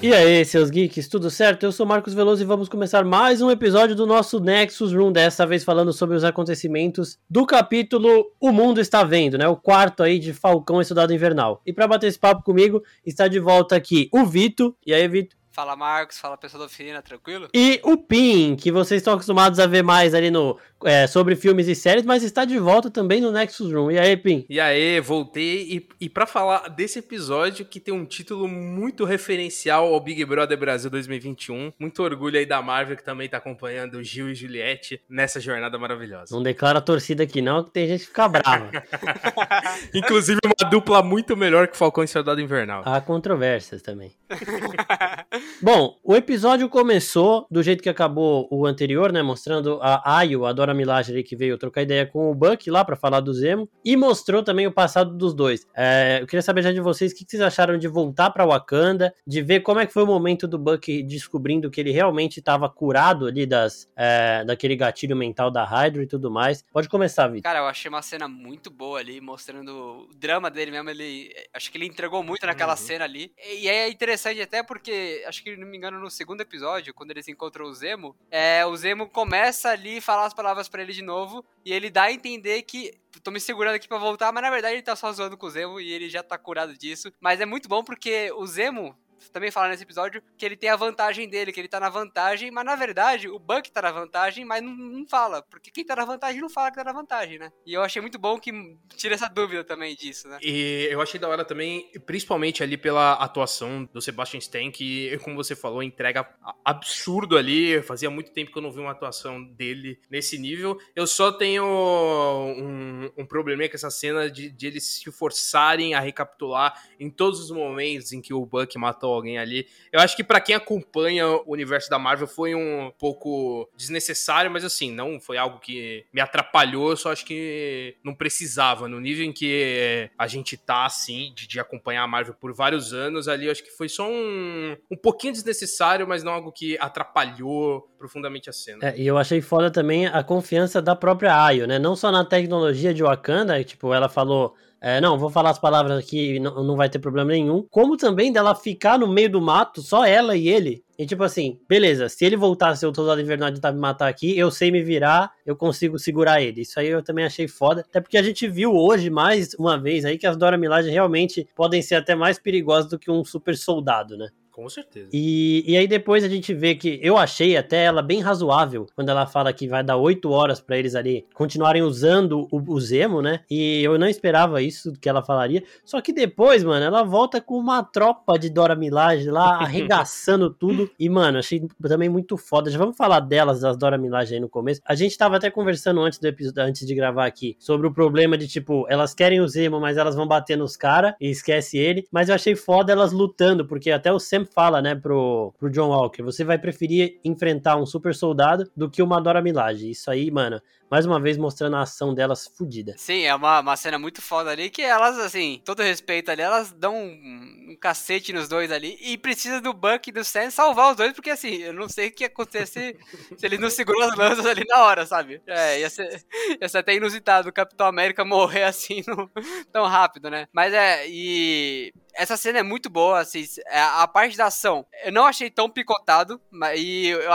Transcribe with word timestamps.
E 0.00 0.14
aí, 0.14 0.44
seus 0.44 0.70
geeks, 0.70 1.08
tudo 1.08 1.28
certo? 1.28 1.64
Eu 1.64 1.72
sou 1.72 1.84
Marcos 1.84 2.14
Veloso 2.14 2.40
e 2.40 2.46
vamos 2.46 2.68
começar 2.68 3.04
mais 3.04 3.42
um 3.42 3.50
episódio 3.50 3.96
do 3.96 4.06
nosso 4.06 4.38
Nexus 4.38 4.92
Room, 4.92 5.10
dessa 5.10 5.44
vez 5.44 5.64
falando 5.64 5.92
sobre 5.92 6.16
os 6.16 6.22
acontecimentos 6.22 7.18
do 7.28 7.44
capítulo 7.44 8.30
O 8.38 8.52
Mundo 8.52 8.80
Está 8.80 9.02
Vendo, 9.02 9.36
né? 9.36 9.48
O 9.48 9.56
quarto 9.56 10.04
aí 10.04 10.20
de 10.20 10.32
Falcão 10.32 10.80
e 10.80 10.84
Soldado 10.84 11.12
Invernal. 11.12 11.60
E 11.66 11.72
para 11.72 11.88
bater 11.88 12.06
esse 12.06 12.18
papo 12.18 12.44
comigo, 12.44 12.80
está 13.04 13.26
de 13.26 13.40
volta 13.40 13.74
aqui 13.74 14.08
o 14.12 14.24
Vito. 14.24 14.72
E 14.86 14.94
aí, 14.94 15.08
Vito? 15.08 15.36
Fala 15.58 15.74
Marcos, 15.74 16.20
fala 16.20 16.36
pessoal 16.36 16.60
da 16.60 16.66
oficina, 16.66 17.02
tranquilo? 17.02 17.48
E 17.52 17.80
o 17.82 17.96
Pin, 17.96 18.54
que 18.54 18.70
vocês 18.70 19.00
estão 19.00 19.14
acostumados 19.14 19.58
a 19.58 19.66
ver 19.66 19.82
mais 19.82 20.14
ali 20.14 20.30
no 20.30 20.56
é, 20.84 21.08
sobre 21.08 21.34
filmes 21.34 21.66
e 21.66 21.74
séries, 21.74 22.04
mas 22.04 22.22
está 22.22 22.44
de 22.44 22.56
volta 22.60 22.88
também 22.88 23.20
no 23.20 23.32
Nexus 23.32 23.72
Room. 23.72 23.90
E 23.90 23.98
aí, 23.98 24.16
Pin? 24.16 24.46
E 24.48 24.60
aí, 24.60 25.00
voltei 25.00 25.62
e, 25.62 25.88
e 26.02 26.08
para 26.08 26.26
falar 26.26 26.68
desse 26.68 27.00
episódio 27.00 27.64
que 27.64 27.80
tem 27.80 27.92
um 27.92 28.04
título 28.04 28.46
muito 28.46 29.04
referencial 29.04 29.92
ao 29.92 29.98
Big 30.00 30.24
Brother 30.24 30.56
Brasil 30.56 30.88
2021. 30.88 31.72
Muito 31.76 32.02
orgulho 32.04 32.38
aí 32.38 32.46
da 32.46 32.62
Marvel 32.62 32.96
que 32.96 33.04
também 33.04 33.28
tá 33.28 33.38
acompanhando 33.38 34.00
Gil 34.00 34.30
e 34.30 34.36
Juliette 34.36 35.02
nessa 35.08 35.40
jornada 35.40 35.76
maravilhosa. 35.76 36.32
Não 36.32 36.40
declara 36.40 36.78
a 36.78 36.82
torcida 36.82 37.24
aqui 37.24 37.42
não, 37.42 37.64
que 37.64 37.72
tem 37.72 37.88
gente 37.88 38.02
que 38.02 38.06
fica 38.06 38.28
brava. 38.28 38.70
Inclusive 39.92 40.38
uma 40.44 40.70
dupla 40.70 41.02
muito 41.02 41.36
melhor 41.36 41.66
que 41.66 41.76
Falcão 41.76 42.04
e 42.04 42.08
Soldado 42.08 42.40
Invernal. 42.40 42.84
Há 42.86 43.00
controvérsias 43.00 43.82
também. 43.82 44.12
Bom, 45.60 45.98
o 46.04 46.14
episódio 46.14 46.68
começou 46.68 47.46
do 47.50 47.62
jeito 47.62 47.82
que 47.82 47.88
acabou 47.88 48.46
o 48.50 48.64
anterior, 48.64 49.12
né? 49.12 49.22
Mostrando 49.22 49.80
a 49.82 50.18
Ayo, 50.18 50.46
a 50.46 50.52
Dora 50.52 50.72
Milaje 50.72 51.10
ali, 51.10 51.24
que 51.24 51.34
veio 51.34 51.58
trocar 51.58 51.82
ideia 51.82 52.06
com 52.06 52.30
o 52.30 52.34
Buck 52.34 52.70
lá 52.70 52.84
para 52.84 52.94
falar 52.94 53.18
do 53.20 53.34
Zemo. 53.34 53.68
E 53.84 53.96
mostrou 53.96 54.42
também 54.42 54.66
o 54.66 54.72
passado 54.72 55.16
dos 55.16 55.34
dois. 55.34 55.66
É, 55.74 56.18
eu 56.20 56.26
queria 56.26 56.42
saber 56.42 56.62
já 56.62 56.72
de 56.72 56.80
vocês 56.80 57.10
o 57.10 57.14
que 57.14 57.24
vocês 57.26 57.42
acharam 57.42 57.76
de 57.76 57.88
voltar 57.88 58.30
para 58.30 58.46
Wakanda, 58.46 59.12
de 59.26 59.42
ver 59.42 59.60
como 59.60 59.80
é 59.80 59.86
que 59.86 59.92
foi 59.92 60.04
o 60.04 60.06
momento 60.06 60.46
do 60.46 60.58
Buck 60.58 61.02
descobrindo 61.02 61.70
que 61.70 61.80
ele 61.80 61.90
realmente 61.90 62.38
estava 62.38 62.68
curado 62.70 63.26
ali 63.26 63.44
das, 63.44 63.90
é, 63.96 64.44
daquele 64.44 64.76
gatilho 64.76 65.16
mental 65.16 65.50
da 65.50 65.64
Hydra 65.64 66.04
e 66.04 66.06
tudo 66.06 66.30
mais. 66.30 66.64
Pode 66.72 66.88
começar, 66.88 67.26
Vitor. 67.26 67.42
Cara, 67.42 67.58
eu 67.58 67.66
achei 67.66 67.88
uma 67.88 68.02
cena 68.02 68.28
muito 68.28 68.70
boa 68.70 69.00
ali, 69.00 69.20
mostrando 69.20 70.06
o 70.08 70.14
drama 70.14 70.50
dele 70.50 70.70
mesmo. 70.70 70.88
Ele, 70.88 71.34
acho 71.52 71.72
que 71.72 71.78
ele 71.78 71.86
entregou 71.86 72.22
muito 72.22 72.46
naquela 72.46 72.74
uhum. 72.74 72.78
cena 72.78 73.04
ali. 73.04 73.32
E 73.44 73.68
é 73.68 73.88
interessante 73.88 74.40
até 74.40 74.62
porque 74.62 75.24
acho 75.26 75.37
que, 75.42 75.56
não 75.56 75.66
me 75.66 75.76
engano, 75.76 75.98
no 75.98 76.10
segundo 76.10 76.40
episódio, 76.40 76.94
quando 76.94 77.10
eles 77.10 77.28
encontram 77.28 77.66
o 77.66 77.74
Zemo, 77.74 78.16
é, 78.30 78.64
o 78.66 78.76
Zemo 78.76 79.08
começa 79.08 79.70
ali 79.70 79.98
a 79.98 80.02
falar 80.02 80.26
as 80.26 80.34
palavras 80.34 80.68
para 80.68 80.82
ele 80.82 80.92
de 80.92 81.02
novo, 81.02 81.44
e 81.64 81.72
ele 81.72 81.90
dá 81.90 82.04
a 82.04 82.12
entender 82.12 82.62
que 82.62 82.92
tô 83.22 83.30
me 83.30 83.40
segurando 83.40 83.74
aqui 83.74 83.88
para 83.88 83.98
voltar, 83.98 84.32
mas 84.32 84.42
na 84.42 84.50
verdade 84.50 84.74
ele 84.74 84.82
tá 84.82 84.94
só 84.94 85.12
zoando 85.12 85.36
com 85.36 85.46
o 85.46 85.50
Zemo 85.50 85.80
e 85.80 85.92
ele 85.92 86.08
já 86.08 86.22
tá 86.22 86.38
curado 86.38 86.76
disso. 86.76 87.12
Mas 87.20 87.40
é 87.40 87.46
muito 87.46 87.68
bom 87.68 87.82
porque 87.82 88.30
o 88.32 88.46
Zemo, 88.46 88.96
também 89.32 89.50
fala 89.50 89.68
nesse 89.68 89.82
episódio 89.82 90.22
que 90.36 90.44
ele 90.44 90.56
tem 90.56 90.70
a 90.70 90.76
vantagem 90.76 91.28
dele, 91.28 91.52
que 91.52 91.60
ele 91.60 91.68
tá 91.68 91.80
na 91.80 91.88
vantagem, 91.88 92.50
mas 92.50 92.64
na 92.64 92.76
verdade 92.76 93.28
o 93.28 93.38
Buck 93.38 93.70
tá 93.70 93.82
na 93.82 93.92
vantagem, 93.92 94.44
mas 94.44 94.62
não, 94.62 94.74
não, 94.74 95.06
fala. 95.08 95.42
Porque 95.42 95.70
quem 95.70 95.84
tá 95.84 95.96
na 95.96 96.04
vantagem 96.04 96.40
não 96.40 96.48
fala 96.48 96.70
que 96.70 96.76
tá 96.76 96.84
na 96.84 96.92
vantagem, 96.92 97.38
né? 97.38 97.52
E 97.66 97.74
eu 97.74 97.82
achei 97.82 98.00
muito 98.00 98.18
bom 98.18 98.38
que 98.38 98.52
tira 98.96 99.14
essa 99.14 99.28
dúvida 99.28 99.64
também 99.64 99.94
disso, 99.94 100.28
né? 100.28 100.38
E 100.42 100.88
eu 100.90 101.00
achei 101.00 101.18
da 101.18 101.28
hora 101.28 101.44
também, 101.44 101.90
principalmente 102.06 102.62
ali 102.62 102.76
pela 102.76 103.14
atuação 103.14 103.88
do 103.92 104.00
Sebastian 104.00 104.38
Stan, 104.38 104.70
que, 104.70 105.18
como 105.18 105.36
você 105.36 105.56
falou, 105.56 105.82
entrega 105.82 106.28
absurdo 106.64 107.36
ali. 107.36 107.82
Fazia 107.82 108.10
muito 108.10 108.32
tempo 108.32 108.52
que 108.52 108.58
eu 108.58 108.62
não 108.62 108.72
vi 108.72 108.80
uma 108.80 108.92
atuação 108.92 109.42
dele 109.42 110.00
nesse 110.10 110.38
nível. 110.38 110.78
Eu 110.94 111.06
só 111.06 111.32
tenho 111.32 111.64
um, 111.64 113.10
um 113.16 113.26
probleminha 113.26 113.68
com 113.68 113.76
essa 113.76 113.90
cena 113.90 114.30
de, 114.30 114.50
de 114.50 114.66
eles 114.66 114.84
se 114.84 115.10
forçarem 115.10 115.94
a 115.94 116.00
recapitular 116.00 116.82
em 116.98 117.10
todos 117.10 117.40
os 117.40 117.50
momentos 117.50 118.12
em 118.12 118.20
que 118.20 118.34
o 118.34 118.44
Buck 118.44 118.76
matou 118.78 119.07
alguém 119.14 119.38
ali. 119.38 119.66
Eu 119.92 120.00
acho 120.00 120.16
que 120.16 120.24
para 120.24 120.40
quem 120.40 120.54
acompanha 120.54 121.26
o 121.28 121.52
universo 121.52 121.88
da 121.90 121.98
Marvel 121.98 122.26
foi 122.26 122.54
um 122.54 122.92
pouco 122.98 123.68
desnecessário, 123.76 124.50
mas 124.50 124.64
assim, 124.64 124.92
não 124.92 125.20
foi 125.20 125.36
algo 125.36 125.58
que 125.58 126.04
me 126.12 126.20
atrapalhou, 126.20 126.90
eu 126.90 126.96
só 126.96 127.12
acho 127.12 127.24
que 127.24 127.96
não 128.04 128.14
precisava. 128.14 128.88
No 128.88 129.00
nível 129.00 129.24
em 129.24 129.32
que 129.32 130.10
a 130.18 130.26
gente 130.26 130.56
tá, 130.56 130.86
assim, 130.86 131.32
de, 131.34 131.46
de 131.46 131.60
acompanhar 131.60 132.02
a 132.02 132.06
Marvel 132.06 132.34
por 132.34 132.52
vários 132.52 132.92
anos 132.92 133.28
ali, 133.28 133.46
eu 133.46 133.52
acho 133.52 133.64
que 133.64 133.70
foi 133.70 133.88
só 133.88 134.08
um, 134.08 134.76
um 134.90 134.96
pouquinho 134.96 135.32
desnecessário, 135.32 136.06
mas 136.06 136.22
não 136.22 136.32
algo 136.32 136.52
que 136.52 136.76
atrapalhou 136.78 137.88
profundamente 137.98 138.48
a 138.48 138.52
cena. 138.52 138.88
É, 138.88 138.98
e 138.98 139.06
eu 139.06 139.18
achei 139.18 139.40
foda 139.40 139.70
também 139.70 140.06
a 140.06 140.22
confiança 140.22 140.80
da 140.80 140.94
própria 140.94 141.44
Ayo, 141.44 141.66
né? 141.66 141.78
Não 141.78 141.96
só 141.96 142.10
na 142.10 142.24
tecnologia 142.24 142.94
de 142.94 143.02
Wakanda, 143.02 143.62
tipo, 143.64 143.92
ela 143.92 144.08
falou 144.08 144.54
é, 144.80 145.00
não, 145.00 145.18
vou 145.18 145.28
falar 145.28 145.50
as 145.50 145.58
palavras 145.58 145.98
aqui, 145.98 146.38
não, 146.38 146.62
não 146.62 146.76
vai 146.76 146.88
ter 146.88 146.98
problema 147.00 147.32
nenhum. 147.32 147.66
Como 147.68 147.96
também 147.96 148.32
dela 148.32 148.54
ficar 148.54 148.98
no 148.98 149.08
meio 149.08 149.30
do 149.30 149.40
mato, 149.40 149.82
só 149.82 150.04
ela 150.04 150.36
e 150.36 150.48
ele. 150.48 150.84
E 150.96 151.06
tipo 151.06 151.22
assim, 151.22 151.58
beleza, 151.68 152.08
se 152.08 152.24
ele 152.24 152.36
voltar 152.36 152.70
a 152.70 152.76
ser 152.76 152.86
o 152.86 152.94
Soldado 152.94 153.20
Invernal 153.20 153.50
de 153.50 153.60
me 153.60 153.78
matar 153.78 154.08
aqui, 154.08 154.36
eu 154.38 154.50
sei 154.50 154.70
me 154.70 154.82
virar, 154.82 155.32
eu 155.44 155.56
consigo 155.56 155.98
segurar 155.98 156.42
ele. 156.42 156.62
Isso 156.62 156.78
aí 156.78 156.88
eu 156.88 157.02
também 157.02 157.24
achei 157.24 157.48
foda. 157.48 157.82
Até 157.88 158.00
porque 158.00 158.18
a 158.18 158.22
gente 158.22 158.48
viu 158.48 158.72
hoje, 158.74 159.10
mais 159.10 159.54
uma 159.54 159.78
vez, 159.78 160.04
aí 160.04 160.16
que 160.16 160.26
as 160.26 160.36
Dora 160.36 160.58
Milaje 160.58 160.90
realmente 160.90 161.48
podem 161.54 161.82
ser 161.82 161.96
até 161.96 162.14
mais 162.14 162.38
perigosas 162.38 162.90
do 162.90 162.98
que 162.98 163.10
um 163.10 163.24
super 163.24 163.56
soldado, 163.56 164.16
né? 164.16 164.28
Com 164.58 164.68
certeza. 164.68 165.08
E, 165.12 165.62
e 165.68 165.76
aí 165.76 165.86
depois 165.86 166.24
a 166.24 166.28
gente 166.28 166.52
vê 166.52 166.74
que 166.74 166.98
eu 167.00 167.16
achei 167.16 167.56
até 167.56 167.84
ela 167.84 168.02
bem 168.02 168.20
razoável 168.20 168.88
quando 168.92 169.08
ela 169.08 169.24
fala 169.24 169.52
que 169.52 169.68
vai 169.68 169.84
dar 169.84 169.96
oito 169.96 170.32
horas 170.32 170.60
para 170.60 170.76
eles 170.76 170.96
ali 170.96 171.24
continuarem 171.32 171.80
usando 171.80 172.48
o, 172.50 172.60
o, 172.74 172.80
Zemo, 172.80 173.22
né? 173.22 173.42
E 173.48 173.84
eu 173.84 173.96
não 173.96 174.08
esperava 174.08 174.60
isso 174.60 174.94
que 175.00 175.08
ela 175.08 175.22
falaria. 175.22 175.62
Só 175.84 176.00
que 176.00 176.12
depois, 176.12 176.64
mano, 176.64 176.84
ela 176.84 177.04
volta 177.04 177.40
com 177.40 177.56
uma 177.56 177.84
tropa 177.84 178.36
de 178.36 178.50
Dora 178.50 178.74
Milaje 178.74 179.30
lá 179.30 179.58
arregaçando 179.62 180.50
tudo. 180.50 180.90
E, 180.98 181.08
mano, 181.08 181.38
achei 181.38 181.64
também 181.80 182.08
muito 182.08 182.36
foda. 182.36 182.68
Já 182.68 182.78
vamos 182.78 182.96
falar 182.96 183.20
delas, 183.20 183.60
das 183.60 183.76
Dora 183.76 183.96
Milaje 183.96 184.34
aí 184.34 184.40
no 184.40 184.48
começo. 184.48 184.80
A 184.84 184.96
gente 184.96 185.16
tava 185.16 185.36
até 185.36 185.52
conversando 185.52 186.00
antes 186.00 186.18
do 186.18 186.26
episódio, 186.26 186.64
antes 186.64 186.84
de 186.84 186.96
gravar 186.96 187.26
aqui, 187.26 187.54
sobre 187.60 187.86
o 187.86 187.94
problema 187.94 188.36
de 188.36 188.48
tipo, 188.48 188.86
elas 188.88 189.14
querem 189.14 189.40
o 189.40 189.46
Zemo, 189.46 189.78
mas 189.78 189.96
elas 189.96 190.16
vão 190.16 190.26
bater 190.26 190.58
nos 190.58 190.76
caras 190.76 191.14
e 191.20 191.30
esquece 191.30 191.78
ele. 191.78 192.08
Mas 192.10 192.28
eu 192.28 192.34
achei 192.34 192.56
foda 192.56 192.90
elas 192.90 193.12
lutando, 193.12 193.64
porque 193.64 193.92
até 193.92 194.12
o 194.12 194.18
Sam 194.18 194.47
fala, 194.54 194.82
né, 194.82 194.94
pro, 194.94 195.52
pro 195.58 195.70
John 195.70 195.88
Walker, 195.88 196.22
você 196.22 196.44
vai 196.44 196.58
preferir 196.58 197.18
enfrentar 197.24 197.76
um 197.76 197.86
super 197.86 198.14
soldado 198.14 198.70
do 198.76 198.90
que 198.90 199.02
uma 199.02 199.20
Dora 199.20 199.42
Milaje. 199.42 199.90
Isso 199.90 200.10
aí, 200.10 200.30
mano, 200.30 200.60
mais 200.90 201.06
uma 201.06 201.20
vez 201.20 201.36
mostrando 201.36 201.76
a 201.76 201.82
ação 201.82 202.14
delas 202.14 202.46
fodida. 202.46 202.94
Sim, 202.96 203.22
é 203.22 203.34
uma, 203.34 203.60
uma 203.60 203.76
cena 203.76 203.98
muito 203.98 204.22
foda 204.22 204.50
ali, 204.50 204.70
que 204.70 204.82
elas, 204.82 205.18
assim, 205.18 205.60
todo 205.64 205.82
respeito 205.82 206.30
ali, 206.30 206.42
elas 206.42 206.72
dão 206.72 206.94
um, 206.94 207.68
um 207.70 207.76
cacete 207.80 208.32
nos 208.32 208.48
dois 208.48 208.70
ali, 208.72 208.98
e 209.00 209.16
precisa 209.18 209.60
do 209.60 209.72
Buck 209.72 210.08
e 210.08 210.12
do 210.12 210.24
Sam 210.24 210.50
salvar 210.50 210.90
os 210.90 210.96
dois, 210.96 211.12
porque 211.12 211.30
assim, 211.30 211.56
eu 211.56 211.72
não 211.72 211.88
sei 211.88 212.08
o 212.08 212.12
que 212.12 212.24
ia 212.24 212.28
acontecer 212.28 212.66
se, 212.66 212.96
se 213.36 213.46
eles 213.46 213.58
não 213.58 213.70
seguram 213.70 214.02
as 214.02 214.16
lanças 214.16 214.46
ali 214.46 214.64
na 214.66 214.84
hora, 214.84 215.06
sabe? 215.06 215.42
É, 215.46 215.80
ia 215.80 215.90
ser, 215.90 216.24
ia 216.60 216.68
ser 216.68 216.78
até 216.78 216.94
inusitado 216.94 217.48
o 217.48 217.52
Capitão 217.52 217.86
América 217.86 218.24
morrer 218.24 218.64
assim 218.64 219.02
no, 219.06 219.30
tão 219.72 219.86
rápido, 219.86 220.30
né? 220.30 220.46
Mas 220.52 220.72
é, 220.72 221.06
e 221.08 221.92
essa 222.14 222.36
cena 222.36 222.58
é 222.58 222.62
muito 222.62 222.90
boa, 222.90 223.20
assim, 223.20 223.44
é, 223.66 223.80
a 223.80 224.06
parte 224.08 224.36
da 224.36 224.46
ação 224.46 224.84
eu 225.04 225.12
não 225.12 225.26
achei 225.26 225.50
tão 225.50 225.70
picotado, 225.70 226.40
e 226.76 227.08
eu, 227.08 227.20
eu 227.20 227.32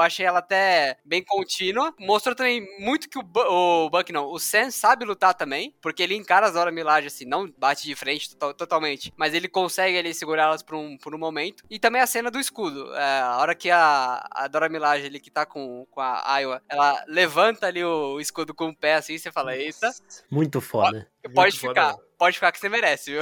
achei 0.00 0.26
ela 0.26 0.40
até 0.40 0.98
bem 1.04 1.24
contínua. 1.24 1.94
Mostrou 1.98 2.34
também 2.34 2.66
muito 2.78 2.95
que 2.98 3.18
o, 3.18 3.22
o 3.22 3.90
Buck, 3.90 4.12
não, 4.12 4.30
o 4.30 4.38
Sam 4.38 4.70
sabe 4.70 5.04
lutar 5.04 5.34
também, 5.34 5.74
porque 5.80 6.02
ele 6.02 6.14
encara 6.14 6.46
as 6.46 6.54
Dora 6.54 6.70
Milaje, 6.70 7.08
assim, 7.08 7.24
não 7.24 7.52
bate 7.58 7.84
de 7.84 7.94
frente 7.94 8.36
to 8.36 8.54
totalmente, 8.54 9.12
mas 9.16 9.34
ele 9.34 9.48
consegue 9.48 9.98
ali 9.98 10.14
segurá-las 10.14 10.62
por 10.62 10.76
um, 10.76 10.96
por 10.96 11.14
um 11.14 11.18
momento. 11.18 11.64
E 11.68 11.78
também 11.78 12.00
a 12.00 12.06
cena 12.06 12.30
do 12.30 12.38
escudo, 12.38 12.94
é, 12.94 13.20
a 13.20 13.36
hora 13.38 13.54
que 13.54 13.70
a, 13.70 14.26
a 14.30 14.48
Dora 14.48 14.68
Milaje 14.68 15.06
ali, 15.06 15.20
que 15.20 15.30
tá 15.30 15.44
com, 15.44 15.86
com 15.90 16.00
a 16.00 16.38
Iowa, 16.38 16.62
ela 16.68 17.04
levanta 17.06 17.66
ali 17.66 17.84
o, 17.84 18.20
escudo 18.20 18.54
com 18.54 18.68
o 18.68 18.76
pé, 18.76 18.94
assim, 18.94 19.18
você 19.18 19.30
fala, 19.30 19.56
eita. 19.56 19.90
Muito 20.30 20.60
foda. 20.60 21.08
Pode, 21.22 21.34
pode 21.34 21.58
ficar. 21.58 21.96
Pode 22.18 22.36
ficar 22.36 22.50
que 22.50 22.58
você 22.58 22.68
merece, 22.70 23.10
viu? 23.10 23.20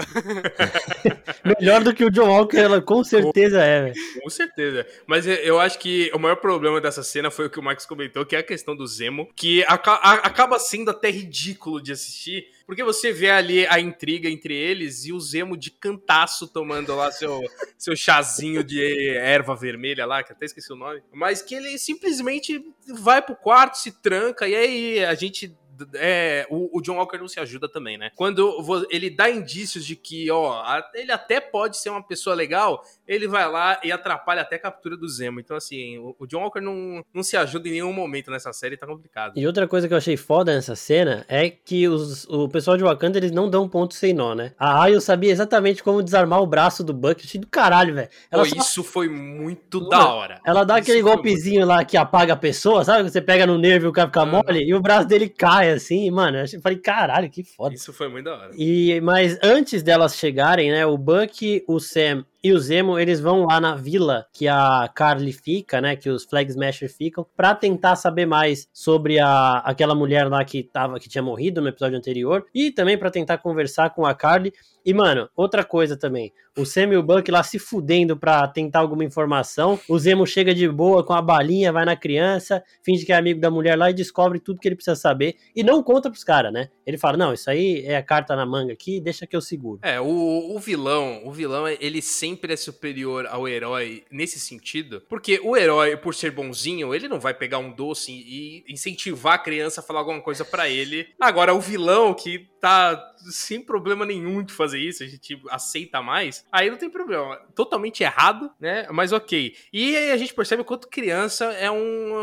Melhor 1.60 1.82
do 1.82 1.92
que 1.92 2.04
o 2.04 2.10
John 2.10 2.28
Walker, 2.28 2.56
ela 2.56 2.80
com 2.80 3.02
certeza 3.02 3.60
é, 3.60 3.82
velho. 3.82 3.94
Com 4.22 4.30
certeza. 4.30 4.86
Mas 5.04 5.26
eu 5.26 5.58
acho 5.58 5.80
que 5.80 6.12
o 6.14 6.18
maior 6.18 6.36
problema 6.36 6.80
dessa 6.80 7.02
cena 7.02 7.28
foi 7.28 7.46
o 7.46 7.50
que 7.50 7.58
o 7.58 7.62
Max 7.62 7.84
comentou, 7.84 8.24
que 8.24 8.36
é 8.36 8.38
a 8.38 8.42
questão 8.42 8.76
do 8.76 8.86
Zemo, 8.86 9.28
que 9.34 9.64
acaba 9.64 10.60
sendo 10.60 10.92
até 10.92 11.10
ridículo 11.10 11.82
de 11.82 11.90
assistir, 11.90 12.46
porque 12.66 12.84
você 12.84 13.12
vê 13.12 13.30
ali 13.30 13.66
a 13.66 13.80
intriga 13.80 14.28
entre 14.28 14.54
eles 14.54 15.04
e 15.04 15.12
o 15.12 15.18
Zemo 15.18 15.56
de 15.56 15.72
cantaço 15.72 16.46
tomando 16.46 16.94
lá 16.94 17.10
seu, 17.10 17.42
seu 17.76 17.96
chazinho 17.96 18.62
de 18.62 19.10
erva 19.16 19.56
vermelha 19.56 20.06
lá, 20.06 20.22
que 20.22 20.32
até 20.32 20.46
esqueci 20.46 20.72
o 20.72 20.76
nome. 20.76 21.02
Mas 21.12 21.42
que 21.42 21.56
ele 21.56 21.76
simplesmente 21.78 22.64
vai 22.88 23.20
pro 23.20 23.34
quarto, 23.34 23.76
se 23.76 23.90
tranca, 23.90 24.46
e 24.46 24.54
aí 24.54 25.04
a 25.04 25.14
gente 25.14 25.52
é, 25.94 26.46
o, 26.50 26.78
o, 26.78 26.80
John 26.80 26.96
Walker 26.96 27.18
não 27.18 27.28
se 27.28 27.40
ajuda 27.40 27.68
também, 27.68 27.98
né? 27.98 28.10
Quando 28.14 28.86
ele 28.90 29.10
dá 29.10 29.30
indícios 29.30 29.84
de 29.84 29.96
que, 29.96 30.30
ó, 30.30 30.62
ele 30.94 31.12
até 31.12 31.40
pode 31.40 31.78
ser 31.78 31.90
uma 31.90 32.02
pessoa 32.02 32.34
legal, 32.34 32.84
ele 33.06 33.26
vai 33.28 33.48
lá 33.50 33.80
e 33.82 33.92
atrapalha 33.92 34.42
até 34.42 34.56
a 34.56 34.58
captura 34.58 34.96
do 34.96 35.08
Zemo. 35.08 35.40
Então, 35.40 35.56
assim, 35.56 35.98
o, 35.98 36.16
o 36.18 36.26
John 36.26 36.42
Walker 36.42 36.60
não, 36.60 37.04
não 37.12 37.22
se 37.22 37.36
ajuda 37.36 37.68
em 37.68 37.72
nenhum 37.72 37.92
momento 37.92 38.30
nessa 38.30 38.52
série, 38.52 38.76
tá 38.76 38.86
complicado. 38.86 39.32
E 39.36 39.46
outra 39.46 39.66
coisa 39.68 39.86
que 39.88 39.94
eu 39.94 39.98
achei 39.98 40.16
foda 40.16 40.54
nessa 40.54 40.76
cena 40.76 41.24
é 41.28 41.50
que 41.50 41.88
os, 41.88 42.24
o 42.28 42.48
pessoal 42.48 42.76
de 42.76 42.84
Wakanda, 42.84 43.18
eles 43.18 43.30
não 43.30 43.48
dão 43.48 43.68
ponto 43.68 43.94
sem 43.94 44.12
nó, 44.12 44.34
né? 44.34 44.52
A 44.58 44.82
Ayo 44.82 45.00
sabia 45.00 45.30
exatamente 45.30 45.82
como 45.82 46.02
desarmar 46.02 46.40
o 46.40 46.46
braço 46.46 46.82
do 46.82 46.92
Buck, 46.92 47.22
achei 47.24 47.40
do 47.40 47.46
caralho, 47.46 47.94
velho. 47.94 48.08
Só... 48.32 48.42
Isso 48.42 48.82
foi 48.82 49.08
muito 49.08 49.88
da 49.88 50.08
hora. 50.12 50.40
Ela 50.44 50.64
dá 50.64 50.78
isso 50.78 50.90
aquele 50.90 51.02
golpezinho 51.02 51.60
muito... 51.60 51.68
lá 51.68 51.84
que 51.84 51.96
apaga 51.96 52.32
a 52.34 52.36
pessoa, 52.36 52.84
sabe? 52.84 53.08
Você 53.10 53.20
pega 53.20 53.46
no 53.46 53.58
nervo 53.58 53.86
e 53.86 53.88
o 53.88 53.92
cara 53.92 54.08
fica 54.08 54.24
mole, 54.24 54.64
e 54.64 54.74
o 54.74 54.80
braço 54.80 55.06
dele 55.06 55.28
cai, 55.28 55.63
assim, 55.72 56.10
mano. 56.10 56.38
Eu 56.38 56.60
falei, 56.60 56.78
caralho, 56.78 57.30
que 57.30 57.42
foda. 57.42 57.74
Isso 57.74 57.92
foi 57.92 58.08
muito 58.08 58.26
da 58.26 58.36
hora. 58.36 58.50
E, 58.56 59.00
mas 59.00 59.38
antes 59.42 59.82
delas 59.82 60.16
chegarem, 60.16 60.70
né, 60.70 60.84
o 60.86 60.96
Buck, 60.96 61.64
o 61.66 61.80
Sam 61.80 62.24
e 62.44 62.52
o 62.52 62.58
Zemo, 62.58 62.98
eles 62.98 63.20
vão 63.20 63.46
lá 63.46 63.58
na 63.58 63.74
vila 63.74 64.26
que 64.30 64.46
a 64.46 64.86
Carly 64.94 65.32
fica, 65.32 65.80
né, 65.80 65.96
que 65.96 66.10
os 66.10 66.24
Flag 66.24 66.50
Smasher 66.50 66.92
ficam, 66.92 67.26
para 67.34 67.54
tentar 67.54 67.96
saber 67.96 68.26
mais 68.26 68.68
sobre 68.70 69.18
a, 69.18 69.60
aquela 69.60 69.94
mulher 69.94 70.28
lá 70.28 70.44
que 70.44 70.62
tava 70.62 71.00
que 71.00 71.08
tinha 71.08 71.22
morrido 71.22 71.62
no 71.62 71.68
episódio 71.68 71.96
anterior 71.96 72.44
e 72.54 72.70
também 72.70 72.98
para 72.98 73.10
tentar 73.10 73.38
conversar 73.38 73.94
com 73.94 74.04
a 74.04 74.14
Carly. 74.14 74.52
E 74.84 74.92
mano, 74.92 75.26
outra 75.34 75.64
coisa 75.64 75.96
também, 75.96 76.30
o 76.56 76.66
Sam 76.66 76.92
e 76.92 76.96
o 76.96 77.02
Buck 77.02 77.28
lá 77.30 77.42
se 77.42 77.58
fudendo 77.58 78.16
pra 78.16 78.46
tentar 78.46 78.80
alguma 78.80 79.02
informação. 79.02 79.80
O 79.88 79.98
Zemo 79.98 80.26
chega 80.26 80.54
de 80.54 80.68
boa 80.68 81.02
com 81.02 81.12
a 81.12 81.22
balinha, 81.22 81.72
vai 81.72 81.84
na 81.84 81.96
criança, 81.96 82.62
finge 82.82 83.04
que 83.04 83.12
é 83.12 83.16
amigo 83.16 83.40
da 83.40 83.50
mulher 83.50 83.76
lá 83.76 83.90
e 83.90 83.94
descobre 83.94 84.38
tudo 84.38 84.60
que 84.60 84.68
ele 84.68 84.76
precisa 84.76 84.94
saber. 84.94 85.36
E 85.56 85.64
não 85.64 85.82
conta 85.82 86.10
pros 86.10 86.22
caras, 86.22 86.52
né? 86.52 86.68
Ele 86.86 86.96
fala: 86.96 87.16
Não, 87.16 87.32
isso 87.32 87.50
aí 87.50 87.84
é 87.86 87.96
a 87.96 88.02
carta 88.02 88.36
na 88.36 88.46
manga 88.46 88.72
aqui, 88.72 89.00
deixa 89.00 89.26
que 89.26 89.34
eu 89.34 89.40
seguro. 89.40 89.80
É, 89.82 90.00
o, 90.00 90.54
o 90.54 90.58
vilão, 90.60 91.22
o 91.24 91.32
vilão, 91.32 91.66
ele 91.66 92.00
sempre 92.02 92.33
é 92.42 92.56
superior 92.56 93.26
ao 93.26 93.48
herói 93.48 94.04
nesse 94.10 94.38
sentido. 94.38 95.02
Porque 95.08 95.40
o 95.42 95.56
herói, 95.56 95.96
por 95.96 96.14
ser 96.14 96.30
bonzinho, 96.30 96.94
ele 96.94 97.08
não 97.08 97.20
vai 97.20 97.34
pegar 97.34 97.58
um 97.58 97.72
doce 97.72 98.12
e 98.12 98.64
incentivar 98.68 99.34
a 99.34 99.38
criança 99.38 99.80
a 99.80 99.84
falar 99.84 100.00
alguma 100.00 100.20
coisa 100.20 100.44
para 100.44 100.68
ele. 100.68 101.08
Agora, 101.20 101.54
o 101.54 101.60
vilão 101.60 102.14
que 102.14 102.48
tá 102.64 103.14
sem 103.18 103.60
problema 103.60 104.06
nenhum 104.06 104.42
de 104.42 104.54
fazer 104.54 104.78
isso, 104.78 105.02
a 105.02 105.06
gente 105.06 105.38
aceita 105.50 106.00
mais, 106.00 106.46
aí 106.50 106.70
não 106.70 106.78
tem 106.78 106.88
problema. 106.88 107.36
Totalmente 107.54 108.02
errado, 108.02 108.50
né? 108.58 108.86
Mas 108.90 109.12
ok. 109.12 109.54
E 109.70 109.94
aí 109.94 110.10
a 110.10 110.16
gente 110.16 110.32
percebe 110.32 110.62
o 110.62 110.64
quanto 110.64 110.88
criança 110.88 111.44
é 111.52 111.70
um, 111.70 112.14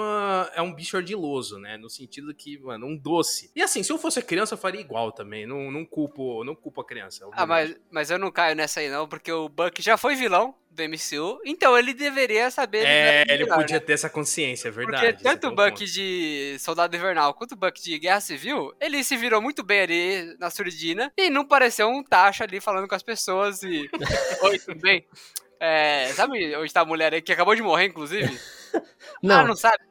é 0.56 0.62
um 0.64 0.74
bicho 0.74 0.98
ardiloso, 0.98 1.60
né? 1.60 1.78
No 1.78 1.92
sentido 1.92 2.34
que, 2.34 2.58
mano, 2.58 2.88
um 2.88 2.98
doce. 2.98 3.52
E 3.56 3.62
assim, 3.62 3.84
se 3.84 3.92
eu 3.92 4.00
fosse 4.00 4.20
criança, 4.24 4.56
eu 4.56 4.58
faria 4.58 4.82
igual 4.82 5.12
também. 5.12 5.46
Não, 5.46 5.70
não, 5.70 5.86
culpo, 5.86 6.44
não 6.44 6.56
culpo 6.56 6.82
a 6.82 6.86
criança. 6.86 7.30
Ah, 7.34 7.46
mas, 7.46 7.76
mas 7.92 8.10
eu 8.10 8.18
não 8.18 8.32
caio 8.32 8.56
nessa 8.56 8.80
aí 8.80 8.90
não, 8.90 9.08
porque 9.08 9.32
o 9.32 9.48
Buck 9.48 9.80
já 9.80 9.96
foi 9.96 10.16
vilão 10.16 10.56
do 10.72 10.84
MCU, 10.84 11.40
então 11.46 11.78
ele 11.78 11.94
deveria 11.94 12.50
saber. 12.50 12.86
É, 12.86 13.26
ele 13.28 13.46
podia 13.46 13.78
né? 13.78 13.80
ter 13.80 13.94
essa 13.94 14.10
consciência, 14.10 14.70
é 14.70 14.72
verdade. 14.72 15.14
Porque 15.14 15.24
tanto 15.24 15.48
o 15.48 15.56
Buck 15.56 15.86
de 15.86 16.58
Soldado 16.60 16.96
Invernal 16.96 17.34
quanto 17.34 17.54
o 17.54 17.58
Buck 17.58 17.82
de 17.82 18.00
Guerra 18.00 18.22
Civil, 18.22 18.74
ele 18.80 19.04
se 19.04 19.18
virou 19.18 19.42
muito 19.42 19.64
bem 19.64 19.82
ali 19.82 20.38
na 20.40 20.50
surdina 20.50 21.12
e 21.18 21.30
não 21.30 21.46
pareceu 21.46 21.88
um 21.90 22.04
taxa 22.04 22.46
ali 22.46 22.62
falando 22.62 22.88
com 22.88 22.96
as 22.96 23.04
pessoas 23.04 23.62
e. 23.64 23.90
Oi, 24.44 24.60
tudo 24.60 24.80
bem? 24.80 25.06
É, 25.60 26.08
sabe 26.16 26.56
onde 26.56 26.74
tá 26.74 26.82
a 26.82 26.86
mulher 26.86 27.14
aí 27.14 27.22
que 27.22 27.32
acabou 27.32 27.54
de 27.54 27.62
morrer, 27.62 27.86
inclusive? 27.86 28.40
Não. 29.22 29.42
Ah, 29.42 29.44
não 29.44 29.56
sabe? 29.56 29.91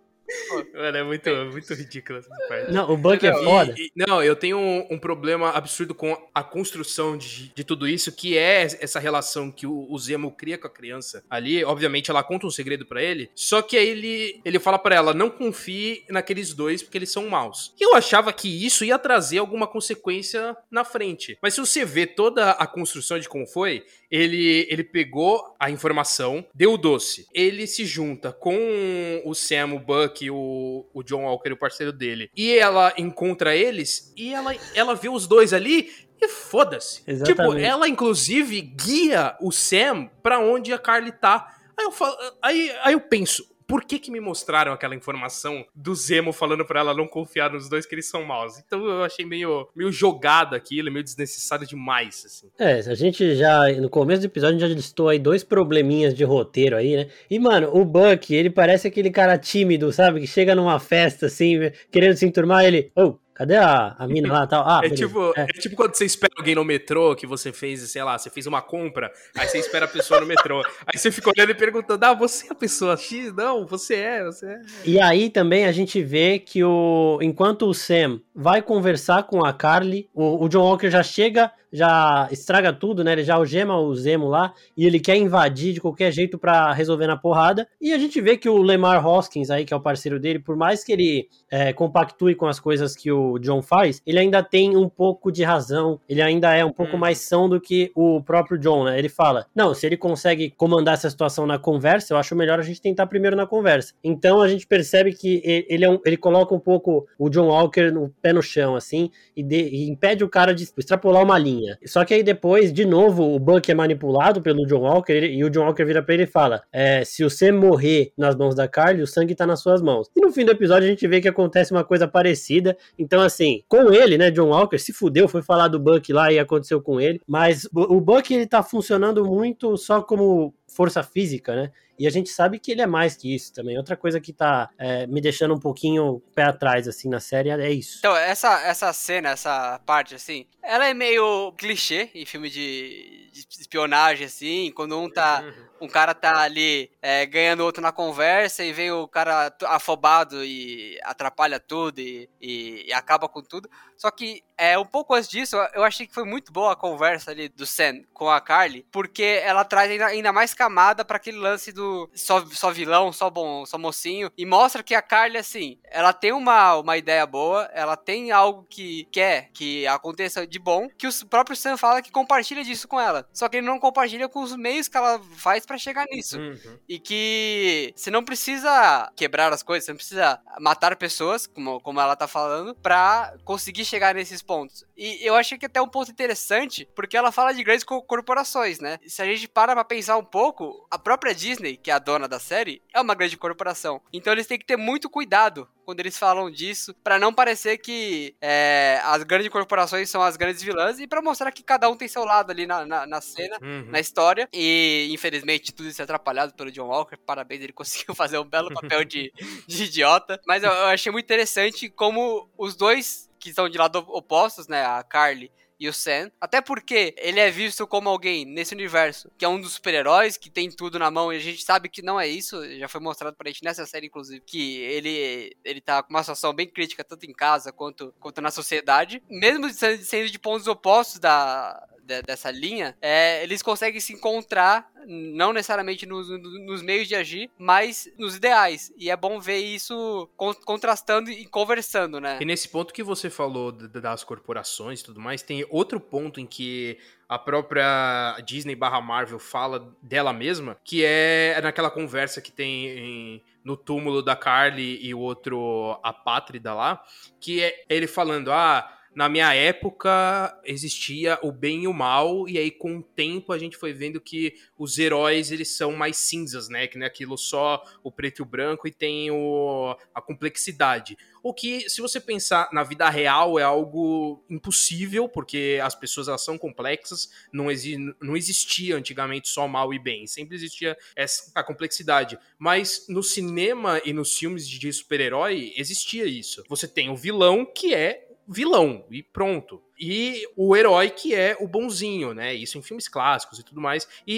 Mano, 0.75 0.97
é 0.97 1.03
muito, 1.03 1.31
muito 1.53 1.75
ridículo 1.75 2.19
essa 2.19 2.29
parte. 2.49 2.73
Não, 2.73 2.91
o 2.91 2.97
Buck 2.97 3.25
é 3.27 3.33
foda. 3.33 3.75
E, 3.77 3.87
e, 3.87 3.93
não, 3.97 4.23
eu 4.23 4.35
tenho 4.37 4.59
um, 4.59 4.87
um, 4.91 4.99
problema 4.99 5.51
absurdo 5.51 5.95
com 5.95 6.17
a 6.35 6.43
construção 6.43 7.17
de, 7.17 7.53
de 7.55 7.65
tudo 7.65 7.89
isso, 7.89 8.13
que 8.13 8.37
é 8.37 8.63
essa 8.63 8.99
relação 8.99 9.51
que 9.51 9.67
o, 9.67 9.87
o 9.91 9.99
Zemo 9.99 10.31
cria 10.31 10.59
com 10.59 10.67
a 10.67 10.71
criança 10.71 11.25
ali. 11.29 11.65
Obviamente, 11.65 12.11
ela 12.11 12.23
conta 12.23 12.47
um 12.47 12.51
segredo 12.51 12.87
para 12.87 13.03
ele, 13.03 13.31
só 13.35 13.63
que 13.63 13.77
aí 13.77 13.89
ele, 13.89 14.41
ele 14.45 14.59
fala 14.59 14.79
para 14.79 14.95
ela, 14.95 15.15
não 15.15 15.31
confie 15.31 16.05
naqueles 16.09 16.53
dois, 16.55 16.83
porque 16.83 16.99
eles 16.99 17.13
são 17.13 17.29
maus. 17.29 17.75
E 17.79 17.85
eu 17.85 17.95
achava 17.95 18.33
que 18.33 18.67
isso 18.67 18.85
ia 18.85 18.99
trazer 18.99 19.39
alguma 19.39 19.67
consequência 19.67 20.57
na 20.71 20.85
frente. 20.85 21.39
Mas 21.43 21.55
se 21.55 21.61
você 21.61 21.85
vê 21.85 22.07
toda 22.07 22.51
a 22.53 22.67
construção 22.67 23.19
de 23.19 23.29
como 23.29 23.47
foi, 23.47 23.85
ele, 24.11 24.67
ele 24.69 24.83
pegou 24.83 25.55
a 25.59 25.71
informação, 25.71 26.45
deu 26.55 26.75
o 26.75 26.79
doce. 26.79 27.27
Ele 27.33 27.67
se 27.67 27.85
junta 27.85 28.33
com 28.33 29.23
o 29.25 29.35
Sam, 29.35 29.75
o 29.75 29.79
Buck, 29.79 30.20
o, 30.29 30.85
o 30.93 31.03
John 31.05 31.23
Walker, 31.23 31.53
o 31.53 31.57
parceiro 31.57 31.93
dele. 31.93 32.29
E 32.37 32.53
ela 32.59 32.93
encontra 32.99 33.55
eles 33.55 34.13
e 34.17 34.35
ela, 34.35 34.55
ela 34.75 34.97
vê 34.97 35.09
os 35.09 35.29
dois 35.29 35.53
ali 35.53 35.89
e 36.21 36.29
foda-se. 36.29 37.03
Tipo, 37.23 37.55
ela 37.57 37.89
inclusive 37.89 38.61
guia 38.61 39.37
o 39.41 39.53
Sam 39.53 40.11
pra 40.23 40.41
onde 40.41 40.73
a 40.73 40.79
Carly 40.79 41.13
tá. 41.13 41.57
Aí 41.79 41.85
eu, 41.85 41.93
falo, 41.93 42.17
aí, 42.43 42.71
aí 42.83 42.93
eu 42.93 43.01
penso, 43.01 43.45
por 43.71 43.85
que 43.85 44.01
que 44.01 44.11
me 44.11 44.19
mostraram 44.19 44.73
aquela 44.73 44.97
informação 44.97 45.65
do 45.73 45.95
Zemo 45.95 46.33
falando 46.33 46.65
para 46.65 46.81
ela 46.81 46.93
não 46.93 47.07
confiar 47.07 47.53
nos 47.53 47.69
dois 47.69 47.87
que 47.87 47.95
eles 47.95 48.09
são 48.09 48.25
maus? 48.25 48.59
Então 48.59 48.85
eu 48.85 49.05
achei 49.05 49.25
meio, 49.25 49.69
meio 49.77 49.93
jogado 49.93 50.57
aquilo, 50.57 50.91
meio 50.91 51.05
desnecessário 51.05 51.65
demais, 51.65 52.25
assim. 52.27 52.51
É, 52.59 52.81
a 52.81 52.95
gente 52.97 53.37
já, 53.37 53.69
no 53.75 53.89
começo 53.89 54.23
do 54.23 54.27
episódio, 54.27 54.59
já 54.59 54.67
listou 54.67 55.09
aí 55.09 55.21
dois 55.21 55.45
probleminhas 55.45 56.13
de 56.13 56.25
roteiro 56.25 56.77
aí, 56.77 56.97
né? 56.97 57.07
E, 57.31 57.39
mano, 57.39 57.71
o 57.73 57.85
Buck, 57.85 58.35
ele 58.35 58.51
parece 58.51 58.89
aquele 58.89 59.11
cara 59.11 59.39
tímido, 59.39 59.93
sabe? 59.93 60.21
Que 60.21 60.27
chega 60.27 60.57
numa 60.57 60.81
festa, 60.81 61.27
assim, 61.27 61.71
querendo 61.93 62.17
se 62.17 62.27
enturmar, 62.27 62.65
ele... 62.65 62.91
Oh, 62.97 63.15
Cadê 63.41 63.57
a, 63.57 63.97
a 63.99 64.07
mina 64.07 64.31
lá 64.31 64.47
tal? 64.47 64.69
Ah, 64.69 64.83
é, 64.85 64.91
tipo, 64.91 65.33
é. 65.35 65.41
é. 65.41 65.47
tipo 65.47 65.75
quando 65.75 65.95
você 65.95 66.05
espera 66.05 66.31
alguém 66.37 66.55
no 66.55 66.63
metrô, 66.63 67.17
que 67.17 67.27
você 67.27 67.51
fez, 67.51 67.81
sei 67.91 68.05
lá, 68.05 68.19
você 68.19 68.29
fez 68.29 68.47
uma 68.47 68.61
compra, 68.61 69.11
aí 69.35 69.49
você 69.49 69.57
espera 69.57 69.87
a 69.87 69.89
pessoa 69.89 70.21
no 70.21 70.27
metrô. 70.27 70.61
Aí 70.87 70.99
você 70.99 71.11
fica 71.11 71.31
olhando 71.31 71.49
e 71.49 71.55
perguntando: 71.55 72.05
ah, 72.05 72.13
você 72.13 72.49
é 72.49 72.53
a 72.53 72.55
pessoa 72.55 72.99
X? 72.99 73.33
Não, 73.33 73.65
você 73.65 73.95
é, 73.95 74.25
você 74.25 74.47
é. 74.47 74.61
E 74.85 75.01
aí 75.01 75.31
também 75.31 75.65
a 75.65 75.73
gente 75.73 76.03
vê 76.03 76.39
que 76.39 76.63
o 76.63 77.19
enquanto 77.23 77.67
o 77.67 77.73
Sam 77.73 78.21
vai 78.35 78.61
conversar 78.61 79.23
com 79.23 79.43
a 79.43 79.55
Carly, 79.55 80.07
o, 80.13 80.45
o 80.45 80.49
John 80.49 80.63
Walker 80.63 80.91
já 80.91 81.03
chega 81.03 81.51
já 81.73 82.29
estraga 82.31 82.73
tudo, 82.73 83.05
né? 83.05 83.13
Ele 83.13 83.23
já 83.23 83.35
algema 83.37 83.79
o 83.79 83.95
Zemo 83.95 84.27
lá 84.27 84.53
e 84.77 84.87
ele 84.87 84.99
quer 84.99 85.17
invadir 85.17 85.73
de 85.73 85.81
qualquer 85.81 86.11
jeito 86.11 86.39
para 86.39 86.73
resolver 86.73 87.07
na 87.07 87.17
porrada. 87.17 87.69
E 87.81 87.93
a 87.93 87.99
gente 87.99 88.21
vê 88.21 88.37
que 88.37 88.49
o 88.49 88.61
Lemar 88.61 89.07
Hoskins 89.07 89.51
aí, 89.51 89.65
que 89.65 89.73
é 89.73 89.77
o 89.77 89.81
parceiro 89.81 90.19
dele, 90.19 90.39
por 90.39 90.57
mais 90.57 90.83
que 90.83 90.93
ele 90.93 91.29
é, 91.51 91.73
compactue 91.73 92.35
com 92.35 92.47
as 92.47 92.59
coisas 92.59 92.97
que 92.97 93.13
o 93.13 93.30
John 93.39 93.63
faz, 93.63 94.03
ele 94.07 94.19
ainda 94.19 94.43
tem 94.43 94.77
um 94.77 94.89
pouco 94.89 95.31
de 95.31 95.43
razão, 95.43 96.01
ele 96.09 96.23
ainda 96.23 96.55
é 96.55 96.65
um 96.65 96.73
pouco 96.73 96.97
hum. 96.97 96.99
mais 96.99 97.19
são 97.19 97.49
do 97.49 97.61
que 97.61 97.91
o 97.95 98.23
próprio 98.23 98.59
John, 98.59 98.85
né? 98.85 98.99
Ele 98.99 99.09
fala: 99.09 99.47
não, 99.55 99.75
se 99.75 99.87
ele 99.87 99.97
consegue 99.97 100.51
comandar 100.57 100.95
essa 100.95 101.11
situação 101.11 101.47
na 101.47 101.59
conversa, 101.59 102.15
eu 102.15 102.19
acho 102.19 102.35
melhor 102.37 102.59
a 102.59 102.63
gente 102.63 102.81
tentar 102.81 103.07
primeiro 103.07 103.37
na 103.37 103.47
conversa. 103.47 103.95
Então 104.03 104.41
a 104.41 104.49
gente 104.49 104.67
percebe 104.67 105.13
que 105.13 105.43
ele, 105.69 105.85
é 105.85 105.91
um, 105.91 105.99
ele 106.05 106.17
coloca 106.17 106.55
um 106.55 106.59
pouco 106.59 107.07
o 107.19 107.29
John 107.29 107.49
Walker 107.49 107.91
no 107.91 108.13
pé 108.23 108.33
no 108.33 108.43
chão, 108.43 108.75
assim, 108.77 109.11
e, 109.37 109.43
de, 109.43 109.57
e 109.57 109.89
impede 109.89 110.25
o 110.25 110.29
cara 110.29 110.55
de 110.55 110.65
extrapolar 110.65 111.23
uma 111.23 111.39
linha. 111.39 111.79
Só 111.87 112.05
que 112.05 112.15
aí 112.15 112.23
depois, 112.23 112.73
de 112.73 112.85
novo, 112.85 113.35
o 113.35 113.39
Buck 113.39 113.71
é 113.71 113.75
manipulado 113.75 114.41
pelo 114.41 114.67
John 114.67 114.81
Walker 114.81 115.13
e 115.13 115.45
o 115.45 115.51
John 115.51 115.65
Walker 115.67 115.85
vira 115.85 116.03
pra 116.03 116.15
ele 116.15 116.25
e 116.25 116.27
fala: 116.27 116.63
é, 116.73 117.05
se 117.05 117.23
você 117.23 117.53
morrer 117.53 118.13
nas 118.17 118.35
mãos 118.35 118.55
da 118.55 118.69
Carly, 118.69 119.03
o 119.03 119.07
sangue 119.07 119.35
tá 119.35 119.47
nas 119.47 119.61
suas 119.61 119.83
mãos. 119.83 120.09
E 120.17 120.21
no 120.21 120.33
fim 120.33 120.45
do 120.45 120.53
episódio 120.53 120.87
a 120.87 120.91
gente 120.91 121.07
vê 121.07 121.21
que 121.21 121.29
acontece 121.29 121.73
uma 121.73 121.85
coisa 121.85 122.07
parecida. 122.07 122.77
Então, 123.11 123.23
assim, 123.23 123.65
com 123.67 123.93
ele, 123.93 124.17
né, 124.17 124.31
John 124.31 124.51
Walker 124.51 124.79
se 124.79 124.93
fudeu, 124.93 125.27
foi 125.27 125.43
falar 125.43 125.67
do 125.67 125.81
Buck 125.81 126.13
lá 126.13 126.33
e 126.33 126.39
aconteceu 126.39 126.81
com 126.81 127.01
ele. 127.01 127.21
Mas 127.27 127.69
o 127.75 128.01
Buck 128.01 128.33
ele 128.33 128.47
tá 128.47 128.63
funcionando 128.63 129.25
muito 129.25 129.77
só 129.77 130.01
como 130.01 130.55
força 130.69 131.03
física, 131.03 131.57
né? 131.57 131.73
E 132.01 132.07
a 132.07 132.11
gente 132.11 132.31
sabe 132.31 132.59
que 132.59 132.73
ele 132.73 132.81
é 132.81 132.87
mais 132.87 133.15
que 133.15 133.35
isso 133.35 133.53
também. 133.53 133.77
Outra 133.77 133.95
coisa 133.95 134.19
que 134.19 134.33
tá 134.33 134.71
é, 134.79 135.07
me 135.07 135.21
deixando 135.21 135.53
um 135.53 135.61
pouquinho 135.61 136.23
pé 136.35 136.45
atrás, 136.45 136.89
assim, 136.89 137.11
na 137.11 137.21
série 137.21 137.51
é 137.51 137.71
isso. 137.71 137.99
Então, 137.99 138.17
essa, 138.17 138.59
essa 138.63 138.91
cena, 138.95 139.29
essa 139.29 139.79
parte, 139.85 140.15
assim, 140.15 140.47
ela 140.63 140.87
é 140.87 140.95
meio 140.95 141.53
clichê 141.59 142.11
em 142.15 142.25
filme 142.25 142.49
de, 142.49 143.29
de 143.31 143.47
espionagem, 143.61 144.25
assim, 144.25 144.73
quando 144.75 144.99
um 144.99 145.11
tá. 145.11 145.43
Uhum. 145.43 145.71
Um 145.83 145.89
cara 145.89 146.13
tá 146.13 146.43
ali 146.43 146.91
é, 147.01 147.25
ganhando 147.25 147.65
outro 147.65 147.83
na 147.83 147.91
conversa 147.91 148.63
e 148.63 148.71
vem 148.71 148.93
o 148.93 149.09
cara 149.09 149.51
afobado 149.65 150.45
e 150.45 151.01
atrapalha 151.03 151.59
tudo 151.59 151.99
e, 151.99 152.29
e, 152.39 152.85
e 152.87 152.93
acaba 152.93 153.27
com 153.27 153.41
tudo. 153.41 153.67
Só 153.97 154.11
que 154.11 154.43
é, 154.59 154.79
um 154.79 154.85
pouco 154.85 155.15
antes 155.15 155.31
disso, 155.31 155.57
eu 155.73 155.83
achei 155.83 156.07
que 156.07 156.13
foi 156.13 156.25
muito 156.25 156.53
boa 156.53 156.73
a 156.73 156.77
conversa 156.77 157.31
ali 157.31 157.49
do 157.49 157.65
Sam 157.65 158.03
com 158.13 158.29
a 158.29 158.43
Carly, 158.43 158.87
porque 158.93 159.41
ela 159.43 159.65
traz 159.65 159.91
ainda, 159.91 160.05
ainda 160.05 160.33
mais 160.35 160.53
camada 160.53 161.03
para 161.03 161.17
aquele 161.17 161.39
lance 161.39 161.73
do 161.73 161.90
só, 162.15 162.45
só 162.47 162.71
vilão, 162.71 163.13
só 163.13 163.31
bom, 163.31 163.65
só 163.67 163.79
mocinho, 163.79 164.31
e 164.37 164.45
mostra 164.47 164.83
que 164.83 164.95
a 164.95 165.03
Carly, 165.03 165.37
assim, 165.37 165.79
ela 165.85 166.13
tem 166.13 166.33
uma, 166.33 166.77
uma 166.77 166.97
ideia 166.97 167.27
boa, 167.27 167.69
ela 167.73 167.97
tem 167.97 168.31
algo 168.31 168.67
que 168.69 169.05
quer 169.13 169.51
que 169.53 169.87
aconteça 169.87 170.47
de 170.47 170.59
bom, 170.59 170.89
que 170.97 171.07
o 171.07 171.27
próprio 171.27 171.57
Sam 171.57 171.77
fala 171.77 172.03
que 172.03 172.11
compartilha 172.11 172.65
disso 172.65 172.89
com 172.89 173.01
ela. 173.01 173.29
Só 173.33 173.49
que 173.49 173.59
ele 173.59 173.67
não 173.67 173.79
compartilha 173.79 174.29
com 174.29 174.43
os 174.43 174.55
meios 174.57 174.89
que 174.89 174.97
ela 174.97 175.21
faz 175.37 175.67
para 175.67 175.79
chegar 175.79 176.07
nisso. 176.11 176.39
Uhum. 176.39 176.79
E 176.89 176.99
que 176.99 177.93
você 177.97 178.11
não 178.11 178.25
precisa 178.25 179.11
quebrar 179.17 179.53
as 179.53 179.63
coisas, 179.63 179.85
você 179.85 179.93
não 179.93 179.97
precisa 179.97 180.41
matar 180.59 180.97
pessoas, 180.97 181.47
como, 181.47 181.81
como 181.81 182.01
ela 182.01 182.17
tá 182.17 182.27
falando, 182.27 182.75
pra 182.75 183.35
conseguir 183.45 183.85
chegar 183.85 184.15
nesses 184.15 184.43
pontos. 184.43 184.85
E 184.97 185.19
eu 185.27 185.35
achei 185.35 185.59
que 185.59 185.67
até 185.67 185.81
um 185.81 185.89
ponto 185.89 186.11
interessante, 186.11 186.89
porque 186.95 187.17
ela 187.17 187.33
fala 187.33 187.53
de 187.53 187.63
grandes 187.63 187.85
corporações, 187.85 188.81
né? 188.81 188.99
Se 189.07 189.23
a 189.23 189.25
gente 189.25 189.49
para 189.49 189.75
pra 189.75 189.85
pensar 189.85 190.17
um 190.17 190.25
pouco, 190.25 190.87
a 190.91 190.99
própria 190.99 191.35
Disney, 191.35 191.77
que 191.81 191.91
é 191.91 191.95
a 191.95 191.99
dona 191.99 192.29
da 192.29 192.39
série, 192.39 192.83
é 192.95 193.01
uma 193.01 193.15
grande 193.15 193.37
corporação. 193.37 194.01
Então 194.13 194.33
eles 194.33 194.47
têm 194.47 194.59
que 194.59 194.67
ter 194.67 194.77
muito 194.77 195.09
cuidado 195.09 195.69
quando 195.85 195.99
eles 195.99 196.17
falam 196.17 196.49
disso, 196.49 196.95
para 197.03 197.19
não 197.19 197.35
parecer 197.35 197.79
que 197.79 198.37
é, 198.41 199.01
as 199.03 199.25
grandes 199.25 199.49
corporações 199.49 200.09
são 200.09 200.23
as 200.23 200.37
grandes 200.37 200.63
vilãs 200.63 201.01
e 201.01 201.07
para 201.07 201.21
mostrar 201.21 201.51
que 201.51 201.65
cada 201.65 201.91
um 201.91 201.97
tem 201.97 202.07
seu 202.07 202.25
lado 202.25 202.53
ali 202.53 202.65
na, 202.65 202.87
na, 202.87 203.07
na 203.07 203.21
cena, 203.21 203.59
uhum. 203.61 203.87
na 203.91 203.99
história. 203.99 204.49
E 204.53 205.09
infelizmente 205.11 205.73
tudo 205.73 205.89
isso 205.89 206.01
é 206.01 206.05
atrapalhado 206.05 206.55
pelo 206.55 206.71
John 206.71 206.87
Walker. 206.87 207.17
Parabéns, 207.17 207.63
ele 207.63 207.73
conseguiu 207.75 208.15
fazer 208.15 208.39
um 208.39 208.45
belo 208.45 208.73
papel 208.73 209.05
de, 209.05 209.33
de 209.67 209.85
idiota. 209.85 210.41
Mas 210.47 210.63
eu, 210.63 210.71
eu 210.71 210.87
achei 210.87 211.11
muito 211.11 211.25
interessante 211.25 211.89
como 211.89 212.49
os 212.57 212.77
dois 212.77 213.29
que 213.41 213.53
são 213.53 213.69
de 213.69 213.79
lado 213.79 213.99
opostos, 214.09 214.69
né? 214.69 214.85
A 214.85 215.03
Carly 215.03 215.51
e 215.81 215.89
o 215.89 215.93
Sam. 215.93 216.31
Até 216.39 216.61
porque 216.61 217.15
ele 217.17 217.41
é 217.41 217.51
visto 217.51 217.87
como 217.87 218.11
alguém 218.11 218.45
nesse 218.45 218.75
universo 218.75 219.31
que 219.39 219.45
é 219.45 219.49
um 219.49 219.59
dos 219.59 219.73
super-heróis, 219.73 220.37
que 220.37 220.51
tem 220.51 220.71
tudo 220.71 220.99
na 220.99 221.11
mão, 221.11 221.33
e 221.33 221.37
a 221.37 221.41
gente 221.41 221.65
sabe 221.65 221.89
que 221.89 222.03
não 222.03 222.21
é 222.21 222.29
isso. 222.29 222.63
Já 222.79 222.87
foi 222.87 223.01
mostrado 223.01 223.35
pra 223.35 223.49
gente 223.49 223.65
nessa 223.65 223.87
série, 223.87 224.07
inclusive, 224.07 224.43
que 224.45 224.81
ele, 224.83 225.57
ele 225.65 225.81
tá 225.81 226.03
com 226.03 226.11
uma 226.11 226.23
situação 226.23 226.53
bem 226.53 226.69
crítica, 226.69 227.03
tanto 227.03 227.25
em 227.25 227.33
casa 227.33 227.73
quanto, 227.73 228.15
quanto 228.21 228.43
na 228.43 228.51
sociedade. 228.51 229.23
Mesmo 229.31 229.71
sendo 229.71 230.29
de 230.29 230.39
pontos 230.39 230.67
opostos 230.67 231.19
da, 231.19 231.83
dessa 232.27 232.51
linha, 232.51 232.97
é, 233.01 233.43
eles 233.43 233.63
conseguem 233.63 234.01
se 234.01 234.13
encontrar, 234.13 234.91
não 235.07 235.53
necessariamente 235.53 236.07
nos, 236.07 236.29
nos, 236.29 236.83
meios 236.83 237.09
de 237.09 237.15
agir, 237.15 237.51
mas 237.59 238.09
nos 238.19 238.37
ideais. 238.37 238.93
E 238.97 239.11
é 239.11 239.17
bom 239.17 239.41
ver 239.41 239.59
isso 239.59 240.29
contrastando 240.37 241.31
e 241.31 241.47
conversando, 241.47 242.21
né? 242.21 242.39
E 242.41 242.45
nesse 242.45 242.69
ponto 242.69 242.93
que 242.93 243.03
você 243.03 243.31
falou 243.31 243.73
das 243.73 244.25
corporações 244.25 245.01
e 245.01 245.05
tudo 245.05 245.21
mais, 245.21 245.43
tem 245.43 245.65
outro 245.71 246.01
ponto 246.01 246.41
em 246.41 246.47
que 246.47 246.99
a 247.29 247.39
própria 247.39 248.37
Disney 248.45 248.75
barra 248.75 249.01
Marvel 249.01 249.39
fala 249.39 249.97
dela 250.03 250.33
mesma, 250.33 250.77
que 250.85 251.05
é 251.05 251.61
naquela 251.63 251.91
conversa 251.91 252.41
que 252.41 252.51
tem 252.51 252.87
em, 252.87 253.45
no 253.63 253.77
túmulo 253.77 254.21
da 254.21 254.35
Carly 254.35 254.99
e 255.01 255.15
o 255.15 255.21
outro 255.21 255.99
apátrida 256.03 256.75
lá, 256.75 257.03
que 257.41 257.63
é 257.63 257.85
ele 257.89 258.07
falando, 258.07 258.51
ah 258.51 258.97
na 259.15 259.29
minha 259.29 259.53
época 259.53 260.59
existia 260.65 261.39
o 261.43 261.51
bem 261.51 261.83
e 261.83 261.89
o 261.89 261.93
mal, 261.93 262.49
e 262.49 262.59
aí 262.59 262.71
com 262.71 262.99
o 262.99 263.03
tempo 263.03 263.53
a 263.53 263.59
gente 263.59 263.77
foi 263.77 263.93
vendo 263.93 264.21
que 264.21 264.55
os 264.79 264.99
heróis 264.99 265.51
eles 265.51 265.77
são 265.77 265.93
mais 265.93 266.17
cinzas, 266.17 266.69
né? 266.69 266.87
Que 266.87 266.97
não 266.97 267.05
é 267.05 267.09
aquilo 267.09 267.37
só 267.37 267.83
o 268.05 268.13
preto 268.13 268.39
e 268.39 268.43
o 268.43 268.47
branco 268.47 268.87
e 268.87 268.93
tem 268.93 269.31
o, 269.31 269.97
a 270.15 270.23
complexidade. 270.23 271.19
O 271.43 271.53
que, 271.53 271.89
se 271.89 272.01
você 272.01 272.21
pensar 272.21 272.69
na 272.73 272.85
vida 272.85 273.09
real, 273.09 273.59
é 273.59 273.63
algo 273.63 274.45
impossível, 274.49 275.29
porque 275.29 275.81
as 275.83 275.95
pessoas 275.95 276.29
elas 276.29 276.45
são 276.45 276.57
complexas, 276.57 277.31
não, 277.53 277.71
exi 277.71 277.97
não 278.21 278.37
existia 278.37 278.97
antigamente 278.97 279.49
só 279.49 279.67
mal 279.67 279.93
e 279.93 279.99
bem, 279.99 280.27
sempre 280.27 280.55
existia 280.55 280.97
essa 281.17 281.63
complexidade. 281.65 282.39
Mas 282.59 283.07
no 283.09 283.23
cinema 283.23 284.01
e 284.05 284.13
nos 284.13 284.37
filmes 284.37 284.69
de 284.69 284.93
super-herói 284.93 285.73
existia 285.77 286.27
isso. 286.27 286.63
Você 286.69 286.87
tem 286.87 287.11
o 287.11 287.17
vilão 287.17 287.65
que 287.65 287.95
é 287.95 288.30
vilão 288.51 289.05
e 289.11 289.23
pronto 289.23 289.81
e 290.01 290.49
o 290.57 290.75
herói 290.75 291.11
que 291.11 291.35
é 291.35 291.57
o 291.61 291.69
bonzinho, 291.69 292.33
né? 292.33 292.55
Isso 292.55 292.79
em 292.79 292.83
filmes 292.83 293.07
clássicos 293.07 293.59
e 293.59 293.63
tudo 293.63 293.81
mais, 293.81 294.09
e, 294.27 294.37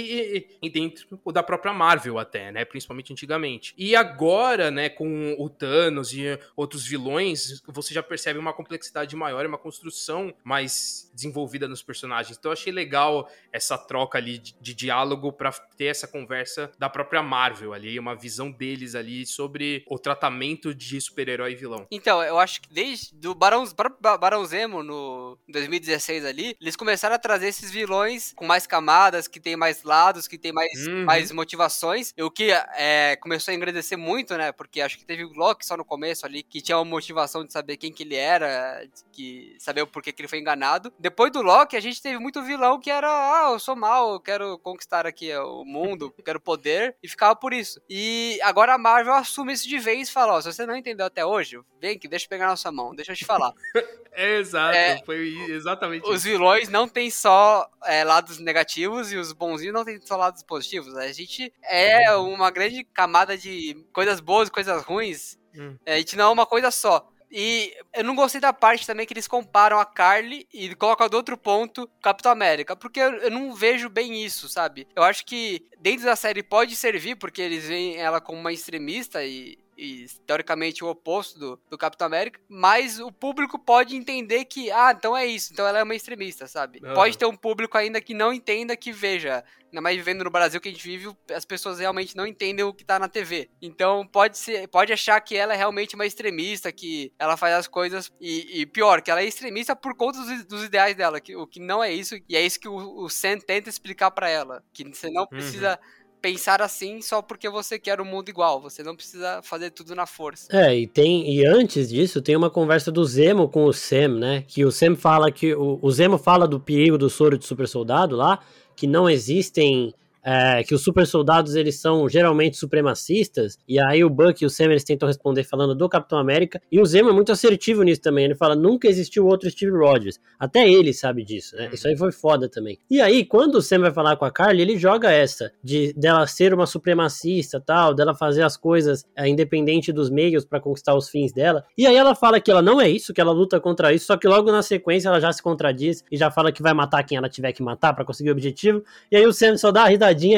e, 0.61 0.67
e, 0.67 0.71
dentro 0.71 1.07
da 1.33 1.43
própria 1.43 1.73
Marvel 1.73 2.19
até, 2.19 2.51
né? 2.51 2.65
Principalmente 2.65 3.13
antigamente. 3.13 3.73
E 3.79 3.95
agora, 3.95 4.71
né, 4.71 4.89
com 4.89 5.37
o 5.39 5.49
Thanos 5.49 6.13
e 6.13 6.39
outros 6.57 6.85
vilões, 6.87 7.63
você 7.67 7.95
já 7.95 8.03
percebe 8.03 8.39
uma 8.39 8.53
complexidade 8.53 9.15
maior, 9.15 9.47
uma 9.47 9.59
construção 9.59 10.35
mais 10.43 11.11
desenvolvida 11.15 11.69
nos 11.69 11.83
personagens. 11.83 12.37
Então 12.37 12.51
eu 12.51 12.55
achei 12.55 12.73
legal 12.73 13.31
essa 13.53 13.79
troca 13.79 14.19
ali 14.19 14.39
de, 14.39 14.55
de 14.61 14.75
diálogo 14.75 15.33
para 15.33 15.53
ter 15.77 15.87
essa 15.87 16.09
conversa 16.09 16.73
da 16.79 16.89
própria 16.89 17.23
Marvel 17.23 17.73
ali, 17.73 17.99
uma 17.99 18.17
visão 18.17 18.51
deles 18.51 18.95
ali 18.95 19.25
sobre 19.27 19.85
o 19.89 19.99
tratamento 19.99 20.75
de 20.75 21.01
super-herói 21.01 21.53
e 21.53 21.55
vilão. 21.55 21.87
Então, 21.91 22.23
eu 22.23 22.39
acho 22.39 22.63
que 22.63 22.73
desde 22.73 23.15
do 23.15 23.35
Barão, 23.35 23.65
Barão 24.01 24.45
Zemo 24.45 24.83
no 24.83 25.39
2016 25.53 26.25
ali, 26.25 26.57
eles 26.61 26.77
começaram 26.77 27.15
a 27.15 27.19
trazer 27.19 27.49
esses 27.49 27.71
vilões 27.71 28.33
com 28.35 28.45
mais 28.45 28.67
camadas, 28.67 29.29
que 29.29 29.39
tem 29.39 29.57
mais 29.57 29.83
lados, 29.83 30.27
que 30.27 30.39
tem 30.39 30.53
mais, 30.53 30.87
uhum. 30.87 31.05
mais 31.05 31.31
motivações. 31.31 32.13
O 32.19 32.31
que 32.31 32.51
é, 32.75 33.17
começou 33.17 33.53
a 33.53 33.55
engrandecer 33.55 33.97
muito, 33.97 34.37
né? 34.37 34.53
Porque 34.53 34.81
acho 34.81 34.99
que 34.99 35.05
teve 35.05 35.25
o 35.25 35.33
Loki 35.33 35.65
só 35.65 35.77
no 35.77 35.85
começo 35.85 36.27
ali, 36.27 36.43
que 36.43 36.61
tinha 36.61 36.79
uma 36.79 36.85
motivação 36.85 37.45
de 37.45 37.53
saber 37.53 37.77
quem 37.77 37.93
que 37.93 38.03
ele 38.03 38.17
era, 38.17 38.85
que 39.13 39.57
saber 39.59 39.83
o 39.83 39.87
porquê 39.87 40.13
que 40.13 40.21
ele 40.23 40.29
foi 40.29 40.39
enganado. 40.39 40.93
Depois 40.99 41.31
do 41.31 41.43
Loki, 41.43 41.77
a 41.77 41.81
gente 41.81 42.03
teve 42.03 42.19
muito 42.19 42.43
vilão 42.43 42.81
que 42.81 42.91
era, 42.91 43.09
ah, 43.09 43.51
eu 43.53 43.59
sou 43.59 43.77
mal, 43.77 44.15
eu 44.15 44.21
quero 44.21 44.59
conquistar 44.59 45.07
aqui 45.07 45.35
o 45.37 45.65
mundo, 45.65 46.13
quero 46.25 46.41
poder, 46.41 46.97
e 47.03 47.09
ficava 47.09 47.37
por 47.37 47.53
isso. 47.53 47.81
E 47.89 48.39
agora 48.43 48.75
a 48.75 48.79
Marvel 48.79 49.15
assume 49.15 49.53
isso 49.53 49.69
de 49.69 49.79
vez 49.79 50.09
e 50.09 50.13
fala, 50.13 50.35
ó, 50.35 50.41
se 50.41 50.53
você 50.53 50.65
não 50.65 50.77
entendeu 50.77 51.07
até 51.07 51.25
hoje, 51.25 51.61
vem 51.81 51.97
aqui, 51.97 52.09
deixa 52.09 52.27
eu 52.27 52.31
pegar 52.31 52.47
na 52.47 52.57
sua 52.57 52.73
mão, 52.73 52.95
deixa 52.95 53.13
eu 53.13 53.17
te 53.17 53.25
falar. 53.25 53.53
é, 54.15 54.39
exato, 54.39 54.77
é, 54.77 55.03
foi 55.05 55.29
exatamente 55.49 56.07
Os 56.07 56.17
isso. 56.17 56.29
vilões 56.29 56.69
não 56.69 56.87
têm 56.87 57.11
só 57.11 57.69
é, 57.85 58.05
lados 58.05 58.39
negativos 58.39 59.13
e 59.13 59.17
os 59.17 59.33
bonzinhos 59.33 59.75
não 59.75 59.85
têm 59.85 60.01
só 60.01 60.17
lados 60.17 60.43
positivos. 60.43 60.97
A 60.97 61.11
gente 61.13 61.53
é 61.63 62.11
uma 62.17 62.51
grande 62.51 62.85
camada 62.85 63.37
de 63.37 63.75
coisas 63.93 64.21
boas 64.21 64.49
e 64.49 64.53
coisas 64.53 64.83
ruins. 64.83 65.39
Hum. 65.55 65.77
A 65.87 65.97
gente 65.97 66.17
não 66.17 66.27
é 66.27 66.33
uma 66.33 66.47
coisa 66.47 66.71
só. 66.71 67.09
E 67.35 67.75
eu 67.95 68.05
não 68.05 68.15
gostei 68.15 68.39
da 68.39 68.53
parte 68.53 68.87
também 68.87 69.07
que 69.07 69.15
eles 69.15 69.27
comparam 69.27 69.81
a 69.81 69.87
Carly 69.87 70.47
e 70.53 70.75
colocam 70.75 71.09
do 71.09 71.17
outro 71.17 71.39
ponto 71.39 71.89
Capitão 72.03 72.31
América, 72.31 72.77
porque 72.77 73.01
eu, 73.01 73.11
eu, 73.15 73.31
não 73.31 73.55
vejo 73.55 73.89
bem 73.89 74.23
isso, 74.23 74.51
sabe? 74.51 74.87
Eu 74.95 75.03
acho 75.03 75.25
que 75.25 75.65
dentro 75.81 76.05
da 76.05 76.15
série 76.15 76.43
pode 76.43 76.77
servir, 76.77 77.17
porque 77.17 77.41
eles 77.41 77.67
veem 77.67 77.97
ela 77.97 78.21
como 78.21 78.39
uma 78.39 78.53
extremista 78.53 79.25
e 79.25 79.57
e 79.77 80.07
teoricamente 80.27 80.85
o 80.85 80.89
oposto 80.89 81.39
do, 81.39 81.61
do 81.71 81.79
Capitão 81.79 82.07
América, 82.07 82.41
mas 82.49 83.01
o 83.01 83.11
público 83.11 83.59
pode 83.59 83.97
entender 83.97 84.45
que, 84.45 84.71
ah, 84.71 84.95
então 84.97 85.17
é 85.17 85.27
isso, 85.27 85.53
então 85.53 85.67
ela 85.67 85.79
é 85.79 85.83
uma 85.83 85.95
extremista, 85.95 86.47
sabe? 86.47 86.81
Uhum. 86.83 86.95
Pode 86.95 87.17
ter 87.17 87.27
um 87.27 87.37
público 87.37 87.77
ainda 87.77 88.01
que 88.01 88.15
não 88.15 88.33
entenda 88.33 88.77
que 88.77 88.93
veja, 88.93 89.45
ainda 89.67 89.81
mais 89.81 89.97
vivendo 89.97 90.25
no 90.25 90.31
Brasil 90.31 90.61
que 90.61 90.69
a 90.69 90.73
gente 90.73 90.87
vive, 90.87 91.17
as 91.35 91.45
pessoas 91.45 91.79
realmente 91.79 92.17
não 92.17 92.27
entendem 92.27 92.65
o 92.65 92.75
que 92.75 92.85
tá 92.85 92.99
na 92.99 93.09
TV. 93.09 93.51
Então 93.61 94.07
pode 94.07 94.39
ser, 94.39 94.69
pode 94.69 94.93
achar 94.93 95.21
que 95.21 95.37
ela 95.37 95.55
é 95.55 95.57
realmente 95.57 95.95
uma 95.95 96.07
extremista, 96.07 96.71
que 96.71 97.13
ela 97.19 97.37
faz 97.37 97.55
as 97.55 97.69
coisas 97.69 98.13
e, 98.21 98.61
e 98.61 98.67
pior, 98.67 99.01
que 99.01 99.11
ela 99.11 99.23
é 99.23 99.27
extremista 99.27 99.75
por 99.75 99.97
conta 99.97 100.19
dos, 100.19 100.45
dos, 100.45 100.65
ideais 100.65 100.95
dela, 100.95 101.21
que, 101.21 101.35
o 101.35 101.47
que 101.47 101.61
não 101.61 101.83
é 101.83 101.93
isso, 101.93 102.17
e 102.29 102.37
é 102.37 102.45
isso 102.45 102.61
que 102.61 102.69
o, 102.69 103.05
o 103.05 103.09
Sam 103.09 103.39
tenta 103.39 103.69
explicar 103.69 104.11
para 104.11 104.29
ela, 104.29 104.63
que 104.73 104.85
você 104.85 105.11
não 105.11 105.23
uhum. 105.23 105.29
precisa 105.29 105.79
uhum 105.83 106.02
pensar 106.23 106.63
assim 106.63 107.03
só 107.03 107.21
porque 107.21 107.51
você 107.51 107.79
quer 107.79 108.01
o 108.01 108.05
um 108.05 108.07
mundo 108.07 108.29
igual. 108.29 108.61
Você 108.63 108.83
não 108.83 108.95
precisa 108.95 109.43
fazer 109.43 109.71
tudo 109.71 109.95
na 109.95 110.07
força. 110.07 110.47
É, 110.57 110.75
e 110.75 110.87
tem 110.87 111.29
e 111.35 111.45
antes 111.45 111.91
disso 111.91 112.23
tem 112.23 112.37
uma 112.37 112.49
conversa 112.49 112.93
do 112.93 113.05
Zemo 113.05 113.49
com 113.49 113.65
o 113.65 113.73
Sam, 113.73 114.21
né? 114.21 114.45
Que 114.47 114.65
o 114.65 114.71
Sam 114.71 114.95
fala 114.95 115.33
que 115.33 115.53
o, 115.53 115.81
o 115.83 115.91
Zemo 115.91 116.17
fala 116.17 116.47
do 116.47 116.61
perigo 116.61 116.97
do 116.97 117.11
soro 117.11 117.37
de 117.37 117.45
super 117.45 117.67
soldado 117.67 118.15
lá, 118.15 118.39
que 118.77 118.87
não 118.87 119.11
existem 119.11 119.93
é, 120.25 120.63
que 120.63 120.75
os 120.75 120.83
super 120.83 121.07
soldados 121.07 121.55
eles 121.55 121.81
são 121.81 122.09
geralmente 122.09 122.57
supremacistas, 122.57 123.59
e 123.69 123.81
aí 123.81 124.05
o 124.05 124.11
Buck 124.11 124.43
e 124.43 124.47
o 124.47 124.51
Sam 124.51 124.67
eles 124.67 124.85
tentam 124.85 125.07
responder 125.07 125.45
falando 125.45 125.75
do 125.75 125.89
Capitão 125.89 126.19
América, 126.19 126.61
e 126.71 126.81
o 126.81 126.87
Zemo 126.87 127.11
é 127.11 127.13
muito 127.13 127.33
assertivo 127.33 127.83
nisso 127.83 128.01
também, 128.01 128.25
ele 128.25 128.35
fala, 128.35 128.55
nunca 128.55 128.89
existiu 128.89 129.27
outro 129.27 129.51
Steve 129.51 129.73
Rogers, 129.73 130.21
até 130.39 130.69
ele 130.69 130.93
sabe 130.93 131.25
disso, 131.25 131.57
né, 131.57 131.71
isso 131.73 131.89
aí 131.89 131.97
foi 131.97 132.13
foda 132.13 132.49
também. 132.49 132.79
E 132.91 133.01
aí, 133.01 133.25
quando 133.25 133.57
o 133.57 133.63
Sam 133.63 133.81
vai 133.81 133.93
falar 133.93 134.17
com 134.17 134.25
a 134.25 134.31
Carly, 134.31 134.63
ele 134.63 134.79
joga 134.79 135.11
essa, 135.11 135.53
de 135.63 135.93
dela 135.95 136.27
ser 136.27 136.55
uma 136.55 136.67
supremacista 136.67 137.61
tal, 137.61 137.95
dela 137.95 138.15
fazer 138.15 138.43
as 138.43 138.57
coisas 138.57 139.05
é, 139.17 139.29
independente 139.29 139.93
dos 139.93 140.11
meios 140.11 140.45
para 140.45 140.61
conquistar 140.61 140.95
os 140.95 141.09
fins 141.09 141.33
dela, 141.33 141.65
e 141.77 141.87
aí 141.87 141.97
ela 141.97 142.15
fala 142.15 142.41
que 142.41 142.51
ela 142.51 142.63
não 142.63 142.81
é 142.81 142.89
isso, 142.89 143.13
que 143.13 143.21
ela 143.21 143.33
luta 143.33 143.61
contra 143.61 143.93
isso, 143.93 144.07
só 144.07 144.17
que 144.17 144.29
logo 144.29 144.51
na 144.53 144.63
sequência 144.63 145.09
ela 145.09 145.21
já 145.21 145.33
se 145.33 145.43
contradiz 145.43 146.05
e 146.11 146.17
já 146.17 146.31
fala 146.31 146.53
que 146.53 146.63
vai 146.63 146.75
matar 146.75 147.03
quem 147.03 147.19
ela 147.19 147.29
tiver 147.29 147.53
que 147.53 147.63
matar 147.63 147.93
para 147.93 148.05
conseguir 148.05 148.31
o 148.31 148.33
objetivo, 148.33 148.85
e 149.11 149.17
aí 149.17 149.27
o 149.27 149.33
Sam 149.33 149.57
só 149.57 149.73
dá 149.73 149.85
a 149.85 149.89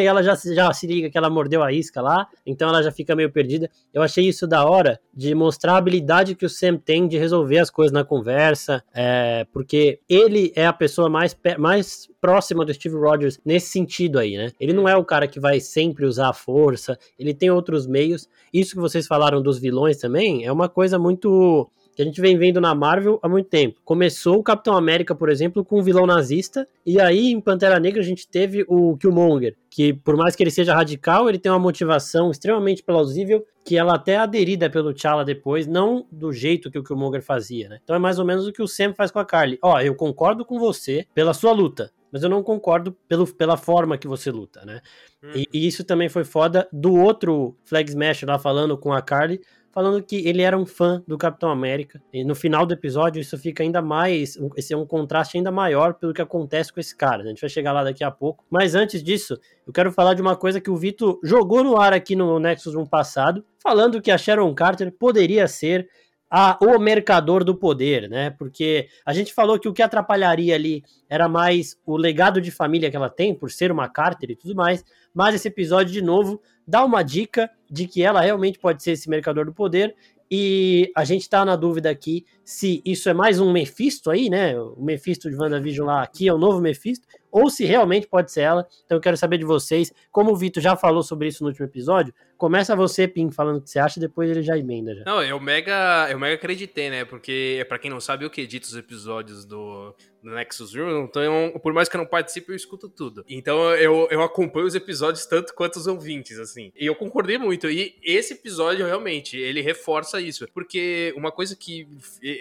e 0.02 0.06
ela 0.06 0.22
já, 0.22 0.34
já 0.34 0.72
se 0.72 0.86
liga 0.86 1.10
que 1.10 1.18
ela 1.18 1.30
mordeu 1.30 1.62
a 1.62 1.72
isca 1.72 2.00
lá, 2.00 2.26
então 2.44 2.68
ela 2.68 2.82
já 2.82 2.90
fica 2.90 3.14
meio 3.14 3.30
perdida. 3.30 3.70
Eu 3.92 4.02
achei 4.02 4.26
isso 4.26 4.46
da 4.46 4.64
hora 4.64 5.00
de 5.12 5.34
mostrar 5.34 5.74
a 5.74 5.76
habilidade 5.76 6.34
que 6.34 6.46
o 6.46 6.48
Sam 6.48 6.76
tem 6.76 7.06
de 7.06 7.18
resolver 7.18 7.58
as 7.58 7.70
coisas 7.70 7.92
na 7.92 8.04
conversa, 8.04 8.82
é, 8.94 9.46
porque 9.52 10.00
ele 10.08 10.52
é 10.54 10.66
a 10.66 10.72
pessoa 10.72 11.08
mais, 11.08 11.36
mais 11.58 12.08
próxima 12.20 12.64
do 12.64 12.72
Steve 12.72 12.96
Rogers 12.96 13.40
nesse 13.44 13.68
sentido 13.68 14.18
aí, 14.18 14.36
né? 14.36 14.50
Ele 14.58 14.72
não 14.72 14.88
é 14.88 14.96
o 14.96 15.04
cara 15.04 15.28
que 15.28 15.38
vai 15.38 15.60
sempre 15.60 16.06
usar 16.06 16.28
a 16.30 16.32
força, 16.32 16.98
ele 17.18 17.34
tem 17.34 17.50
outros 17.50 17.86
meios. 17.86 18.28
Isso 18.52 18.74
que 18.74 18.80
vocês 18.80 19.06
falaram 19.06 19.42
dos 19.42 19.58
vilões 19.58 19.98
também 19.98 20.44
é 20.44 20.52
uma 20.52 20.68
coisa 20.68 20.98
muito 20.98 21.70
que 21.94 22.02
a 22.02 22.04
gente 22.04 22.20
vem 22.20 22.36
vendo 22.36 22.60
na 22.60 22.74
Marvel 22.74 23.18
há 23.22 23.28
muito 23.28 23.48
tempo. 23.48 23.80
Começou 23.84 24.38
o 24.38 24.42
Capitão 24.42 24.76
América, 24.76 25.14
por 25.14 25.28
exemplo, 25.28 25.64
com 25.64 25.78
um 25.78 25.82
vilão 25.82 26.06
nazista, 26.06 26.66
e 26.84 27.00
aí 27.00 27.30
em 27.30 27.40
Pantera 27.40 27.78
Negra 27.78 28.00
a 28.00 28.04
gente 28.04 28.26
teve 28.26 28.64
o 28.68 28.96
Killmonger, 28.96 29.56
que 29.70 29.92
por 29.92 30.16
mais 30.16 30.34
que 30.34 30.42
ele 30.42 30.50
seja 30.50 30.74
radical, 30.74 31.28
ele 31.28 31.38
tem 31.38 31.50
uma 31.50 31.58
motivação 31.58 32.30
extremamente 32.30 32.82
plausível, 32.82 33.44
que 33.64 33.76
ela 33.76 33.94
até 33.94 34.12
é 34.12 34.16
aderida 34.18 34.68
pelo 34.68 34.92
T'Challa 34.92 35.24
depois, 35.24 35.66
não 35.66 36.06
do 36.10 36.32
jeito 36.32 36.70
que 36.70 36.78
o 36.78 36.84
Killmonger 36.84 37.22
fazia, 37.22 37.68
né? 37.68 37.78
Então 37.82 37.96
é 37.96 37.98
mais 37.98 38.18
ou 38.18 38.24
menos 38.24 38.46
o 38.46 38.52
que 38.52 38.62
o 38.62 38.68
Sam 38.68 38.92
faz 38.94 39.10
com 39.10 39.18
a 39.18 39.24
Carly. 39.24 39.58
Ó, 39.62 39.80
eu 39.80 39.94
concordo 39.94 40.44
com 40.44 40.58
você 40.58 41.06
pela 41.14 41.32
sua 41.32 41.52
luta, 41.52 41.90
mas 42.12 42.22
eu 42.22 42.28
não 42.28 42.42
concordo 42.42 42.96
pelo, 43.08 43.26
pela 43.26 43.56
forma 43.56 43.98
que 43.98 44.06
você 44.06 44.30
luta, 44.30 44.64
né? 44.64 44.80
Hum. 45.22 45.32
E, 45.34 45.48
e, 45.52 45.66
isso 45.66 45.82
também 45.82 46.08
foi 46.08 46.24
foda 46.24 46.68
do 46.72 46.94
outro 46.94 47.56
Flag 47.64 47.88
Smash 47.88 48.22
lá 48.22 48.38
falando 48.38 48.78
com 48.78 48.92
a 48.92 49.02
Carly, 49.02 49.40
falando 49.74 50.00
que 50.00 50.26
ele 50.26 50.40
era 50.40 50.56
um 50.56 50.64
fã 50.64 51.02
do 51.06 51.18
Capitão 51.18 51.50
América. 51.50 52.00
E 52.12 52.22
no 52.22 52.34
final 52.34 52.64
do 52.64 52.72
episódio, 52.72 53.20
isso 53.20 53.36
fica 53.36 53.64
ainda 53.64 53.82
mais. 53.82 54.38
Esse 54.56 54.72
é 54.72 54.76
um 54.76 54.86
contraste 54.86 55.36
ainda 55.36 55.50
maior 55.50 55.94
pelo 55.94 56.14
que 56.14 56.22
acontece 56.22 56.72
com 56.72 56.78
esse 56.78 56.96
cara. 56.96 57.18
Né? 57.18 57.24
A 57.24 57.28
gente 57.30 57.40
vai 57.40 57.50
chegar 57.50 57.72
lá 57.72 57.82
daqui 57.82 58.04
a 58.04 58.10
pouco. 58.10 58.44
Mas 58.48 58.76
antes 58.76 59.02
disso, 59.02 59.36
eu 59.66 59.72
quero 59.72 59.90
falar 59.90 60.14
de 60.14 60.22
uma 60.22 60.36
coisa 60.36 60.60
que 60.60 60.70
o 60.70 60.76
Vitor 60.76 61.18
jogou 61.24 61.64
no 61.64 61.76
ar 61.76 61.92
aqui 61.92 62.14
no 62.14 62.38
Nexus 62.38 62.76
1 62.76 62.86
passado, 62.86 63.44
falando 63.60 64.00
que 64.00 64.12
a 64.12 64.16
Sharon 64.16 64.54
Carter 64.54 64.92
poderia 64.92 65.48
ser 65.48 65.88
a, 66.30 66.58
o 66.60 66.78
mercador 66.78 67.44
do 67.44 67.54
poder, 67.54 68.08
né? 68.08 68.30
Porque 68.30 68.88
a 69.04 69.12
gente 69.12 69.34
falou 69.34 69.58
que 69.58 69.68
o 69.68 69.72
que 69.72 69.82
atrapalharia 69.82 70.54
ali 70.54 70.82
era 71.08 71.28
mais 71.28 71.76
o 71.84 71.96
legado 71.96 72.40
de 72.40 72.50
família 72.50 72.90
que 72.90 72.96
ela 72.96 73.10
tem, 73.10 73.34
por 73.34 73.50
ser 73.50 73.70
uma 73.72 73.88
Carter 73.88 74.30
e 74.30 74.36
tudo 74.36 74.54
mais. 74.54 74.84
Mas 75.14 75.34
esse 75.34 75.48
episódio, 75.48 75.92
de 75.92 76.02
novo, 76.02 76.42
dá 76.66 76.84
uma 76.84 77.02
dica 77.02 77.48
de 77.70 77.86
que 77.86 78.02
ela 78.02 78.20
realmente 78.20 78.58
pode 78.58 78.82
ser 78.82 78.92
esse 78.92 79.08
mercador 79.08 79.46
do 79.46 79.54
poder. 79.54 79.94
E 80.30 80.90
a 80.96 81.04
gente 81.04 81.28
tá 81.28 81.44
na 81.44 81.54
dúvida 81.54 81.90
aqui 81.90 82.24
se 82.44 82.82
isso 82.84 83.08
é 83.08 83.14
mais 83.14 83.38
um 83.38 83.52
Mephisto 83.52 84.10
aí, 84.10 84.28
né? 84.28 84.58
O 84.58 84.82
Mephisto 84.82 85.30
de 85.30 85.36
WandaVision 85.36 85.86
lá 85.86 86.02
aqui 86.02 86.26
é 86.26 86.34
o 86.34 86.38
novo 86.38 86.60
Mephisto, 86.60 87.06
ou 87.34 87.50
se 87.50 87.64
realmente 87.64 88.06
pode 88.06 88.30
ser 88.30 88.42
ela. 88.42 88.64
Então 88.84 88.96
eu 88.96 89.00
quero 89.00 89.16
saber 89.16 89.38
de 89.38 89.44
vocês. 89.44 89.92
Como 90.12 90.30
o 90.30 90.36
Vitor 90.36 90.62
já 90.62 90.76
falou 90.76 91.02
sobre 91.02 91.26
isso 91.26 91.42
no 91.42 91.48
último 91.48 91.66
episódio, 91.66 92.14
começa 92.38 92.76
você, 92.76 93.08
Pim, 93.08 93.32
falando 93.32 93.56
o 93.56 93.60
que 93.60 93.68
você 93.68 93.80
acha, 93.80 93.98
depois 93.98 94.30
ele 94.30 94.40
já 94.40 94.56
emenda. 94.56 94.94
Já. 94.94 95.04
Não, 95.04 95.20
eu 95.20 95.40
mega, 95.40 96.06
eu 96.12 96.18
mega 96.18 96.36
acreditei, 96.36 96.90
né? 96.90 97.04
Porque, 97.04 97.66
para 97.68 97.80
quem 97.80 97.90
não 97.90 97.98
sabe, 97.98 98.24
eu 98.24 98.30
que 98.30 98.40
edito 98.40 98.68
os 98.68 98.76
episódios 98.76 99.44
do, 99.44 99.92
do 100.22 100.30
Nexus 100.30 100.70
Zero, 100.70 101.02
então 101.02 101.58
por 101.60 101.72
mais 101.72 101.88
que 101.88 101.96
eu 101.96 101.98
não 102.00 102.06
participe, 102.06 102.52
eu 102.52 102.56
escuto 102.56 102.88
tudo. 102.88 103.24
Então 103.28 103.74
eu, 103.74 104.06
eu 104.12 104.22
acompanho 104.22 104.66
os 104.66 104.76
episódios 104.76 105.26
tanto 105.26 105.54
quanto 105.54 105.76
os 105.76 105.88
ouvintes, 105.88 106.38
assim. 106.38 106.70
E 106.76 106.86
eu 106.86 106.94
concordei 106.94 107.36
muito. 107.36 107.68
E 107.68 107.96
esse 108.00 108.34
episódio, 108.34 108.86
realmente, 108.86 109.36
ele 109.36 109.60
reforça 109.60 110.20
isso. 110.20 110.46
Porque 110.54 111.12
uma 111.16 111.32
coisa 111.32 111.56
que, 111.56 111.88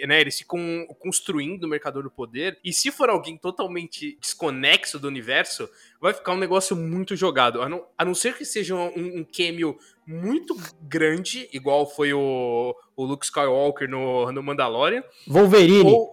né, 0.06 0.20
eles 0.20 0.38
ficam 0.38 0.86
construindo 1.00 1.64
o 1.64 1.68
Mercador 1.68 2.04
do 2.04 2.10
Poder, 2.10 2.60
e 2.64 2.72
se 2.72 2.92
for 2.92 3.10
alguém 3.10 3.36
totalmente 3.36 4.16
desconectado 4.20 4.83
do 4.92 5.08
universo, 5.08 5.68
vai 6.00 6.12
ficar 6.12 6.32
um 6.32 6.38
negócio 6.38 6.76
muito 6.76 7.16
jogado. 7.16 7.62
A 7.62 7.68
não, 7.68 7.86
a 7.96 8.04
não 8.04 8.14
ser 8.14 8.36
que 8.36 8.44
seja 8.44 8.74
um, 8.74 9.20
um 9.20 9.24
cameo 9.24 9.76
muito 10.06 10.56
grande, 10.82 11.48
igual 11.52 11.88
foi 11.88 12.12
o, 12.12 12.74
o 12.94 13.04
Luke 13.04 13.24
Skywalker 13.24 13.88
no, 13.88 14.30
no 14.30 14.42
Mandalorian. 14.42 15.02
Wolverine. 15.26 15.90
Ou, 15.90 16.12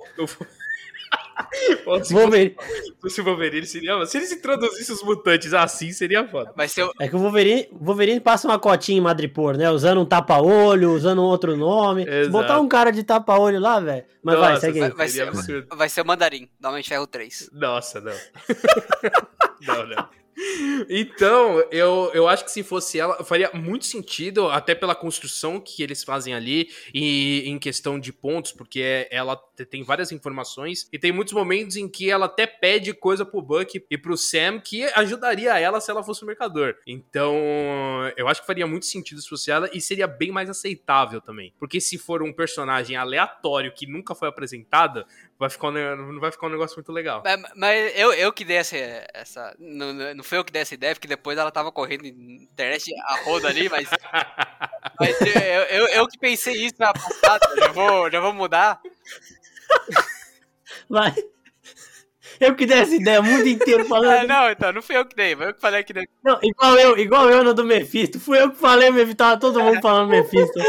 se 2.04 2.14
Wolverine. 2.14 2.56
Fosse 3.02 3.22
o 3.22 3.24
Wolverine 3.24 3.66
seria. 3.66 4.06
Se 4.06 4.18
eles 4.18 4.32
introduzissem 4.32 4.96
os 4.96 5.04
mutantes 5.04 5.54
assim, 5.54 5.92
seria 5.92 6.28
foda. 6.28 6.52
Mas 6.56 6.78
eu... 6.78 6.92
É 7.00 7.08
que 7.08 7.16
o 7.16 7.20
Wolverine, 7.20 7.68
Wolverine 7.72 8.20
passa 8.20 8.48
uma 8.48 8.60
cotinha 8.60 8.98
em 8.98 9.02
Madripoor, 9.02 9.58
né? 9.58 9.70
Usando 9.70 10.02
um 10.02 10.06
tapa-olho, 10.06 10.94
usando 10.94 11.20
um 11.20 11.26
outro 11.26 11.56
nome. 11.56 12.06
Se 12.06 12.30
botar 12.30 12.60
um 12.60 12.68
cara 12.68 12.92
de 12.92 13.04
tapa-olho 13.04 13.60
lá, 13.60 13.80
velho. 13.80 14.06
Mas 14.24 14.36
Nossa, 14.36 14.50
vai, 14.50 14.60
segue 14.60 14.84
aí. 14.84 14.90
Vai, 14.90 14.98
vai, 14.98 15.10
ser, 15.10 15.66
vai 15.76 15.90
ser 15.90 16.02
o 16.02 16.06
Mandarim, 16.06 16.48
da 16.60 16.70
Homem 16.70 16.84
de 16.84 16.90
Ferro 16.90 17.08
3. 17.08 17.50
Nossa, 17.54 18.00
não. 18.00 18.14
não, 19.66 19.88
não. 19.88 20.21
Então, 20.90 21.64
eu, 21.72 22.12
eu 22.14 22.28
acho 22.28 22.44
que 22.44 22.52
se 22.52 22.64
fosse 22.64 23.00
ela, 23.00 23.24
faria 23.24 23.52
muito 23.54 23.86
sentido, 23.86 24.50
até 24.50 24.74
pela 24.74 24.96
construção 24.96 25.60
que 25.60 25.84
eles 25.84 26.04
fazem 26.04 26.34
ali, 26.34 26.70
e 26.94 27.44
em 27.46 27.60
questão 27.60 28.00
de 28.00 28.12
pontos, 28.12 28.52
porque 28.52 29.08
ela 29.12 29.36
tem 29.70 29.84
várias 29.84 30.12
informações, 30.12 30.88
e 30.92 31.00
tem 31.00 31.12
muitos 31.12 31.34
momentos 31.34 31.76
em 31.76 31.88
que 31.88 32.10
ela 32.10 32.26
até 32.26 32.48
pede 32.48 32.94
coisa 32.94 33.26
pro 33.26 33.42
Buck 33.42 33.84
e 33.90 33.98
pro 33.98 34.18
Sam 34.18 34.60
que 34.60 34.84
ajudaria 34.96 35.60
ela 35.60 35.80
se 35.80 35.92
ela 35.92 36.04
fosse 36.04 36.24
o 36.24 36.28
mercador. 36.28 36.76
Então, 36.86 37.36
eu 38.18 38.28
acho 38.28 38.42
que 38.42 38.48
faria 38.48 38.68
muito 38.68 38.86
sentido 38.86 39.22
se 39.22 39.30
fosse 39.30 39.52
ela, 39.52 39.70
e 39.74 39.80
seria 39.80 40.08
bem 40.08 40.32
mais 40.32 40.50
aceitável 40.50 41.22
também. 41.22 41.54
Porque 41.60 41.80
se 41.80 41.98
for 41.98 42.22
um 42.24 42.34
personagem 42.34 42.96
aleatório 42.96 43.74
que 43.74 43.86
nunca 43.86 44.16
foi 44.16 44.28
apresentado, 44.28 45.06
vai 45.42 45.50
ficar 45.50 45.72
não 45.72 46.20
vai 46.20 46.32
ficar 46.32 46.48
um 46.48 46.52
negócio 46.52 46.76
muito 46.78 46.92
legal. 46.92 47.24
Mas, 47.24 47.42
mas 47.56 47.98
eu, 47.98 48.14
eu 48.14 48.32
que 48.32 48.46
dei 48.46 48.58
essa. 48.58 48.78
essa 49.14 49.56
não, 49.60 49.92
não 49.92 50.24
foi 50.32 50.38
eu 50.38 50.46
que 50.46 50.54
dei 50.54 50.62
essa 50.62 50.74
ideia, 50.74 50.96
porque 50.96 51.10
depois 51.10 51.38
ela 51.38 51.52
tava 51.52 51.74
correndo 51.74 52.06
internet 52.06 52.90
a 53.04 53.18
roda 53.26 53.50
ali, 53.50 53.68
mas. 53.68 53.90
mas 54.98 55.20
eu, 55.20 55.64
eu, 55.64 55.88
eu, 55.88 56.08
que 56.08 56.18
pensei 56.18 56.54
isso 56.54 56.76
na 56.80 56.94
passada, 56.94 57.54
já 57.58 57.68
vou, 57.68 58.10
já 58.10 58.22
vou 58.22 58.32
mudar. 58.32 58.80
Vai. 60.90 61.14
Eu 62.42 62.56
que 62.56 62.66
dei 62.66 62.80
essa 62.80 62.96
ideia 62.96 63.22
o 63.22 63.24
mundo 63.24 63.48
inteiro 63.48 63.86
falando. 63.86 64.24
É, 64.24 64.26
não, 64.26 64.50
então, 64.50 64.74
não 64.74 64.82
fui 64.82 64.98
eu 64.98 65.06
que 65.06 65.16
dei, 65.16 65.36
foi 65.36 65.50
eu 65.50 65.54
que 65.54 65.62
falei 65.62 65.84
que 65.84 65.94
dei. 65.94 66.08
Não, 66.24 66.40
igual 66.42 66.76
eu, 66.76 66.98
igual 66.98 67.30
eu 67.30 67.44
no 67.44 67.54
do 67.54 67.64
Mephisto. 67.64 68.20
Fui 68.20 68.42
eu 68.42 68.50
que 68.50 68.58
falei, 68.58 68.90
Mephisto, 68.90 69.18
tava 69.18 69.40
todo 69.40 69.62
mundo 69.62 69.80
falando 69.80 70.10
Mephisto. 70.10 70.60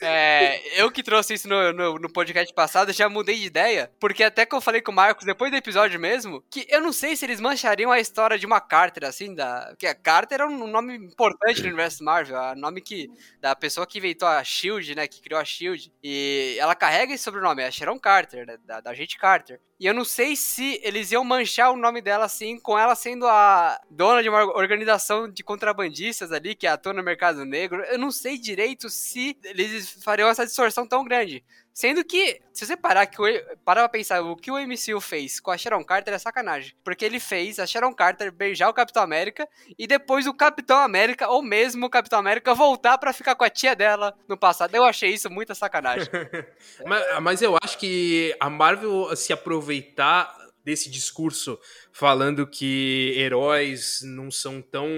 É, 0.00 0.80
eu 0.80 0.90
que 0.92 1.02
trouxe 1.02 1.34
isso 1.34 1.48
no, 1.48 1.72
no, 1.72 1.98
no, 1.98 2.12
podcast 2.12 2.52
passado, 2.52 2.92
já 2.92 3.08
mudei 3.08 3.36
de 3.36 3.46
ideia, 3.46 3.90
porque 3.98 4.22
até 4.22 4.44
que 4.44 4.54
eu 4.54 4.60
falei 4.60 4.82
com 4.82 4.92
o 4.92 4.94
Marcos 4.94 5.24
depois 5.24 5.50
do 5.50 5.56
episódio 5.56 5.98
mesmo, 5.98 6.44
que 6.50 6.66
eu 6.68 6.80
não 6.80 6.92
sei 6.92 7.16
se 7.16 7.24
eles 7.24 7.40
manchariam 7.40 7.90
a 7.90 7.98
história 7.98 8.38
de 8.38 8.46
uma 8.46 8.60
Carter, 8.60 9.08
assim, 9.08 9.34
da. 9.34 9.66
Porque 9.70 9.86
a 9.86 9.94
Carter 9.94 10.42
é 10.42 10.46
um 10.46 10.66
nome 10.66 10.94
importante 10.94 11.62
no 11.62 11.68
universo 11.68 12.04
Marvel, 12.04 12.36
é 12.36 12.52
o 12.52 12.56
nome 12.56 12.80
que. 12.80 13.08
da 13.40 13.56
pessoa 13.56 13.86
que 13.86 13.98
inventou 13.98 14.28
a 14.28 14.44
Shield, 14.44 14.94
né? 14.94 15.08
Que 15.08 15.20
criou 15.20 15.40
a 15.40 15.44
Shield. 15.44 15.92
E 16.02 16.56
ela 16.58 16.74
carrega 16.74 17.14
esse 17.14 17.24
sobrenome, 17.24 17.62
é 17.62 17.66
a 17.66 17.70
Sharon 17.70 17.98
Carter, 17.98 18.46
né, 18.46 18.58
da, 18.64 18.80
da 18.80 18.90
agente 18.90 19.18
Carter. 19.18 19.60
E 19.78 19.86
eu 19.86 19.94
não 19.94 20.04
sei 20.04 20.36
se 20.36 20.80
eles 20.84 21.10
iam 21.10 21.24
manchar 21.24 21.72
o 21.72 21.76
nome 21.76 22.00
dela 22.00 22.24
assim, 22.24 22.58
com 22.58 22.78
ela 22.78 22.94
sendo 22.94 23.26
a 23.26 23.80
dona 23.90 24.22
de 24.22 24.28
uma 24.28 24.44
organização 24.56 25.28
de 25.28 25.42
contrabandistas 25.42 26.30
ali, 26.30 26.54
que 26.54 26.66
atua 26.66 26.92
no 26.92 27.02
mercado 27.02 27.44
negro. 27.44 27.82
Eu 27.82 27.98
não 27.98 28.12
sei 28.12 28.38
direito 28.38 28.88
se 28.88 29.36
eles 29.42 29.90
fariam 30.02 30.28
essa 30.28 30.46
distorção 30.46 30.86
tão 30.86 31.04
grande. 31.04 31.44
Sendo 31.74 32.04
que, 32.04 32.40
se 32.52 32.64
você 32.64 32.76
parar, 32.76 33.04
que 33.04 33.18
pra 33.64 33.88
pensar, 33.88 34.22
o 34.22 34.36
que 34.36 34.48
o 34.48 34.56
MCU 34.56 35.00
fez 35.00 35.40
com 35.40 35.50
a 35.50 35.58
Sharon 35.58 35.84
Carter 35.84 36.14
é 36.14 36.18
sacanagem. 36.18 36.72
Porque 36.84 37.04
ele 37.04 37.18
fez 37.18 37.58
a 37.58 37.66
Sharon 37.66 37.92
Carter 37.92 38.30
beijar 38.30 38.68
o 38.68 38.72
Capitão 38.72 39.02
América 39.02 39.48
e 39.76 39.84
depois 39.84 40.28
o 40.28 40.32
Capitão 40.32 40.78
América, 40.78 41.28
ou 41.28 41.42
mesmo 41.42 41.86
o 41.86 41.90
Capitão 41.90 42.20
América, 42.20 42.54
voltar 42.54 42.96
para 42.96 43.12
ficar 43.12 43.34
com 43.34 43.42
a 43.42 43.50
tia 43.50 43.74
dela 43.74 44.16
no 44.28 44.38
passado. 44.38 44.72
Eu 44.72 44.84
achei 44.84 45.10
isso 45.10 45.28
muita 45.28 45.52
sacanagem. 45.52 46.08
mas, 46.86 47.20
mas 47.20 47.42
eu 47.42 47.58
acho 47.60 47.76
que 47.76 48.36
a 48.38 48.48
Marvel 48.48 49.14
se 49.16 49.32
aproveitar 49.32 50.32
desse 50.64 50.88
discurso 50.88 51.58
falando 51.94 52.44
que 52.44 53.14
heróis 53.16 54.00
não 54.02 54.28
são 54.28 54.60
tão 54.60 54.88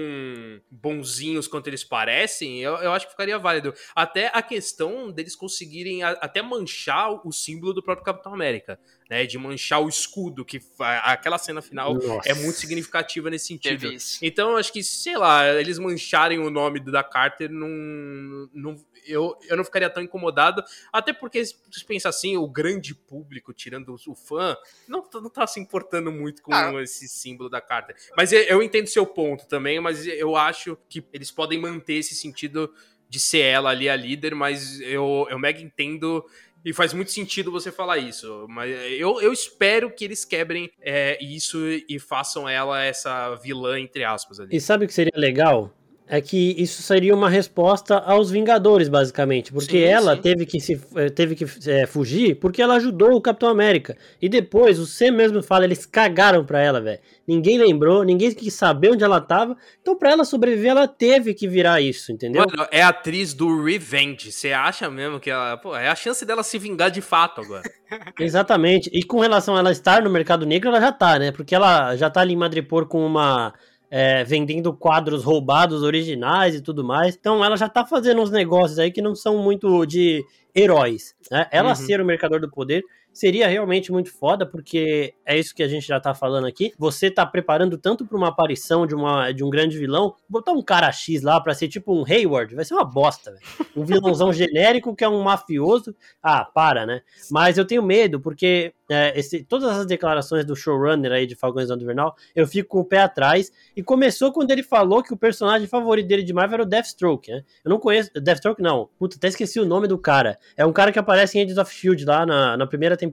bonzinhos 0.69 1.47
quanto 1.47 1.67
eles 1.67 1.83
parecem, 1.83 2.59
eu, 2.59 2.73
eu 2.77 2.91
acho 2.91 3.05
que 3.05 3.11
ficaria 3.11 3.37
válido. 3.37 3.71
Até 3.95 4.31
a 4.33 4.41
questão 4.41 5.11
deles 5.11 5.35
conseguirem 5.35 6.01
a, 6.01 6.09
até 6.13 6.41
manchar 6.41 7.21
o 7.23 7.31
símbolo 7.31 7.71
do 7.71 7.83
próprio 7.83 8.03
Capitão 8.03 8.33
América, 8.33 8.79
né? 9.07 9.27
De 9.27 9.37
manchar 9.37 9.79
o 9.79 9.87
escudo, 9.87 10.43
que 10.43 10.59
aquela 10.79 11.37
cena 11.37 11.61
final 11.61 11.93
Nossa. 11.93 12.27
é 12.27 12.33
muito 12.33 12.57
significativa 12.57 13.29
nesse 13.29 13.45
sentido. 13.45 13.87
Então, 14.19 14.51
eu 14.51 14.57
acho 14.57 14.73
que, 14.73 14.81
sei 14.81 15.17
lá, 15.17 15.47
eles 15.53 15.77
mancharem 15.77 16.39
o 16.39 16.49
nome 16.49 16.79
da 16.79 17.03
Carter 17.03 17.51
não, 17.51 18.49
não 18.51 18.75
eu, 19.05 19.37
eu 19.47 19.55
não 19.55 19.63
ficaria 19.63 19.89
tão 19.89 20.03
incomodado, 20.03 20.63
até 20.91 21.13
porque, 21.13 21.45
se 21.45 21.55
pensa 21.87 22.09
assim, 22.09 22.37
o 22.37 22.47
grande 22.47 22.93
público, 22.93 23.53
tirando 23.53 23.95
o 24.07 24.15
fã, 24.15 24.57
não, 24.87 25.07
não 25.13 25.29
tá 25.29 25.45
se 25.47 25.59
importando 25.59 26.11
muito 26.11 26.41
com 26.41 26.53
ah. 26.53 26.71
Esse 26.87 27.07
símbolo 27.07 27.49
da 27.49 27.61
carta. 27.61 27.93
Mas 28.15 28.31
eu, 28.31 28.63
entendo 28.63 28.87
seu 28.87 29.05
ponto 29.05 29.47
também, 29.47 29.79
mas 29.79 30.05
eu 30.07 30.35
acho 30.35 30.77
que 30.89 31.05
eles 31.13 31.29
podem 31.29 31.59
manter 31.59 31.95
esse 31.95 32.15
sentido 32.15 32.73
de 33.09 33.19
ser 33.19 33.39
ela 33.39 33.69
ali 33.69 33.87
a 33.87 33.95
líder, 33.95 34.35
mas 34.35 34.81
eu, 34.81 35.27
eu 35.29 35.39
mega 35.39 35.61
entendo 35.61 36.25
E 36.65 36.73
faz 36.73 36.93
muito 36.93 37.11
sentido 37.11 37.51
você 37.51 37.71
falar 37.71 37.97
isso. 37.97 38.45
Mas 38.49 38.71
eu, 38.91 39.21
eu 39.21 39.31
espero 39.31 39.89
que 39.89 40.03
eles 40.03 40.25
quebrem 40.25 40.69
é, 40.81 41.17
isso 41.23 41.57
e 41.87 41.99
façam 41.99 42.49
ela 42.49 42.83
essa 42.83 43.35
vilã, 43.35 43.79
entre 43.79 44.03
aspas. 44.03 44.39
Ali. 44.39 44.55
E 44.55 44.59
sabe 44.59 44.83
o 44.85 44.87
que 44.87 44.93
seria 44.93 45.13
legal? 45.15 45.73
É 46.09 46.21
que 46.21 46.55
isso 46.57 46.81
seria 46.81 47.13
uma 47.13 47.29
resposta 47.29 47.97
aos 47.97 48.31
Vingadores, 48.31 48.87
basicamente. 48.87 49.51
Porque 49.51 49.79
sim, 49.79 49.83
ela 49.83 50.15
sim. 50.15 50.21
teve 50.21 50.45
que, 50.45 50.59
se, 50.59 50.79
eh, 50.95 51.09
teve 51.09 51.35
que 51.35 51.45
é, 51.69 51.85
fugir 51.85 52.35
porque 52.35 52.61
ela 52.61 52.75
ajudou 52.75 53.13
o 53.13 53.21
Capitão 53.21 53.49
América. 53.49 53.97
E 54.21 54.29
depois, 54.29 54.79
o 54.79 54.85
Sam 54.85 55.11
mesmo 55.11 55.43
fala, 55.43 55.65
eles 55.65 55.85
cagaram 55.85 56.45
pra 56.45 56.61
ela, 56.61 56.79
velho. 56.79 56.99
Ninguém 57.27 57.57
lembrou, 57.57 58.05
ninguém 58.05 58.31
quis 58.33 58.53
saber 58.53 58.91
onde 58.91 59.03
ela 59.03 59.19
tava. 59.19 59.57
Então, 59.81 59.97
pra 59.97 60.11
ela 60.11 60.23
sobreviver, 60.23 60.71
ela 60.71 60.87
teve 60.87 61.33
que 61.33 61.45
virar 61.45 61.81
isso, 61.81 62.11
entendeu? 62.11 62.45
Mano, 62.47 62.67
é 62.71 62.81
atriz 62.81 63.33
do 63.33 63.61
Revenge. 63.61 64.31
Você 64.31 64.53
acha 64.53 64.89
mesmo 64.89 65.19
que 65.19 65.29
ela. 65.29 65.57
Pô, 65.57 65.75
é 65.75 65.89
a 65.89 65.95
chance 65.95 66.25
dela 66.25 66.41
se 66.41 66.57
vingar 66.57 66.89
de 66.89 67.01
fato 67.01 67.41
agora. 67.41 67.63
Exatamente. 68.17 68.89
E 68.93 69.03
com 69.03 69.19
relação 69.19 69.57
a 69.57 69.59
ela 69.59 69.71
estar 69.73 70.01
no 70.01 70.09
mercado 70.09 70.45
negro, 70.45 70.69
ela 70.69 70.79
já 70.79 70.91
tá, 70.91 71.19
né? 71.19 71.33
Porque 71.33 71.53
ela 71.53 71.97
já 71.97 72.09
tá 72.09 72.21
ali 72.21 72.33
em 72.33 72.37
Madripoor 72.37 72.85
com 72.85 73.05
uma 73.05 73.53
é, 73.89 74.23
vendendo 74.23 74.73
quadros 74.73 75.23
roubados 75.23 75.83
originais 75.83 76.55
e 76.55 76.61
tudo 76.61 76.83
mais. 76.83 77.15
Então 77.15 77.43
ela 77.43 77.55
já 77.55 77.69
tá 77.69 77.85
fazendo 77.85 78.21
uns 78.21 78.31
negócios 78.31 78.79
aí 78.79 78.91
que 78.91 79.01
não 79.01 79.15
são 79.15 79.37
muito 79.37 79.85
de 79.85 80.25
heróis. 80.55 81.15
Né? 81.31 81.47
Ela 81.51 81.69
uhum. 81.69 81.75
ser 81.75 82.01
o 82.01 82.05
mercador 82.05 82.39
do 82.39 82.49
poder 82.49 82.83
seria 83.17 83.47
realmente 83.47 83.91
muito 83.91 84.11
foda, 84.11 84.45
porque 84.45 85.15
é 85.25 85.37
isso 85.37 85.55
que 85.55 85.63
a 85.63 85.67
gente 85.67 85.87
já 85.87 85.99
tá 85.99 86.13
falando 86.13 86.45
aqui. 86.45 86.71
Você 86.77 87.09
tá 87.09 87.25
preparando 87.25 87.77
tanto 87.77 88.05
para 88.05 88.15
uma 88.15 88.27
aparição 88.27 88.85
de, 88.85 88.93
uma, 88.93 89.31
de 89.31 89.43
um 89.43 89.49
grande 89.49 89.77
vilão, 89.77 90.15
botar 90.29 90.51
um 90.51 90.61
cara 90.61 90.91
X 90.91 91.23
lá 91.23 91.41
pra 91.41 91.55
ser 91.55 91.67
tipo 91.67 91.93
um 91.93 92.05
Hayward, 92.05 92.53
vai 92.53 92.63
ser 92.63 92.75
uma 92.75 92.85
bosta, 92.85 93.31
velho. 93.31 93.69
Um 93.75 93.83
vilãozão 93.83 94.31
genérico 94.33 94.95
que 94.95 95.03
é 95.03 95.09
um 95.09 95.21
mafioso. 95.23 95.95
Ah, 96.21 96.45
para, 96.45 96.85
né? 96.85 97.01
Mas 97.31 97.57
eu 97.57 97.65
tenho 97.65 97.81
medo, 97.81 98.19
porque 98.19 98.73
é, 98.89 99.17
esse, 99.19 99.43
todas 99.43 99.69
as 99.69 99.85
declarações 99.85 100.45
do 100.45 100.55
showrunner 100.55 101.11
aí 101.11 101.25
de 101.25 101.35
Falcões 101.35 101.67
do 101.67 101.75
Invernal, 101.75 102.15
eu 102.35 102.47
fico 102.47 102.69
com 102.69 102.79
o 102.79 102.85
pé 102.85 102.99
atrás. 102.99 103.51
E 103.75 103.83
começou 103.83 104.31
quando 104.31 104.51
ele 104.51 104.63
falou 104.63 105.03
que 105.03 105.13
o 105.13 105.17
personagem 105.17 105.67
favorito 105.67 106.07
dele 106.07 106.23
de 106.23 106.33
Marvel 106.33 106.55
era 106.55 106.63
o 106.63 106.65
Deathstroke, 106.65 107.31
né? 107.31 107.43
Eu 107.63 107.69
não 107.69 107.79
conheço. 107.79 108.11
Deathstroke 108.13 108.61
não. 108.61 108.89
Puta, 108.97 109.17
até 109.17 109.27
esqueci 109.27 109.59
o 109.59 109.65
nome 109.65 109.87
do 109.87 109.97
cara. 109.97 110.39
É 110.55 110.65
um 110.65 110.71
cara 110.71 110.91
que 110.91 110.99
aparece 110.99 111.37
em 111.37 111.41
Agents 111.41 111.57
of 111.57 111.73
Shield 111.73 112.05
lá 112.05 112.25
na, 112.25 112.55
na 112.55 112.67
primeira 112.67 112.95
temporada. 112.95 113.06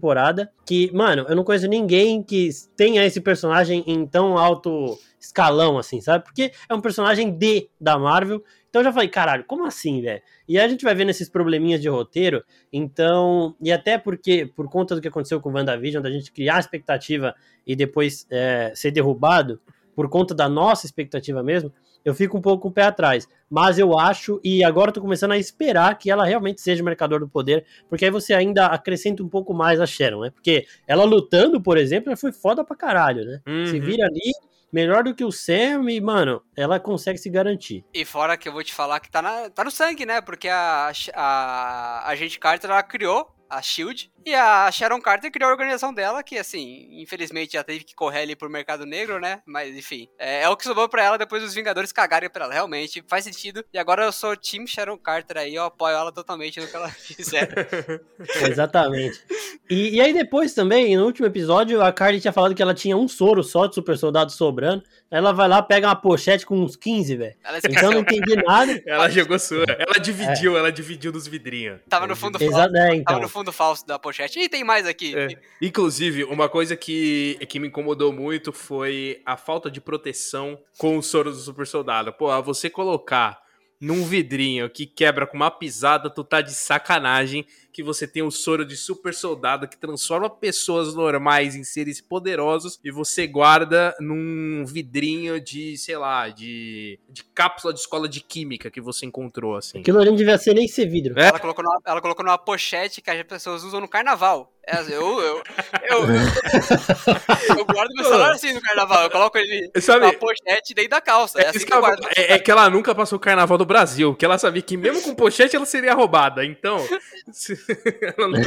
Que, 0.67 0.91
mano, 0.93 1.27
eu 1.29 1.37
não 1.37 1.45
conheço 1.45 1.67
ninguém 1.67 2.23
que 2.23 2.49
tenha 2.77 3.05
esse 3.05 3.21
personagem 3.21 3.85
em 3.87 4.07
tão 4.07 4.37
alto 4.37 4.99
escalão, 5.21 5.79
assim, 5.79 6.01
sabe? 6.01 6.25
Porque 6.25 6.53
é 6.69 6.75
um 6.75 6.81
personagem 6.81 7.31
D 7.31 7.69
da 7.81 7.99
Marvel. 7.99 8.43
Então 8.69 8.81
eu 8.81 8.85
já 8.85 8.93
falei, 8.93 9.09
caralho, 9.09 9.45
como 9.45 9.65
assim, 9.65 10.03
velho? 10.03 10.21
E 10.49 10.59
a 10.59 10.67
gente 10.69 10.85
vai 10.85 10.95
vendo 10.95 11.11
esses 11.11 11.29
probleminhas 11.29 11.81
de 11.81 11.89
roteiro, 11.89 12.45
então, 12.73 13.55
e 13.61 13.71
até 13.71 13.97
porque, 13.97 14.51
por 14.55 14.69
conta 14.69 14.95
do 14.95 15.01
que 15.01 15.09
aconteceu 15.09 15.41
com 15.41 15.49
o 15.49 15.53
WandaVision, 15.53 16.03
da 16.03 16.11
gente 16.11 16.33
criar 16.33 16.59
expectativa 16.59 17.35
e 17.67 17.77
depois 17.77 18.27
é, 18.31 18.73
ser 18.75 18.91
derrubado, 18.91 19.61
por 19.95 20.09
conta 20.09 20.35
da 20.35 20.49
nossa 20.49 20.87
expectativa 20.87 21.43
mesmo, 21.43 21.73
eu 22.05 22.15
fico 22.15 22.37
um 22.37 22.41
pouco 22.41 22.63
com 22.63 22.69
o 22.69 22.73
pé 22.73 22.83
atrás. 22.83 23.29
Mas 23.49 23.79
eu 23.79 23.99
acho, 23.99 24.41
e 24.43 24.65
agora 24.65 24.91
eu 24.91 24.95
tô 24.95 25.01
começando 25.01 25.33
a 25.33 25.39
esperar 25.39 25.97
que 25.97 26.11
ela 26.11 26.25
realmente 26.25 26.61
seja 26.61 26.83
o 26.83 26.85
mercador 26.85 27.21
do 27.21 27.29
poder, 27.29 27.65
porque 27.89 28.05
aí 28.05 28.11
você 28.11 28.35
ainda 28.35 28.67
acrescenta 28.67 29.23
um 29.23 29.29
pouco 29.29 29.55
mais 29.55 29.81
a 29.81 29.87
Sharon, 29.87 30.23
né? 30.23 30.31
Porque 30.31 30.67
ela 30.87 31.05
lutando, 31.05 31.61
por 31.61 31.79
exemplo, 31.79 32.11
já 32.11 32.17
foi 32.17 32.33
foda 32.33 32.65
pra 32.65 32.77
caralho, 32.77 33.25
né? 33.25 33.41
Uhum. 33.47 33.67
Se 33.67 33.79
vira 33.79 34.07
ali, 34.07 34.33
melhor 34.73 35.05
do 35.05 35.15
que 35.15 35.25
o 35.25 35.31
Sam 35.31 35.89
e, 35.89 36.01
mano, 36.01 36.43
ela 36.57 36.81
consegue 36.81 37.17
se 37.17 37.31
garantir. 37.31 37.85
E 37.95 38.05
fora 38.05 38.37
que 38.37 38.49
eu 38.49 38.53
vou 38.53 38.65
te 38.65 38.75
falar 38.75 38.99
que 38.99 39.09
tá, 39.09 39.23
na, 39.23 39.49
tá 39.49 39.63
no 39.63 39.71
sangue, 39.71 40.05
né? 40.05 40.21
Porque 40.21 40.49
a, 40.49 40.91
a, 41.15 42.09
a 42.09 42.15
gente 42.17 42.41
Carter, 42.41 42.69
ela 42.69 42.83
criou 42.83 43.33
a 43.49 43.63
SHIELD, 43.63 44.11
e 44.25 44.35
a 44.35 44.71
Sharon 44.71 45.01
Carter 45.01 45.31
criou 45.31 45.49
a 45.49 45.53
organização 45.53 45.93
dela, 45.93 46.23
que, 46.23 46.39
assim, 46.39 46.89
infelizmente 46.91 47.53
já 47.53 47.63
teve 47.63 47.85
que 47.85 47.95
correr 47.95 48.23
ali 48.23 48.35
pro 48.35 48.49
mercado 48.49 48.87
negro, 48.87 49.21
né? 49.21 49.43
Mas, 49.47 49.77
enfim, 49.77 50.09
é, 50.19 50.43
é 50.43 50.49
o 50.49 50.57
que 50.57 50.65
sobrou 50.65 50.89
pra 50.89 51.05
ela 51.05 51.19
depois 51.19 51.43
dos 51.43 51.55
Vingadores 51.55 51.93
cagarem 51.93 52.31
pra 52.31 52.45
ela. 52.45 52.55
Realmente, 52.55 53.05
faz 53.07 53.25
sentido. 53.25 53.65
E 53.73 53.79
agora 53.79 54.05
eu 54.05 54.13
sou 54.13 54.37
Team 54.37 54.67
Sharon 54.67 54.97
Carter 54.97 55.39
aí, 55.39 55.55
eu 55.55 55.65
apoio 55.65 55.97
ela 55.97 56.13
totalmente 56.13 56.59
no 56.61 56.67
que 56.67 56.77
ela 56.77 56.89
fizer. 56.91 57.69
Exatamente. 58.49 59.21
E, 59.69 59.97
e, 59.97 60.01
aí 60.01 60.13
depois 60.13 60.55
também, 60.55 60.97
no 60.97 61.05
último 61.05 61.27
episódio, 61.27 61.83
a 61.83 61.93
Carly 61.93 62.21
tinha 62.21 62.33
falado 62.33 62.55
que 62.55 62.63
ela 62.63 62.75
tinha 62.75 62.97
um 62.97 63.09
soro 63.09 63.43
só 63.43 63.67
de 63.67 63.75
super 63.75 63.99
soldado 63.99 64.33
sobrando. 64.33 64.83
Ela 65.11 65.33
vai 65.33 65.49
lá, 65.49 65.63
pega 65.63 65.87
uma 65.87 65.97
pochete 65.97 66.45
com 66.45 66.59
uns 66.59 66.77
15, 66.77 67.17
velho. 67.17 67.35
Então 67.71 67.93
não 67.93 68.01
entendi 68.01 68.37
nada. 68.37 68.83
Ela 68.85 69.09
jogou 69.09 69.39
sua. 69.39 69.65
Ela 69.69 70.01
dividiu, 70.01 70.57
é. 70.57 70.59
ela 70.59 70.73
dividiu 70.73 71.13
dos 71.13 71.27
vidrinhos. 71.27 71.81
Tava 71.89 72.07
no 72.07 72.17
fundo 72.17 72.39
falso. 72.39 72.77
É, 72.77 72.95
então. 72.97 73.05
Tava 73.05 73.21
no 73.21 73.29
fundo 73.29 73.53
falso 73.53 73.87
da 73.87 73.99
pochete. 73.99 74.14
E 74.39 74.49
tem 74.49 74.65
mais 74.65 74.87
aqui. 74.87 75.17
É. 75.17 75.29
Inclusive, 75.61 76.25
uma 76.25 76.49
coisa 76.49 76.77
que, 76.77 77.39
que 77.49 77.59
me 77.59 77.69
incomodou 77.69 78.13
muito 78.13 78.53
foi 78.53 79.21
a 79.25 79.37
falta 79.37 79.71
de 79.71 79.81
proteção 79.81 80.59
com 80.79 80.97
o 80.97 81.03
soro 81.03 81.31
do 81.31 81.37
super 81.37 81.67
soldado. 81.67 82.13
Pô, 82.13 82.31
você 82.43 82.71
colocar 82.71 83.43
num 83.81 84.05
vidrinho 84.05 84.71
que 84.71 84.87
quebra 84.87 85.27
com 85.27 85.37
uma 85.37 85.51
pisada, 85.51 86.09
tu 86.09 86.25
tá 86.25 86.41
de 86.41 86.53
sacanagem 86.53 87.47
que 87.75 87.83
você 87.83 88.07
tem 88.07 88.23
o 88.23 88.31
soro 88.31 88.65
de 88.65 88.77
super 88.77 89.13
soldado 89.13 89.67
que 89.67 89.77
transforma 89.77 90.31
pessoas 90.31 90.95
normais 90.95 91.57
em 91.57 91.65
seres 91.65 92.01
poderosos 92.01 92.79
e 92.85 92.91
você 92.93 93.27
guarda 93.27 93.93
num 93.99 94.65
vidrinho 94.65 95.41
de, 95.41 95.77
sei 95.77 95.97
lá, 95.97 96.29
de, 96.29 97.01
de 97.11 97.25
cápsula 97.25 97.75
de 97.75 97.81
escola 97.81 98.09
de 98.09 98.21
química 98.21 98.71
que 98.71 98.81
você 98.81 99.05
encontrou, 99.07 99.57
assim. 99.57 99.81
Aquilo 99.81 99.99
ali 99.99 100.11
não 100.11 100.17
devia 100.17 100.39
ser 100.39 100.55
nem 100.55 100.69
ser 100.69 100.87
vidro. 100.87 101.19
É? 101.19 101.27
Ela, 101.27 101.41
colocou 101.41 101.65
numa, 101.65 101.81
ela 101.85 102.01
colocou 102.01 102.25
numa 102.25 102.39
pochete 102.39 103.03
que 103.03 103.11
as 103.11 103.23
pessoas 103.25 103.65
usam 103.65 103.81
no 103.81 103.89
carnaval. 103.89 104.55
É, 104.67 104.81
eu, 104.81 105.21
eu, 105.21 105.21
eu, 105.21 105.43
eu, 105.91 106.07
eu 107.59 107.65
guardo 107.67 107.93
meu 107.95 108.05
celular 108.05 108.33
assim 108.33 108.53
no 108.53 108.63
carnaval. 108.63 109.03
Eu 109.03 109.11
coloco 109.11 109.37
ele 109.37 109.71
Sabe, 109.79 110.07
na 110.07 110.13
pochete 110.15 110.73
dentro 110.75 110.91
da 110.91 111.01
calça. 111.03 111.39
É, 111.39 111.45
é 111.45 111.49
assim 111.49 111.67
que 111.67 111.75
eu 111.75 111.81
guardo. 111.81 112.07
É, 112.17 112.35
é, 112.35 112.39
que 112.39 112.51
ela 112.51 112.71
nunca 112.71 112.95
passou 112.95 113.19
o 113.19 113.21
carnaval 113.21 113.59
do 113.59 113.67
Brasil, 113.67 114.15
que 114.15 114.25
ela 114.25 114.39
sabia 114.39 114.63
que 114.63 114.77
mesmo 114.77 115.03
com 115.03 115.15
pochete 115.15 115.55
ela 115.55 115.67
seria 115.67 115.93
roubada. 115.93 116.45
Então, 116.47 116.79
ela, 118.17 118.29
não, 118.29 118.41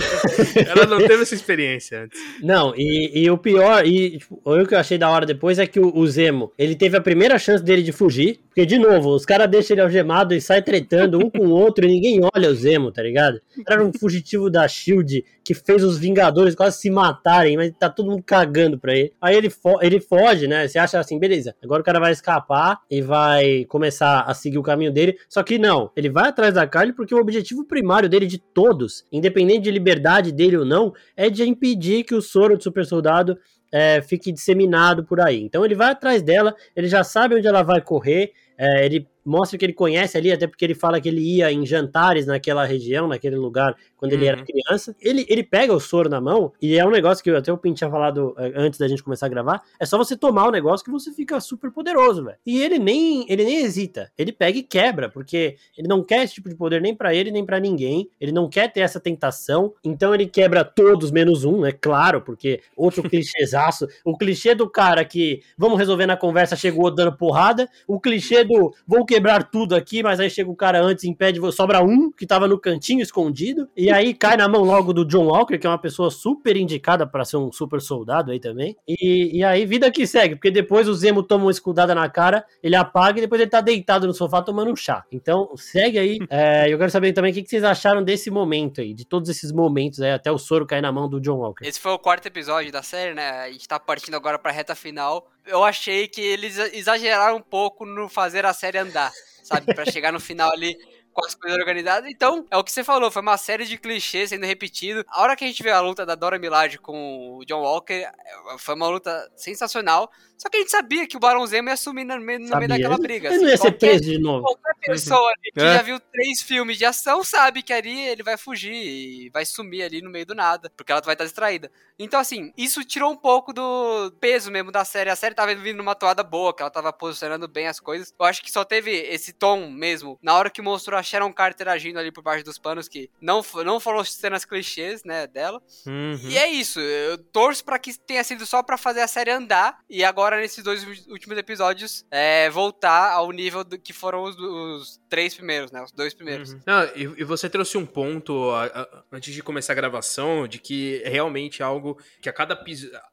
ela, 0.68 0.86
não, 0.86 0.98
teve 1.00 1.24
essa 1.24 1.36
experiência 1.36 2.04
antes. 2.04 2.20
Não, 2.42 2.74
e, 2.76 3.24
e 3.24 3.30
o 3.30 3.38
pior, 3.38 3.86
e 3.86 4.18
tipo, 4.18 4.42
o 4.44 4.66
que 4.66 4.74
eu 4.74 4.80
achei 4.80 4.98
da 4.98 5.10
hora 5.10 5.26
depois 5.26 5.60
é 5.60 5.68
que 5.68 5.80
o, 5.80 5.96
o, 5.96 6.08
Zemo, 6.08 6.52
ele 6.58 6.76
teve 6.76 6.98
a 6.98 7.02
primeira 7.02 7.38
chance 7.40 7.64
dele 7.64 7.84
de 7.84 7.92
fugir, 7.92 8.40
porque, 8.48 8.66
de 8.66 8.78
novo, 8.78 9.14
os 9.14 9.26
caras 9.26 9.50
deixam 9.50 9.76
ele 9.76 9.82
algemado 9.82 10.34
e 10.34 10.42
sai 10.42 10.62
tretando 10.62 11.20
um 11.20 11.30
com 11.30 11.46
o 11.46 11.52
outro 11.52 11.86
e 11.86 11.88
ninguém 11.88 12.22
olha 12.34 12.50
o 12.50 12.56
Zemo, 12.56 12.92
tá 12.92 13.04
ligado? 13.04 13.40
Era 13.68 13.84
um 13.84 13.92
fugitivo 13.94 14.50
da 14.50 14.68
SHIELD 14.68 15.24
que 15.48 15.54
fez 15.54 15.82
os 15.82 15.98
Vingadores 15.98 16.56
quase 16.56 16.78
se 16.78 16.90
matarem, 16.90 17.56
mas 17.56 17.72
tá 17.80 17.90
todo 17.90 18.10
mundo 18.10 18.22
cagando 18.22 18.78
pra 18.78 18.94
ele. 18.94 19.14
Aí 19.22 19.34
ele, 19.34 19.50
fo 19.50 19.80
ele 19.82 20.00
foge, 20.00 20.46
né? 20.46 20.68
Você 20.68 20.78
acha 20.78 21.00
assim, 21.00 21.18
beleza, 21.18 21.56
agora 21.64 21.82
o 21.82 21.86
cara 21.86 22.02
vai 22.02 22.12
escapar 22.12 22.82
e 22.92 23.02
vai 23.02 23.64
começar 23.66 24.22
a 24.22 24.34
seguir 24.34 24.58
o 24.58 24.64
caminho 24.64 24.92
dele. 24.92 25.18
Só 25.30 25.42
que 25.44 25.58
não, 25.58 25.90
ele 25.96 26.10
vai 26.10 26.28
atrás 26.28 26.54
da 26.54 26.68
Carly 26.68 26.92
porque 26.92 27.16
o 27.16 27.20
objetivo 27.20 27.64
primário 27.64 28.10
dele 28.10 28.26
de 28.26 28.38
todos, 28.38 29.06
independente 29.12 29.64
de 29.64 29.72
liberdade 29.72 30.32
dele 30.32 30.58
ou 30.58 30.66
não, 30.66 30.94
é 31.16 31.30
de 31.30 31.44
impedir 31.44 32.04
que 32.04 32.16
o 32.16 32.22
soro 32.22 32.58
do 32.58 32.64
super 32.64 32.86
soldado 32.86 33.38
é, 33.72 34.02
fique 34.02 34.32
disseminado 34.32 35.04
por 35.04 35.20
aí. 35.20 35.42
Então 35.44 35.64
ele 35.66 35.76
vai 35.76 35.92
atrás 35.92 36.22
dela, 36.22 36.56
ele 36.76 36.88
já 36.88 37.04
sabe 37.04 37.36
onde 37.36 37.48
ela 37.48 37.64
vai 37.64 37.82
correr, 37.82 38.32
é, 38.58 38.86
ele 38.86 39.08
mostra 39.28 39.58
que 39.58 39.66
ele 39.66 39.74
conhece 39.74 40.18
ali, 40.18 40.32
até 40.32 40.48
porque 40.48 40.64
ele 40.64 40.74
fala 40.74 41.02
que 41.02 41.10
ele 41.10 41.20
ia 41.20 41.52
em 41.52 41.66
jantares 41.66 42.26
naquela 42.26 42.66
região, 42.66 43.08
naquele 43.08 43.36
lugar, 43.36 43.76
quando 43.98 44.14
uhum. 44.14 44.18
ele 44.18 44.28
era 44.28 44.40
uhum. 44.40 44.46
criança. 44.46 44.96
Ele, 45.02 45.26
ele 45.28 45.44
pega 45.44 45.74
o 45.74 45.80
soro 45.80 46.10
na 46.10 46.22
mão, 46.22 46.54
e 46.62 46.78
é 46.78 46.86
um 46.86 46.90
negócio 46.90 47.24
que 47.24 47.30
até 47.30 47.52
o 47.52 47.58
Pin 47.58 47.74
tinha 47.74 47.90
falado 47.90 48.34
é, 48.38 48.54
antes 48.56 48.80
da 48.80 48.88
gente 48.88 49.04
começar 49.04 49.26
a 49.26 49.30
gravar, 49.30 49.62
é 49.80 49.86
só 49.86 49.98
você 49.98 50.16
tomar 50.16 50.48
o 50.48 50.52
negócio 50.52 50.86
que 50.86 50.92
você 50.92 51.12
fica 51.12 51.40
super 51.40 51.72
poderoso, 51.72 52.24
velho. 52.24 52.38
E 52.46 52.62
ele 52.62 52.80
nem, 52.80 53.26
ele 53.30 53.44
nem 53.44 53.58
hesita, 53.58 54.12
ele 54.18 54.32
pega 54.32 54.58
e 54.58 54.64
quebra, 54.64 55.10
porque 55.10 55.58
ele 55.78 55.88
não 55.88 56.04
quer 56.04 56.24
esse 56.24 56.36
tipo 56.36 56.48
de 56.48 56.56
poder 56.56 56.82
nem 56.82 56.96
para 56.96 57.14
ele, 57.14 57.30
nem 57.30 57.46
para 57.46 57.60
ninguém, 57.60 58.10
ele 58.22 58.32
não 58.32 58.48
quer 58.48 58.72
ter 58.72 58.80
essa 58.80 59.00
tentação, 59.00 59.74
então 59.84 60.16
ele 60.16 60.28
quebra 60.28 60.64
todos 60.64 61.12
menos 61.12 61.44
um, 61.44 61.66
é 61.66 61.74
claro, 61.74 62.22
porque 62.22 62.62
outro 62.76 63.04
clichêzaço, 63.10 63.88
o 64.06 64.18
clichê 64.18 64.56
do 64.56 64.70
cara 64.70 65.04
que 65.04 65.42
vamos 65.58 65.78
resolver 65.78 66.06
na 66.06 66.16
conversa, 66.16 66.56
chegou 66.56 66.90
dando 66.90 67.18
porrada, 67.18 67.70
o 67.86 68.00
clichê 68.00 68.46
do 68.46 68.74
vou 68.88 69.06
quebrar 69.06 69.17
quebrar 69.18 69.50
tudo 69.50 69.76
aqui, 69.76 70.04
mas 70.04 70.20
aí 70.20 70.30
chega 70.30 70.50
o 70.50 70.56
cara 70.56 70.80
antes 70.80 71.04
e 71.04 71.10
impede, 71.10 71.40
sobra 71.52 71.82
um 71.82 72.12
que 72.12 72.28
tava 72.28 72.48
no 72.48 72.60
cantinho 72.60 73.02
escondido, 73.02 73.68
e 73.76 73.92
aí 73.92 74.14
cai 74.14 74.38
na 74.38 74.48
mão 74.48 74.62
logo 74.64 74.94
do 74.94 75.04
John 75.04 75.26
Walker, 75.26 75.58
que 75.58 75.66
é 75.66 75.70
uma 75.70 75.80
pessoa 75.80 76.12
super 76.12 76.56
indicada 76.56 77.08
para 77.08 77.26
ser 77.26 77.38
um 77.38 77.52
super 77.52 77.82
soldado 77.82 78.32
aí 78.32 78.40
também. 78.40 78.78
E, 78.88 79.40
e 79.40 79.44
aí 79.44 79.66
vida 79.66 79.90
que 79.90 80.06
segue, 80.06 80.36
porque 80.36 80.52
depois 80.52 80.88
o 80.88 80.94
Zemo 80.94 81.24
toma 81.24 81.46
uma 81.46 81.52
escudada 81.52 81.96
na 81.96 82.08
cara, 82.08 82.46
ele 82.62 82.76
apaga 82.76 83.18
e 83.18 83.22
depois 83.22 83.42
ele 83.42 83.50
tá 83.50 83.60
deitado 83.60 84.06
no 84.06 84.14
sofá 84.14 84.42
tomando 84.42 84.72
um 84.72 84.76
chá. 84.76 85.04
Então 85.12 85.50
segue 85.56 85.98
aí. 85.98 86.20
É, 86.30 86.72
eu 86.72 86.78
quero 86.78 86.92
saber 86.92 87.14
também 87.14 87.32
o 87.32 87.34
que, 87.34 87.42
que 87.42 87.50
vocês 87.50 87.64
acharam 87.64 88.04
desse 88.04 88.30
momento 88.30 88.82
aí, 88.82 88.94
de 88.94 89.06
todos 89.06 89.30
esses 89.30 89.52
momentos 89.52 90.02
aí, 90.02 90.12
até 90.12 90.32
o 90.32 90.38
soro 90.38 90.68
cair 90.68 90.82
na 90.82 90.92
mão 90.92 91.10
do 91.10 91.20
John 91.20 91.38
Walker. 91.38 91.66
Esse 91.66 91.80
foi 91.80 91.94
o 91.94 91.98
quarto 91.98 92.28
episódio 92.28 92.72
da 92.72 92.84
série, 92.84 93.16
né? 93.16 93.30
A 93.30 93.52
gente 93.52 93.68
tá 93.68 93.80
partindo 93.80 94.16
agora 94.16 94.38
pra 94.38 94.52
reta 94.52 94.76
final 94.76 95.26
eu 95.48 95.64
achei 95.64 96.08
que 96.08 96.22
eles 96.22 96.58
exageraram 96.74 97.38
um 97.38 97.42
pouco 97.42 97.86
no 97.86 98.08
fazer 98.10 98.46
a 98.46 98.54
série 98.54 98.78
andar, 98.78 99.12
sabe? 99.44 99.74
Para 99.74 99.86
chegar 99.86 100.12
no 100.12 100.20
final 100.20 100.52
ali 100.52 100.78
com 101.18 101.26
as 101.26 101.34
coisas 101.34 101.58
organizadas. 101.58 102.10
Então, 102.12 102.46
é 102.52 102.58
o 102.58 102.64
que 102.64 102.72
você 102.72 102.84
falou, 102.84 103.10
foi 103.10 103.24
uma 103.24 103.38
série 103.38 103.66
de 103.66 103.76
clichês 103.78 104.30
sendo 104.30 104.46
repetido. 104.46 105.04
A 105.10 105.22
hora 105.24 105.36
que 105.36 105.44
a 105.44 105.48
gente 105.48 105.64
vê 105.64 105.72
a 105.72 105.82
luta 105.82 106.06
da 106.06 106.14
Dora 106.14 106.38
Milaje 106.38 106.78
com 106.78 107.38
o 107.38 107.46
John 107.46 107.62
Walker, 107.62 107.94
é, 107.94 108.12
foi 108.60 108.76
uma 108.76 108.88
luta 108.88 109.28
sensacional. 109.36 110.12
Só 110.38 110.50
que 110.50 110.58
a 110.58 110.60
gente 110.60 110.70
sabia 110.70 111.08
que 111.08 111.18
o 111.18 111.20
Barão 111.20 111.48
Zemo 111.48 111.68
ia 111.70 111.76
sumir 111.76 112.06
no 112.06 112.20
meio, 112.22 112.38
no 112.40 112.56
meio 112.58 112.70
daquela 112.70 112.96
briga. 113.00 113.30
Ele 113.30 113.36
assim. 113.38 113.44
não 113.46 113.50
ia 113.50 113.58
ser 113.58 113.64
qualquer, 113.72 113.80
preso 113.80 114.04
de 114.04 114.20
novo. 114.20 114.44
qualquer 114.44 114.74
pessoa 114.86 115.32
ali 115.32 115.52
que 115.52 115.60
É. 115.60 115.74
já 115.74 115.82
viu 115.82 116.00
três 116.00 116.44
filmes 116.44 116.78
de 116.78 116.86
ação 116.86 117.24
sabe 117.24 117.64
que 117.64 117.74
ali 117.74 118.08
ele 118.08 118.22
vai 118.22 118.38
fugir 118.38 118.72
e 118.72 119.30
vai 119.32 119.44
sumir 119.48 119.82
ali 119.82 120.00
no 120.00 120.12
meio 120.12 120.28
do 120.28 120.36
nada, 120.36 120.72
porque 120.78 120.92
ela 120.92 121.02
vai 121.02 121.16
estar 121.16 121.24
distraída. 121.24 121.72
Então, 121.98 122.20
assim, 122.20 122.54
isso 122.56 122.84
tirou 122.84 123.12
um 123.12 123.16
pouco 123.16 123.52
do 123.52 124.14
peso 124.20 124.52
mesmo 124.52 124.72
da 124.72 124.86
série. 124.86 125.10
A 125.10 125.16
série 125.16 125.34
tava 125.34 125.56
vindo 125.56 125.78
numa 125.78 125.96
toada 125.96 126.22
boa, 126.22 126.54
que 126.56 126.62
ela 126.62 126.70
tava 126.70 126.94
posicionando 126.94 127.48
bem 127.48 127.68
as 127.68 127.80
coisas. 127.80 128.14
Eu 128.20 128.26
acho 128.28 128.44
que 128.44 128.52
só 128.52 128.64
teve 128.64 128.92
esse 128.92 129.34
tom 129.34 129.72
mesmo 129.72 130.20
na 130.22 130.36
hora 130.36 130.52
que 130.52 130.62
mostrou 130.62 131.00
a 131.00 131.02
Sharon 131.08 131.32
Carter 131.34 131.68
agindo 131.68 131.98
ali 132.00 132.12
por 132.12 132.22
baixo 132.24 132.44
dos 132.44 132.58
panos, 132.58 132.88
que 132.88 133.10
não, 133.22 133.42
não 133.66 133.80
foram 133.80 134.04
cenas 134.04 134.46
clichês, 134.46 135.04
né, 135.04 135.28
dela. 135.28 135.62
Uhum. 135.86 136.20
E 136.30 136.38
é 136.38 136.48
isso, 136.48 136.80
eu 136.80 137.18
torço 137.18 137.64
pra 137.64 137.80
que 137.80 137.98
tenha 138.00 138.24
sido 138.24 138.46
só 138.46 138.62
pra 138.64 138.78
fazer 138.78 139.02
a 139.02 139.08
série 139.08 139.32
andar 139.32 139.80
e 139.90 140.04
agora 140.04 140.38
nesses 140.40 140.64
dois 140.64 140.86
últimos 141.08 141.38
episódios 141.38 142.06
é, 142.12 142.50
voltar 142.50 143.12
ao 143.12 143.32
nível 143.32 143.64
do 143.64 143.78
que 143.78 143.94
foram 143.94 144.24
os, 144.24 144.36
os 144.38 145.00
três 145.10 145.34
primeiros, 145.36 145.72
né? 145.72 145.82
Os 145.84 145.92
dois 145.92 146.14
primeiros. 146.14 146.54
Uhum. 146.54 146.60
Não, 146.66 146.84
e, 146.96 147.02
e 147.18 147.24
você 147.24 147.50
trouxe 147.50 147.78
um 147.78 147.86
ponto 147.86 148.50
a- 148.52 148.66
a- 148.66 149.04
antes 149.12 149.34
de 149.34 149.42
começar 149.44 149.74
a 149.74 149.76
gravação 149.76 150.48
de 150.48 150.60
que 150.60 151.02
é 151.04 151.10
realmente 151.10 151.62
algo 151.64 151.98
que 152.22 152.30
a 152.30 152.34
cada, 152.34 152.62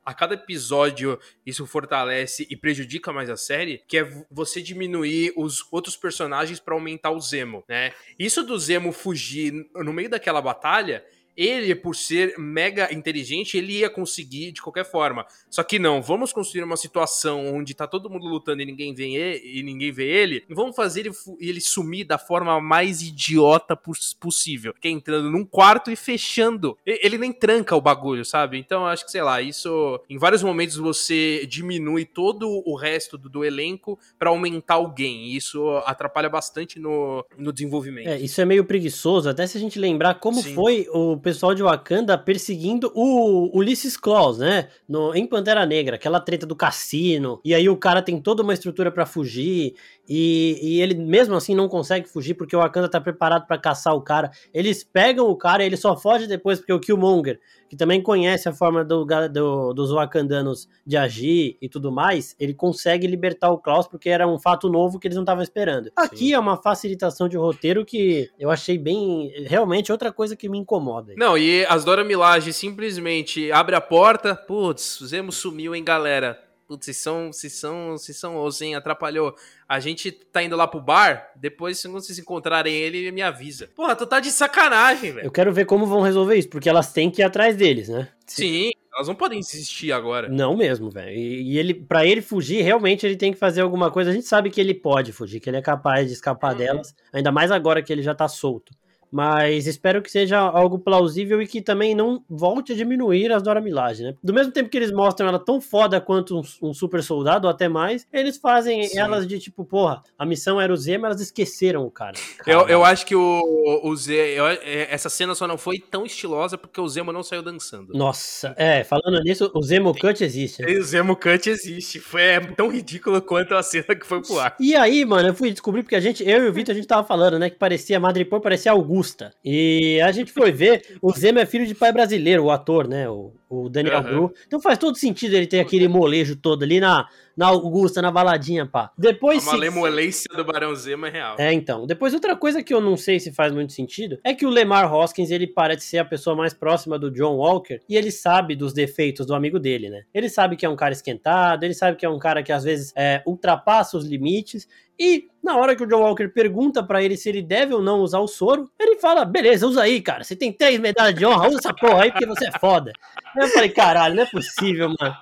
a 0.04 0.14
cada 0.14 0.34
episódio 0.34 1.18
isso 1.44 1.66
fortalece 1.66 2.46
e 2.50 2.56
prejudica 2.56 3.12
mais 3.12 3.28
a 3.30 3.36
série, 3.36 3.82
que 3.86 3.98
é 3.98 4.24
você 4.30 4.60
diminuir 4.62 5.32
os 5.36 5.64
outros 5.70 5.96
personagens 5.96 6.58
pra 6.60 6.74
aumentar 6.74 7.10
o 7.10 7.20
Zemo, 7.20 7.64
né? 7.68 7.83
Isso 8.18 8.42
do 8.42 8.58
Zemo 8.58 8.92
fugir 8.92 9.52
no 9.74 9.92
meio 9.92 10.08
daquela 10.08 10.40
batalha. 10.40 11.04
Ele, 11.36 11.74
por 11.74 11.96
ser 11.96 12.34
mega 12.38 12.92
inteligente, 12.92 13.56
ele 13.56 13.78
ia 13.78 13.90
conseguir 13.90 14.52
de 14.52 14.62
qualquer 14.62 14.84
forma. 14.84 15.26
Só 15.50 15.62
que 15.62 15.78
não, 15.78 16.00
vamos 16.02 16.32
construir 16.32 16.62
uma 16.62 16.76
situação 16.76 17.54
onde 17.54 17.74
tá 17.74 17.86
todo 17.86 18.10
mundo 18.10 18.26
lutando 18.26 18.62
e 18.62 18.66
ninguém 18.66 18.94
vê 18.94 19.10
ele, 19.12 19.58
e 19.58 19.62
ninguém 19.62 19.92
vê 19.92 20.06
ele. 20.06 20.44
Vamos 20.48 20.76
fazer 20.76 21.10
ele, 21.40 21.60
sumir 21.60 22.04
da 22.04 22.18
forma 22.18 22.60
mais 22.60 23.02
idiota 23.02 23.76
pos- 23.76 24.14
possível. 24.14 24.74
Que 24.80 24.88
é 24.88 24.90
entrando 24.90 25.30
num 25.30 25.44
quarto 25.44 25.90
e 25.90 25.96
fechando. 25.96 26.76
Ele 26.84 27.18
nem 27.18 27.32
tranca 27.32 27.74
o 27.76 27.80
bagulho, 27.80 28.24
sabe? 28.24 28.58
Então 28.58 28.86
acho 28.86 29.04
que, 29.04 29.10
sei 29.10 29.22
lá, 29.22 29.40
isso. 29.40 30.00
Em 30.08 30.18
vários 30.18 30.42
momentos 30.42 30.76
você 30.76 31.46
diminui 31.46 32.04
todo 32.04 32.48
o 32.66 32.76
resto 32.76 33.16
do, 33.18 33.28
do 33.28 33.44
elenco 33.44 33.98
pra 34.18 34.30
aumentar 34.30 34.74
alguém. 34.74 35.26
E 35.26 35.36
isso 35.36 35.68
atrapalha 35.86 36.28
bastante 36.28 36.78
no, 36.78 37.24
no 37.36 37.52
desenvolvimento. 37.52 38.08
É, 38.08 38.18
isso 38.18 38.40
é 38.40 38.44
meio 38.44 38.64
preguiçoso, 38.64 39.28
até 39.28 39.46
se 39.46 39.56
a 39.56 39.60
gente 39.60 39.78
lembrar 39.78 40.14
como 40.16 40.42
Sim. 40.42 40.54
foi 40.54 40.86
o 40.90 41.16
pessoal 41.24 41.54
de 41.54 41.62
Wakanda 41.62 42.18
perseguindo 42.18 42.92
o 42.94 43.50
Ulysses 43.56 43.96
Claus, 43.96 44.38
né? 44.38 44.68
No, 44.86 45.14
em 45.14 45.26
Pantera 45.26 45.64
Negra, 45.64 45.96
aquela 45.96 46.20
treta 46.20 46.46
do 46.46 46.54
cassino, 46.54 47.40
e 47.42 47.54
aí 47.54 47.68
o 47.68 47.76
cara 47.76 48.02
tem 48.02 48.20
toda 48.20 48.42
uma 48.42 48.52
estrutura 48.52 48.92
pra 48.92 49.06
fugir, 49.06 49.74
e, 50.08 50.58
e 50.62 50.80
ele 50.82 50.94
mesmo 50.94 51.34
assim 51.34 51.54
não 51.54 51.68
consegue 51.68 52.08
fugir 52.08 52.34
porque 52.34 52.54
o 52.54 52.60
Wakanda 52.60 52.88
tá 52.88 53.00
preparado 53.00 53.46
pra 53.46 53.56
caçar 53.58 53.94
o 53.94 54.02
cara. 54.02 54.30
Eles 54.52 54.84
pegam 54.84 55.28
o 55.28 55.36
cara 55.36 55.62
e 55.62 55.66
ele 55.66 55.76
só 55.76 55.96
foge 55.96 56.26
depois 56.26 56.58
porque 56.58 56.72
o 56.72 56.80
Killmonger, 56.80 57.40
que 57.68 57.76
também 57.76 58.02
conhece 58.02 58.48
a 58.48 58.52
forma 58.52 58.84
do, 58.84 59.04
do- 59.04 59.72
dos 59.72 59.90
wakandanos 59.90 60.68
de 60.86 60.96
agir 60.96 61.56
e 61.60 61.68
tudo 61.68 61.90
mais, 61.90 62.36
ele 62.38 62.52
consegue 62.54 63.06
libertar 63.06 63.50
o 63.50 63.58
Klaus 63.58 63.86
porque 63.88 64.10
era 64.10 64.28
um 64.28 64.38
fato 64.38 64.68
novo 64.68 64.98
que 64.98 65.06
eles 65.08 65.16
não 65.16 65.22
estavam 65.24 65.42
esperando. 65.42 65.90
Aqui 65.96 66.32
é 66.34 66.38
uma 66.38 66.56
facilitação 66.60 67.28
de 67.28 67.36
roteiro 67.36 67.84
que 67.84 68.30
eu 68.38 68.50
achei 68.50 68.76
bem, 68.78 69.32
realmente 69.46 69.90
outra 69.90 70.12
coisa 70.12 70.36
que 70.36 70.48
me 70.48 70.58
incomoda. 70.58 71.14
Não, 71.16 71.36
e 71.38 71.64
as 71.66 71.84
Dora 71.84 72.04
Milaje 72.04 72.52
simplesmente 72.52 73.50
abre 73.50 73.74
a 73.74 73.80
porta, 73.80 74.34
putz, 74.36 75.00
o 75.00 75.06
Zemo 75.06 75.32
sumiu, 75.32 75.74
hein, 75.74 75.82
galera. 75.84 76.38
Putz, 76.74 76.86
vocês 76.86 76.96
são, 76.96 77.32
vocês 77.32 77.52
são, 77.52 77.90
vocês 77.92 78.16
são 78.16 78.36
osso, 78.36 78.64
hein, 78.64 78.74
atrapalhou. 78.74 79.34
A 79.68 79.78
gente 79.78 80.10
tá 80.10 80.42
indo 80.42 80.56
lá 80.56 80.66
pro 80.66 80.80
bar, 80.80 81.30
depois, 81.36 81.78
se 81.78 81.86
vocês 81.86 82.18
encontrarem 82.18 82.74
ele, 82.74 83.12
me 83.12 83.22
avisa. 83.22 83.68
Porra, 83.76 83.94
tu 83.94 84.06
tá 84.06 84.18
de 84.18 84.30
sacanagem, 84.32 85.12
velho. 85.12 85.26
Eu 85.26 85.30
quero 85.30 85.52
ver 85.52 85.66
como 85.66 85.86
vão 85.86 86.00
resolver 86.00 86.34
isso, 86.36 86.48
porque 86.48 86.68
elas 86.68 86.92
têm 86.92 87.10
que 87.10 87.22
ir 87.22 87.24
atrás 87.24 87.56
deles, 87.56 87.88
né? 87.88 88.08
Sim, 88.26 88.72
elas 88.92 89.06
não 89.06 89.14
podem 89.14 89.38
insistir 89.38 89.92
agora. 89.92 90.28
Não 90.28 90.56
mesmo, 90.56 90.90
velho. 90.90 91.10
E, 91.16 91.52
e 91.52 91.58
ele, 91.58 91.72
para 91.74 92.04
ele 92.04 92.20
fugir, 92.20 92.60
realmente 92.62 93.06
ele 93.06 93.16
tem 93.16 93.32
que 93.32 93.38
fazer 93.38 93.60
alguma 93.60 93.88
coisa. 93.90 94.10
A 94.10 94.12
gente 94.14 94.26
sabe 94.26 94.50
que 94.50 94.60
ele 94.60 94.74
pode 94.74 95.12
fugir, 95.12 95.38
que 95.38 95.48
ele 95.48 95.56
é 95.58 95.62
capaz 95.62 96.08
de 96.08 96.14
escapar 96.14 96.52
Uhum. 96.52 96.58
delas, 96.58 96.94
ainda 97.12 97.30
mais 97.30 97.50
agora 97.52 97.82
que 97.82 97.92
ele 97.92 98.02
já 98.02 98.14
tá 98.16 98.26
solto. 98.26 98.72
Mas 99.10 99.66
espero 99.66 100.02
que 100.02 100.10
seja 100.10 100.38
algo 100.38 100.78
plausível 100.78 101.40
e 101.40 101.46
que 101.46 101.60
também 101.60 101.94
não 101.94 102.22
volte 102.28 102.72
a 102.72 102.76
diminuir 102.76 103.32
as 103.32 103.42
Dora 103.42 103.60
Milaje, 103.60 104.02
né? 104.02 104.14
Do 104.22 104.32
mesmo 104.32 104.52
tempo 104.52 104.68
que 104.68 104.76
eles 104.76 104.90
mostram 104.92 105.28
ela 105.28 105.38
tão 105.38 105.60
foda 105.60 106.00
quanto 106.00 106.38
um, 106.38 106.42
um 106.70 106.74
super 106.74 107.02
soldado, 107.02 107.46
ou 107.46 107.50
até 107.50 107.68
mais, 107.68 108.06
eles 108.12 108.36
fazem 108.36 108.82
Sim. 108.84 108.98
elas 108.98 109.26
de 109.26 109.38
tipo, 109.38 109.64
porra, 109.64 110.02
a 110.18 110.26
missão 110.26 110.60
era 110.60 110.72
o 110.72 110.76
Zemo, 110.76 111.06
elas 111.06 111.20
esqueceram 111.20 111.84
o 111.86 111.90
cara. 111.90 112.14
Eu, 112.46 112.68
eu 112.68 112.84
acho 112.84 113.06
que 113.06 113.16
o, 113.16 113.80
o 113.82 113.96
Zé, 113.96 114.38
eu- 114.38 114.46
é, 114.46 114.86
essa 114.90 115.08
cena 115.08 115.34
só 115.34 115.46
não 115.46 115.56
foi 115.56 115.78
tão 115.78 116.04
estilosa 116.04 116.58
porque 116.58 116.78
o 116.80 116.86
Zemo 116.88 117.10
não 117.12 117.22
saiu 117.22 117.42
dançando. 117.42 117.94
Nossa, 117.94 118.54
é, 118.58 118.84
falando 118.84 119.18
nisso, 119.22 119.50
o 119.54 119.62
Zemo 119.62 119.94
Cut 119.98 120.22
existe. 120.22 120.60
né? 120.62 120.70
O 120.72 120.82
Zemo 120.82 121.16
Cut 121.16 121.48
existe, 121.48 121.98
foi 122.00 122.22
é 122.22 122.40
tão 122.40 122.68
ridículo 122.68 123.20
quanto 123.22 123.54
a 123.54 123.62
cena 123.62 123.94
que 123.94 124.06
foi 124.06 124.20
pro 124.20 124.38
ar. 124.38 124.54
E 124.60 124.74
aí, 124.76 125.04
mano, 125.06 125.28
eu 125.28 125.34
fui 125.34 125.50
descobrir 125.50 125.82
porque 125.82 125.96
a 125.96 126.00
gente, 126.00 126.22
eu 126.28 126.44
e 126.44 126.48
o 126.48 126.52
Vitor, 126.52 126.72
a 126.72 126.76
gente 126.76 126.86
tava 126.86 127.06
falando, 127.06 127.38
né, 127.38 127.48
que 127.48 127.56
parecia 127.56 127.98
Madripoor, 127.98 128.40
parecia 128.42 128.72
Augusta. 129.04 129.32
E 129.44 130.00
a 130.00 130.10
gente 130.10 130.32
foi 130.32 130.50
ver, 130.50 130.96
o 131.00 131.12
Zemo 131.12 131.38
é 131.38 131.46
filho 131.46 131.66
de 131.66 131.74
pai 131.74 131.92
brasileiro, 131.92 132.44
o 132.44 132.50
ator, 132.50 132.88
né, 132.88 133.08
o, 133.08 133.32
o 133.48 133.68
Daniel 133.68 133.98
Aham. 133.98 134.10
Bru. 134.10 134.34
Então 134.46 134.60
faz 134.60 134.78
todo 134.78 134.96
sentido 134.96 135.34
ele 135.34 135.46
ter 135.46 135.60
aquele 135.60 135.86
molejo 135.86 136.36
todo 136.36 136.62
ali 136.62 136.80
na, 136.80 137.06
na 137.36 137.46
Augusta, 137.46 138.00
na 138.02 138.10
baladinha, 138.10 138.66
pá. 138.66 138.90
Depois 138.96 139.38
A 139.38 139.40
se- 139.40 139.46
malemolência 139.52 140.28
do 140.36 140.44
Barão 140.44 140.74
Zemo 140.74 141.06
é 141.06 141.10
real. 141.10 141.36
É, 141.38 141.52
então. 141.52 141.86
Depois, 141.86 142.14
outra 142.14 142.36
coisa 142.36 142.62
que 142.62 142.72
eu 142.72 142.80
não 142.80 142.96
sei 142.96 143.18
se 143.20 143.32
faz 143.32 143.52
muito 143.52 143.72
sentido 143.72 144.18
é 144.24 144.34
que 144.34 144.46
o 144.46 144.50
Lemar 144.50 144.92
Hoskins, 144.92 145.30
ele 145.30 145.46
parece 145.46 145.86
ser 145.86 145.98
a 145.98 146.04
pessoa 146.04 146.36
mais 146.36 146.54
próxima 146.54 146.98
do 146.98 147.10
John 147.10 147.36
Walker 147.36 147.80
e 147.88 147.96
ele 147.96 148.10
sabe 148.10 148.54
dos 148.54 148.72
defeitos 148.72 149.26
do 149.26 149.34
amigo 149.34 149.58
dele, 149.58 149.90
né? 149.90 150.02
Ele 150.12 150.28
sabe 150.28 150.56
que 150.56 150.64
é 150.64 150.68
um 150.68 150.76
cara 150.76 150.92
esquentado, 150.92 151.64
ele 151.64 151.74
sabe 151.74 151.96
que 151.96 152.06
é 152.06 152.08
um 152.08 152.18
cara 152.18 152.42
que 152.42 152.52
às 152.52 152.64
vezes 152.64 152.92
é, 152.96 153.22
ultrapassa 153.26 153.96
os 153.96 154.04
limites 154.06 154.68
e 154.96 155.26
na 155.42 155.56
hora 155.56 155.74
que 155.74 155.82
o 155.82 155.86
John 155.86 156.00
Walker 156.02 156.28
pergunta 156.28 156.80
pra 156.80 157.02
ele 157.02 157.16
se 157.16 157.28
ele 157.28 157.42
deve 157.42 157.74
ou 157.74 157.82
não 157.82 157.98
usar 157.98 158.20
o 158.20 158.28
soro, 158.28 158.70
ele 158.78 158.96
fala: 159.00 159.24
beleza, 159.24 159.66
usa 159.66 159.82
aí, 159.82 160.00
cara. 160.00 160.22
Você 160.22 160.36
tem 160.36 160.52
três 160.52 160.78
medalhas 160.78 161.16
de 161.18 161.26
honra, 161.26 161.48
usa 161.48 161.58
essa 161.58 161.74
porra 161.74 162.04
aí 162.04 162.12
porque 162.12 162.24
você 162.24 162.46
é 162.46 162.58
foda. 162.60 162.92
Eu 163.36 163.48
falei: 163.48 163.68
caralho, 163.70 164.14
não 164.14 164.22
é 164.22 164.26
possível, 164.26 164.94
mano. 164.98 165.14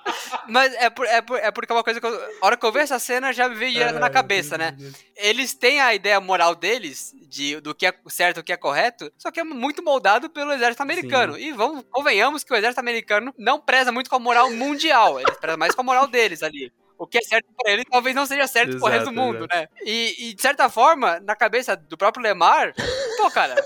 Mas 0.47 0.75
é, 0.75 0.91
por- 0.91 1.07
é, 1.07 1.23
por- 1.23 1.39
é 1.39 1.51
porque 1.51 1.73
é 1.73 1.75
uma 1.75 1.83
coisa 1.83 2.02
que 2.03 2.07
eu, 2.07 2.39
a 2.43 2.47
hora 2.47 2.57
que 2.57 2.67
eu 2.67 2.73
vi 2.73 2.81
essa 2.81 2.99
cena 2.99 3.33
já 3.33 3.49
me 3.49 3.55
veio 3.55 3.73
direto 3.73 3.99
na 3.99 4.11
cabeça, 4.11 4.59
né? 4.59 4.77
Eles 5.17 5.55
têm 5.55 5.81
a 5.81 5.95
ideia 5.95 6.21
moral 6.21 6.55
deles 6.55 7.15
de, 7.29 7.61
do 7.61 7.75
que 7.75 7.87
é 7.87 7.95
certo 8.09 8.39
e 8.39 8.41
o 8.41 8.45
que 8.45 8.53
é 8.53 8.57
correto, 8.57 9.11
só 9.17 9.31
que 9.31 9.41
é 9.41 9.45
muito 9.45 9.83
moldado 9.83 10.29
pelo 10.29 10.53
exército 10.53 10.83
americano. 10.83 11.39
E 11.39 11.53
vamos, 11.53 11.85
convenhamos 11.91 12.43
que 12.43 12.53
o 12.53 12.57
exército 12.57 12.81
americano 12.81 13.33
não 13.39 13.61
preza 13.61 13.93
muito 13.93 14.11
com 14.11 14.17
a 14.17 14.21
moral 14.21 14.51
mundial, 14.51 15.21
eles 15.21 15.37
prezam 15.39 15.59
mais 15.59 15.75
com 15.75 15.81
a 15.81 15.85
moral 15.85 16.07
deles 16.09 16.43
ali. 16.43 16.73
O 16.99 17.07
que 17.07 17.19
é 17.19 17.23
certo 17.23 17.47
pra 17.57 17.73
ele 17.73 17.85
talvez 17.85 18.15
não 18.15 18.27
seja 18.27 18.47
certo 18.47 18.79
pro 18.79 18.87
resto 18.87 19.07
do 19.07 19.13
Exato, 19.13 19.27
mundo, 19.27 19.47
né? 19.53 19.67
E, 19.85 20.29
e, 20.29 20.35
de 20.35 20.41
certa 20.41 20.69
forma, 20.69 21.19
na 21.21 21.35
cabeça 21.35 21.77
do 21.77 21.97
próprio 21.97 22.23
Lemar, 22.23 22.73
pô, 23.17 23.29
cara, 23.29 23.57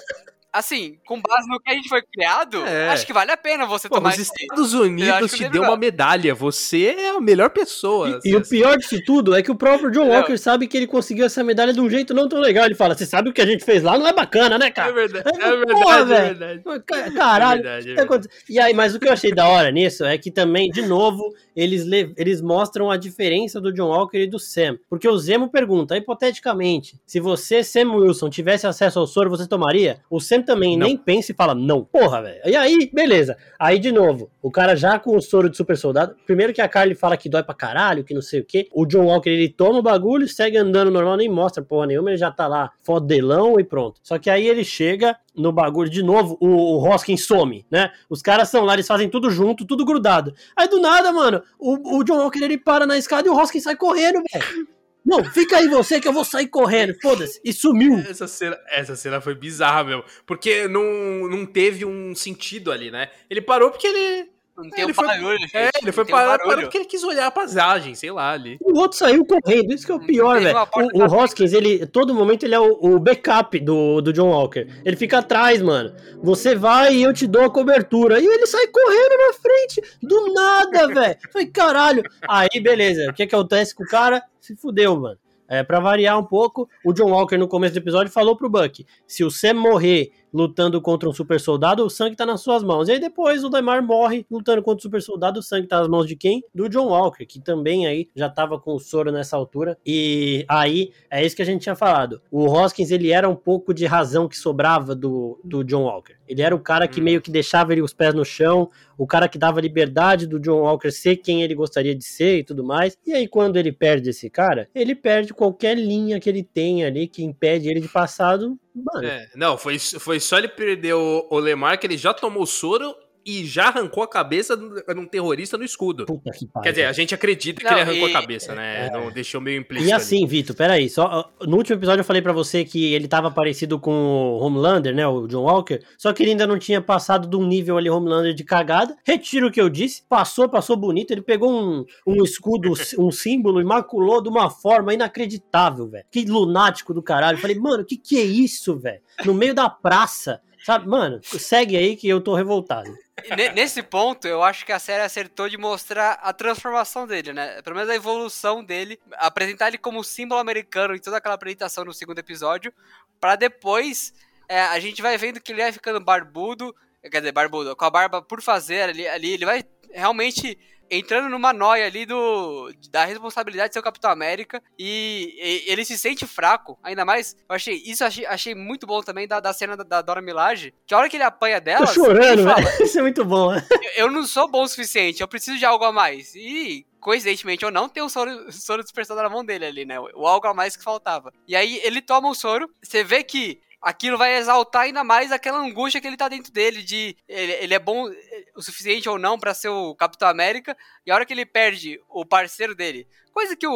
assim, 0.59 0.99
com 1.07 1.21
base 1.21 1.49
no 1.49 1.61
que 1.61 1.71
a 1.71 1.75
gente 1.75 1.89
foi 1.89 2.03
criado, 2.03 2.65
É. 2.67 2.89
acho 2.89 3.07
que 3.07 3.13
vale 3.13 3.31
a 3.31 3.37
pena 3.37 3.67
você 3.67 3.89
Pô, 3.89 3.97
tomar 3.97 4.11
os 4.11 4.19
Estados 4.19 4.73
Unidos 4.75 5.33
te 5.33 5.49
deu 5.49 5.63
uma 5.63 5.77
medalha. 5.77 6.35
Você 6.35 6.87
é 6.99 7.11
a 7.11 7.21
melhor 7.21 7.51
pessoa. 7.51 8.21
E, 8.25 8.31
e 8.31 8.37
o 8.37 8.43
pior 8.43 8.77
disso 8.77 8.99
tudo 9.05 9.35
é 9.35 9.43
que 9.43 9.51
o 9.51 9.55
próprio 9.55 9.91
John 9.91 10.07
Não. 10.07 10.13
Walker 10.15 10.37
sabe 10.39 10.67
que 10.67 10.77
ele 10.77 10.87
conseguiu 10.87 11.27
essa 11.27 11.43
medalha 11.45 11.73
de 11.73 11.81
um 11.81 11.89
jeito 11.91 12.15
não 12.15 12.29
tão 12.29 12.41
legal. 12.41 12.65
Ele 12.67 12.75
fala: 12.75 12.95
Você 12.97 13.07
sabe 13.07 13.31
o 13.31 13.33
que 13.33 13.41
a 13.41 13.47
gente 13.47 13.65
fez 13.65 13.83
lá 13.83 13.99
não 13.99 14.07
é 14.07 14.13
bacana, 14.13 14.59
né, 14.59 14.71
cara? 14.71 14.91
É 14.91 14.93
verdade, 14.93 15.29
É, 15.29 15.45
é 15.47 15.57
verdade, 15.57 16.61
porra, 16.63 16.75
é. 16.75 16.79
Ca- 16.81 17.11
Caralho. 17.13 17.61
É 17.61 17.63
verdade, 17.63 17.91
é 17.91 17.95
tá 17.95 18.03
verdade. 18.03 18.07
acontecendo? 18.07 18.51
E 18.51 18.59
aí, 18.61 18.75
mas 18.75 18.95
o 18.95 18.99
que 19.01 19.09
eu 19.09 19.13
achei 19.13 19.33
da 19.33 19.47
hora 19.49 19.71
nisso 19.71 20.05
é 20.05 20.17
que 20.19 20.31
também, 20.31 20.71
de 20.71 20.83
novo, 20.83 21.35
eles, 21.55 21.85
le- 21.85 22.13
eles 22.17 22.41
mostram 22.41 22.91
a 22.91 22.97
diferença 22.97 23.61
do 23.61 23.73
John 23.73 23.89
Walker 23.89 24.19
e 24.19 24.27
do 24.27 24.39
Sam. 24.39 24.79
Porque 24.89 25.09
o 25.09 25.17
Zemo 25.19 25.49
pergunta, 25.51 25.97
hipoteticamente, 25.97 26.99
se 27.07 27.21
você, 27.21 27.63
Sam 27.63 27.95
Wilson, 27.95 28.29
tivesse 28.31 28.67
acesso 28.67 28.99
ao 28.99 29.07
soro, 29.07 29.31
você 29.31 29.47
tomaria? 29.47 30.01
O 30.11 30.21
Sam 30.21 30.43
também 30.47 30.77
Não. 30.77 30.87
nem 30.87 30.97
pensa 30.97 31.33
e 31.33 31.35
fala, 31.35 31.55
não. 31.55 31.85
Porra, 31.85 32.23
velho. 32.23 32.41
E 32.47 32.57
aí, 32.57 32.91
beleza. 32.93 33.37
Aí, 33.59 33.79
de 33.79 33.93
novo, 33.93 34.31
o 34.41 34.51
cara 34.51 34.75
já 34.75 34.99
com 34.99 35.15
o 35.17 35.21
soro 35.21 35.51
de 35.51 35.57
super 35.57 35.77
soldado. 35.77 36.17
Primeiro 36.25 36.55
que 36.55 36.63
a 36.63 36.69
Carly 36.69 36.95
fala 36.95 37.17
que 37.17 37.29
dói 37.29 37.43
pra 37.43 37.55
caralho, 37.55 38.05
que 38.05 38.15
não 38.15 38.23
sei 38.23 38.41
o 38.41 38.45
quê. 38.45 38.69
O 38.73 38.87
John 38.87 39.07
Walker, 39.07 39.29
ele 39.29 39.49
toma 39.49 39.81
o 39.81 39.83
bagulho, 39.83 40.27
segue 40.29 40.57
andando 40.57 40.91
normal, 40.91 41.17
nem 41.17 41.29
mostra 41.29 41.63
porra 41.63 41.87
nenhuma, 41.89 42.11
ele 42.11 42.17
já 42.17 42.31
tá 42.31 42.47
lá, 42.47 42.71
fodelão 42.83 43.61
e 43.61 43.65
pronto. 43.65 44.01
Só 44.03 44.19
que 44.19 44.31
aí 44.31 44.49
ele 44.49 44.65
chega 44.65 45.17
no 45.35 45.53
bagulho 45.53 45.91
de 45.91 46.03
novo, 46.03 46.39
o, 46.41 46.49
o 46.49 46.89
Hoskins 46.89 47.27
some, 47.27 47.67
né? 47.71 47.91
Os 48.09 48.23
caras 48.23 48.49
são 48.49 48.65
lá, 48.65 48.75
eles 48.75 48.87
fazem 48.87 49.09
tudo 49.09 49.29
junto, 49.31 49.67
tudo 49.67 49.85
grudado. 49.85 50.33
Aí 50.57 50.69
do 50.69 50.81
nada, 50.81 51.13
mano, 51.13 51.43
o, 51.59 51.99
o 51.99 52.05
John 52.05 52.19
Walker 52.19 52.43
ele 52.43 52.57
para 52.57 52.87
na 52.87 52.97
escada 52.97 53.29
e 53.29 53.31
o 53.31 53.37
Hoskins 53.37 53.65
sai 53.65 53.77
correndo, 53.77 54.23
velho. 54.33 54.76
Não, 55.07 55.25
fica 55.25 55.59
aí 55.59 55.69
você 55.69 56.01
que 56.01 56.09
eu 56.09 56.13
vou 56.13 56.25
sair 56.25 56.49
correndo, 56.49 56.97
foda-se. 57.01 57.41
E 57.45 57.53
sumiu. 57.53 57.97
Essa 57.99 58.27
cena, 58.27 58.59
essa 58.69 58.97
cena 58.97 59.21
foi 59.21 59.37
bizarra, 59.37 59.85
meu. 59.85 60.05
Porque 60.27 60.67
não, 60.67 60.83
não 61.31 61.47
teve 61.47 61.85
um 61.85 62.13
sentido 62.13 62.73
ali, 62.73 62.91
né? 62.91 63.09
Ele 63.31 63.41
parou 63.41 63.71
porque 63.71 63.87
ele 63.87 64.29
Não 64.57 64.71
tem 64.71 64.85
ele 64.85 64.93
um 64.93 64.95
foi- 64.95 65.07
barulho, 65.07 65.39
gente. 65.39 65.57
É, 65.57 65.71
ele 65.83 65.93
foi 65.93 66.05
parar, 66.07 66.27
barulho. 66.39 66.49
parar 66.49 66.63
porque 66.63 66.79
ele 66.79 66.85
quis 66.87 67.05
olhar 67.05 67.27
a 67.27 67.31
paisagem, 67.31 67.95
sei 67.95 68.11
lá, 68.11 68.33
ali. 68.33 68.57
O 68.61 68.79
outro 68.79 68.97
saiu 68.99 69.25
correndo, 69.27 69.73
isso 69.75 69.85
que 69.85 69.93
é 69.93 69.95
o 69.95 70.01
pior, 70.01 70.39
Teve 70.39 70.53
velho. 70.53 70.67
O, 70.95 71.03
o 71.03 71.15
Hoskins, 71.15 71.53
ele, 71.53 71.87
todo 71.87 72.15
momento, 72.15 72.45
ele 72.45 72.55
é 72.55 72.61
o, 72.61 72.73
o 72.81 72.99
backup 72.99 73.59
do, 73.61 74.01
do 74.01 74.13
John 74.13 74.31
Walker. 74.31 74.67
Ele 74.85 74.97
fica 74.97 75.19
atrás, 75.19 75.61
mano. 75.61 75.95
Você 76.23 76.55
vai 76.55 76.95
e 76.95 77.03
eu 77.03 77.13
te 77.13 77.27
dou 77.27 77.43
a 77.45 77.51
cobertura. 77.51 78.19
E 78.19 78.25
ele 78.27 78.47
sai 78.47 78.67
correndo 78.69 79.17
na 79.29 79.33
frente, 79.35 79.83
do 80.03 80.33
nada, 80.33 80.89
velho. 80.95 81.17
Falei, 81.33 81.47
caralho. 81.49 82.03
Aí, 82.29 82.61
beleza. 82.61 83.11
O 83.11 83.15
que 83.15 83.27
que 83.27 83.35
acontece 83.35 83.75
com 83.75 83.85
o 83.85 83.89
cara? 83.89 84.23
Se 84.41 84.57
fudeu, 84.57 84.97
mano. 84.99 85.19
É, 85.49 85.63
pra 85.63 85.79
variar 85.79 86.19
um 86.19 86.25
pouco, 86.25 86.69
o 86.85 86.93
John 86.93 87.11
Walker 87.11 87.37
no 87.37 87.47
começo 87.47 87.73
do 87.75 87.79
episódio 87.79 88.13
falou 88.13 88.37
pro 88.37 88.49
Buck: 88.51 88.85
se 89.07 89.23
o 89.23 89.31
Sam 89.31 89.55
morrer 89.55 90.11
lutando 90.33 90.81
contra 90.81 91.09
um 91.09 91.13
super 91.13 91.41
soldado, 91.41 91.85
o 91.85 91.91
sangue 91.91 92.17
tá 92.17 92.27
nas 92.27 92.41
suas 92.41 92.63
mãos. 92.63 92.89
E 92.89 92.93
aí 92.93 93.01
depois 93.01 93.45
o 93.45 93.49
Lemar 93.49 93.83
morre 93.83 94.27
lutando 94.31 94.63
contra 94.63 94.79
o 94.79 94.83
super 94.83 95.01
soldado, 95.03 95.41
o 95.41 95.43
sangue 95.43 95.67
tá 95.67 95.79
nas 95.79 95.89
mãos 95.89 96.07
de 96.07 96.17
quem? 96.17 96.43
Do 96.55 96.69
John 96.69 96.89
Walker, 96.89 97.25
que 97.25 97.41
também 97.41 97.87
aí 97.87 98.09
já 98.15 98.29
tava 98.29 98.59
com 98.59 98.75
o 98.75 98.79
soro 98.79 99.13
nessa 99.13 99.37
altura. 99.37 99.79
E 99.87 100.45
aí 100.49 100.93
é 101.11 101.25
isso 101.25 101.37
que 101.37 101.43
a 101.43 101.47
gente 101.47 101.63
tinha 101.63 101.77
falado. 101.77 102.21
O 102.31 102.45
Hoskins, 102.47 102.91
ele 102.91 103.11
era 103.11 103.29
um 103.29 103.37
pouco 103.37 103.73
de 103.73 103.87
razão 103.87 104.29
que 104.29 104.37
sobrava 104.37 104.95
do, 104.95 105.41
do 105.45 105.63
John 105.65 105.85
Walker. 105.85 106.17
Ele 106.29 106.43
era 106.43 106.55
o 106.55 106.61
cara 106.61 106.89
que 106.89 107.01
Hum. 107.01 107.05
meio 107.05 107.23
que 107.23 107.31
deixava 107.31 107.73
ele 107.73 107.83
os 107.83 107.93
pés 107.93 108.15
no 108.15 108.25
chão, 108.25 108.71
o 108.99 109.07
cara 109.07 109.29
que 109.29 109.39
dava 109.39 109.61
liberdade 109.61 110.27
do 110.27 110.41
John 110.41 110.61
Walker 110.61 110.91
ser 110.91 111.17
quem 111.17 111.43
ele 111.43 111.55
gostaria 111.55 111.95
de 111.95 112.05
ser 112.05 112.39
e 112.39 112.45
tudo 112.45 112.65
mais. 112.65 112.97
E 113.07 113.13
aí, 113.13 113.29
quando 113.29 113.57
ele 113.57 113.73
perde 113.73 114.11
esse 114.11 114.29
cara, 114.31 114.69
ele 114.75 114.95
perde 114.95 115.33
qualquer 115.35 115.77
linha 115.77 116.19
que 116.19 116.29
ele 116.29 116.43
tem 116.43 116.85
ali 116.85 117.07
que 117.07 117.23
impede 117.23 117.69
ele 117.69 117.81
de 117.81 117.89
passar 117.89 118.37
do. 118.37 118.59
Mano, 118.77 119.07
É, 119.07 119.29
não, 119.35 119.57
foi, 119.57 119.79
foi 119.79 120.21
só 120.21 120.37
ele 120.37 120.49
perder 120.49 120.95
o, 120.95 121.27
o 121.31 121.39
Lemar 121.39 121.79
que 121.79 121.87
ele 121.87 121.97
já 121.97 122.13
tomou 122.13 122.45
soro 122.45 122.95
e 123.27 123.45
já 123.45 123.69
arrancou 123.69 124.03
a 124.05 124.09
cabeça 124.09 124.57
de 124.57 124.99
um 124.99 125.05
terrorista 125.07 125.59
no 125.59 125.65
escudo. 125.65 126.07
puta 126.07 126.31
que 126.31 126.47
pariu. 126.47 126.63
Quer 126.63 126.71
dizer, 126.71 126.85
a 126.85 126.93
gente 126.93 127.15
acredita 127.15 127.59
que 127.61 127.67
Não, 127.67 127.73
ele 127.73 127.81
arrancou 127.83 128.09
e- 128.09 128.11
a 128.15 128.21
cabeça, 128.21 128.55
né? 128.55 128.89
Não 128.93 129.11
deixou 129.11 129.41
meio 129.41 129.61
implícito. 129.61 129.89
E 129.89 129.93
ali. 129.93 130.01
assim, 130.03 130.25
Vitor, 130.27 130.55
peraí, 130.55 130.89
só, 130.89 131.33
no 131.43 131.57
último 131.57 131.77
episódio 131.77 132.01
eu 132.01 132.05
falei 132.05 132.23
pra 132.23 132.33
você 132.33 132.65
que 132.65 132.95
ele 132.95 133.09
tava 133.09 133.31
parecido 133.31 133.79
com 133.81 133.91
o 133.93 134.39
Homelander, 134.39 134.95
né, 134.95 135.07
o 135.07 135.27
John 135.27 135.43
Walker, 135.43 135.81
só 135.99 136.13
que 136.13 136.23
ele 136.23 136.31
ainda 136.31 136.47
não 136.47 136.59
tinha 136.59 136.81
passado 136.81 137.27
de 137.29 137.37
um 137.37 137.45
nível 137.47 137.77
ali 137.77 137.91
Homelander 137.91 138.33
de 138.33 138.45
cagada. 138.45 138.97
Retiro 139.05 139.49
o 139.49 139.51
que 139.51 139.61
eu 139.61 139.69
disse, 139.69 140.05
passou, 140.09 140.49
passou 140.49 140.77
bonito, 140.77 141.11
ele 141.11 141.23
pegou 141.23 141.51
um, 141.53 141.85
um 142.07 142.23
escudo, 142.23 142.73
um 142.99 143.11
símbolo 143.11 143.61
e 143.61 143.65
maculou 143.65 144.23
de 144.23 144.29
uma 144.29 144.49
forma 144.51 144.95
inacreditável, 144.95 145.89
velho. 145.89 146.05
Que 146.11 146.25
lunático 146.25 146.95
do 146.95 147.03
caralho. 147.03 147.37
Eu 147.37 147.41
falei, 147.41 147.59
mano, 147.59 147.85
que 147.85 147.97
que 147.97 148.19
é 148.19 148.23
isso, 148.25 148.79
velho? 148.79 149.01
No 149.25 149.35
meio 149.35 149.55
da 149.55 149.69
praça, 149.69 150.41
sabe? 150.67 150.89
Mano, 150.89 151.21
segue 151.23 151.77
aí 151.77 151.97
que 151.97 152.09
eu 152.09 152.21
tô 152.21 152.35
revoltado. 152.35 152.93
Ne- 153.37 153.51
Nesse 153.53 153.83
ponto, 153.83 154.27
eu 154.27 154.43
acho 154.43 154.67
que 154.67 154.73
a 154.73 154.79
série 154.79 155.03
acertou 155.03 155.49
de 155.49 155.57
mostrar 155.57 156.15
a 156.23 156.33
transformação 156.33 157.07
dele, 157.07 157.33
né? 157.33 157.63
Pelo 157.63 157.77
menos 157.77 157.89
a 157.89 157.95
evolução 157.95 158.65
dele, 158.65 158.99
apresentar 159.15 159.69
ele 159.69 159.79
como 159.79 160.03
símbolo 160.03 160.41
americano 160.41 160.95
em 160.95 160.99
toda 160.99 161.17
aquela 161.19 161.37
apresentação 161.37 161.85
no 161.85 161.95
segundo 161.95 162.19
episódio, 162.19 162.73
pra 163.21 163.37
depois 163.37 164.13
é, 164.49 164.61
a 164.61 164.79
gente 164.81 165.01
vai 165.01 165.17
vendo 165.17 165.41
que 165.41 165.53
ele 165.53 165.63
vai 165.63 165.73
ficando 165.73 166.01
barbudo, 166.01 166.75
quer 167.11 167.21
dizer, 167.21 167.33
barbudo, 167.33 167.75
com 167.77 167.85
a 167.85 167.91
barba 167.91 168.21
por 168.21 168.43
fazer 168.43 168.83
ali, 168.83 169.07
ali 169.09 169.33
ele 169.33 169.47
vai 169.47 169.65
realmente 169.93 170.59
entrando 170.91 171.29
numa 171.29 171.53
noia 171.53 171.87
ali 171.87 172.07
do 172.07 172.73
da 172.91 173.05
responsabilidade 173.05 173.71
de 173.71 173.75
ser 173.75 173.81
o 173.81 173.83
Capitão 173.83 174.11
América 174.11 174.63
e, 174.79 175.35
e 175.39 175.71
ele 175.71 175.85
se 175.85 175.99
sente 175.99 176.27
fraco, 176.27 176.79
ainda 176.83 177.05
mais, 177.05 177.37
eu 177.49 177.55
achei, 177.55 177.83
isso 177.85 178.05
achei, 178.05 178.27
achei 178.27 178.55
muito 178.55 178.87
bom 178.87 179.01
também 179.03 179.27
da, 179.27 179.41
da 179.41 179.53
cena 179.53 179.77
da, 179.77 179.85
da 179.85 180.03
Dora 180.03 180.23
Milaje, 180.23 180.73
que 180.87 180.95
a 180.95 180.99
hora 180.99 181.09
que 181.09 181.17
ele 181.17 181.25
apanha 181.25 181.61
dela, 181.61 181.87
Tô 181.87 181.93
chorando, 181.93 182.41
ele 182.41 182.43
fala. 182.45 182.67
Isso 182.83 182.99
é 182.99 183.03
muito 183.03 183.25
bom, 183.25 183.53
né? 183.53 183.67
eu 183.97 184.11
não 184.11 184.25
sou 184.25 184.49
bom 184.49 184.63
o 184.63 184.69
suficiente, 184.69 185.21
eu 185.21 185.29
preciso 185.29 185.59
de 185.59 185.65
algo 185.65 185.85
a 185.85 185.93
mais. 185.93 186.35
E, 186.35 186.87
coincidentemente 187.01 187.65
ou 187.65 187.71
não, 187.71 187.89
tem 187.89 188.03
o 188.03 188.09
soro, 188.09 188.53
soro 188.53 188.83
dispersado 188.83 189.23
na 189.23 189.29
mão 189.29 189.45
dele 189.45 189.67
ali, 189.67 189.85
né? 189.85 189.99
O 190.01 190.27
algo 190.27 190.47
a 190.47 190.55
mais 190.55 190.77
que 190.77 190.85
faltava. 190.85 191.33
E 191.47 191.55
aí 191.55 191.81
ele 191.85 192.03
toma 192.03 192.29
o 192.29 192.35
soro, 192.35 192.69
você 192.83 193.05
vê 193.05 193.23
que 193.23 193.61
aquilo 193.87 194.19
vai 194.19 194.37
exaltar 194.37 194.83
ainda 194.83 195.05
mais 195.05 195.31
aquela 195.31 195.59
angústia 195.59 196.01
que 196.01 196.09
ele 196.09 196.17
tá 196.17 196.29
dentro 196.29 196.53
dele, 196.53 196.83
de 196.83 197.17
ele, 197.29 197.53
ele 197.53 197.73
é 197.73 197.79
bom 197.79 198.09
eh, 198.11 198.45
o 198.57 198.61
suficiente 198.61 199.09
ou 199.09 199.17
não 199.17 199.39
pra 199.39 199.55
ser 199.55 199.69
o 199.69 199.95
Capitão 199.95 200.29
América, 200.29 200.77
e 201.07 201.11
a 201.11 201.15
hora 201.15 201.25
que 201.25 201.33
ele 201.33 201.47
perde 201.47 202.01
o 202.09 202.27
parceiro 202.27 202.75
dele, 202.75 203.07
coisa 203.33 203.55
que 203.55 203.65
o, 203.65 203.73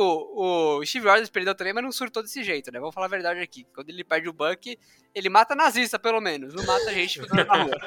o 0.76 0.84
Steve 0.84 1.08
Rogers 1.08 1.30
perdeu 1.30 1.54
também, 1.54 1.72
mas 1.72 1.84
não 1.84 1.92
surtou 1.92 2.24
desse 2.24 2.42
jeito, 2.42 2.72
né? 2.72 2.80
Vamos 2.80 2.92
falar 2.92 3.06
a 3.06 3.10
verdade 3.10 3.38
aqui. 3.38 3.64
Quando 3.72 3.88
ele 3.88 4.02
perde 4.02 4.28
o 4.28 4.32
Buck, 4.32 4.76
ele 5.14 5.28
mata 5.28 5.54
nazista, 5.54 5.96
pelo 5.96 6.20
menos, 6.20 6.54
não 6.54 6.64
mata 6.64 6.92
gente 6.92 7.20
na 7.20 7.42
rua. 7.44 7.70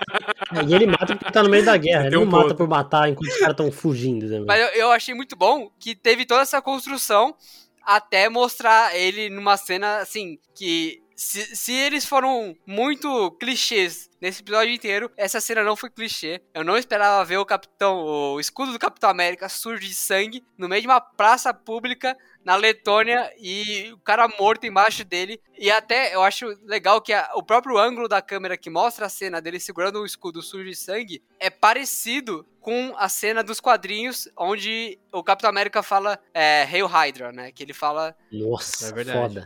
E 0.70 0.76
ele 0.76 0.86
mata 0.86 1.16
porque 1.16 1.32
tá 1.32 1.42
no 1.42 1.50
meio 1.50 1.66
da 1.66 1.76
guerra, 1.76 2.06
ele 2.06 2.16
um 2.16 2.26
não 2.26 2.32
mata 2.32 2.44
ponto. 2.50 2.58
por 2.58 2.68
matar 2.68 3.10
enquanto 3.10 3.28
os 3.28 3.38
caras 3.40 3.54
estão 3.54 3.72
fugindo. 3.72 4.28
Né, 4.28 4.40
Mas 4.46 4.62
eu, 4.62 4.68
eu 4.68 4.92
achei 4.92 5.16
muito 5.16 5.36
bom 5.36 5.72
que 5.80 5.96
teve 5.96 6.26
toda 6.26 6.44
essa 6.44 6.62
construção 6.62 7.36
até 7.82 8.30
mostrar 8.30 8.96
ele 8.96 9.30
numa 9.30 9.58
cena 9.58 9.98
assim 9.98 10.38
que 10.54 11.03
se, 11.16 11.56
se 11.56 11.72
eles 11.72 12.06
foram 12.06 12.56
muito 12.66 13.32
clichês 13.32 14.10
nesse 14.24 14.42
episódio 14.42 14.74
inteiro, 14.74 15.12
essa 15.18 15.40
cena 15.42 15.64
não 15.64 15.76
foi 15.76 15.90
clichê. 15.90 16.42
Eu 16.54 16.64
não 16.64 16.78
esperava 16.78 17.24
ver 17.26 17.38
o 17.38 17.46
capitão, 17.46 17.98
o 18.04 18.40
escudo 18.40 18.72
do 18.72 18.80
Capitão 18.80 19.10
América 19.10 19.50
sujo 19.50 19.82
de 19.82 19.94
sangue 19.94 20.44
no 20.58 20.68
meio 20.70 20.82
de 20.82 20.88
uma 20.88 21.02
praça 21.02 21.54
pública 21.54 22.18
na 22.44 22.56
Letônia 22.58 23.32
e 23.40 23.90
o 23.94 23.98
cara 24.00 24.28
morto 24.28 24.66
embaixo 24.66 25.06
dele. 25.06 25.40
E 25.58 25.72
até 25.72 26.14
eu 26.14 26.22
acho 26.24 26.46
legal 26.66 27.02
que 27.02 27.14
a- 27.14 27.32
o 27.36 27.44
próprio 27.44 27.78
ângulo 27.78 28.08
da 28.08 28.22
câmera 28.22 28.58
que 28.58 28.70
mostra 28.70 29.06
a 29.06 29.10
cena 29.10 29.42
dele 29.42 29.60
segurando 29.62 30.00
o 30.02 30.06
escudo 30.06 30.42
sujo 30.42 30.66
de 30.70 30.76
sangue 30.76 31.24
é 31.40 31.50
parecido 31.50 32.46
com 32.60 32.94
a 32.98 33.08
cena 33.10 33.44
dos 33.44 33.60
quadrinhos 33.62 34.28
onde 34.38 34.98
o 35.12 35.22
Capitão 35.24 35.50
América 35.50 35.82
fala 35.84 36.18
é, 36.34 36.64
Hail 36.64 36.86
Hydra, 36.88 37.32
né? 37.32 37.52
Que 37.52 37.64
ele 37.64 37.74
fala 37.74 38.16
Nossa, 38.32 38.88
É 38.88 38.92
verdade. 38.94 39.20
foda. 39.20 39.46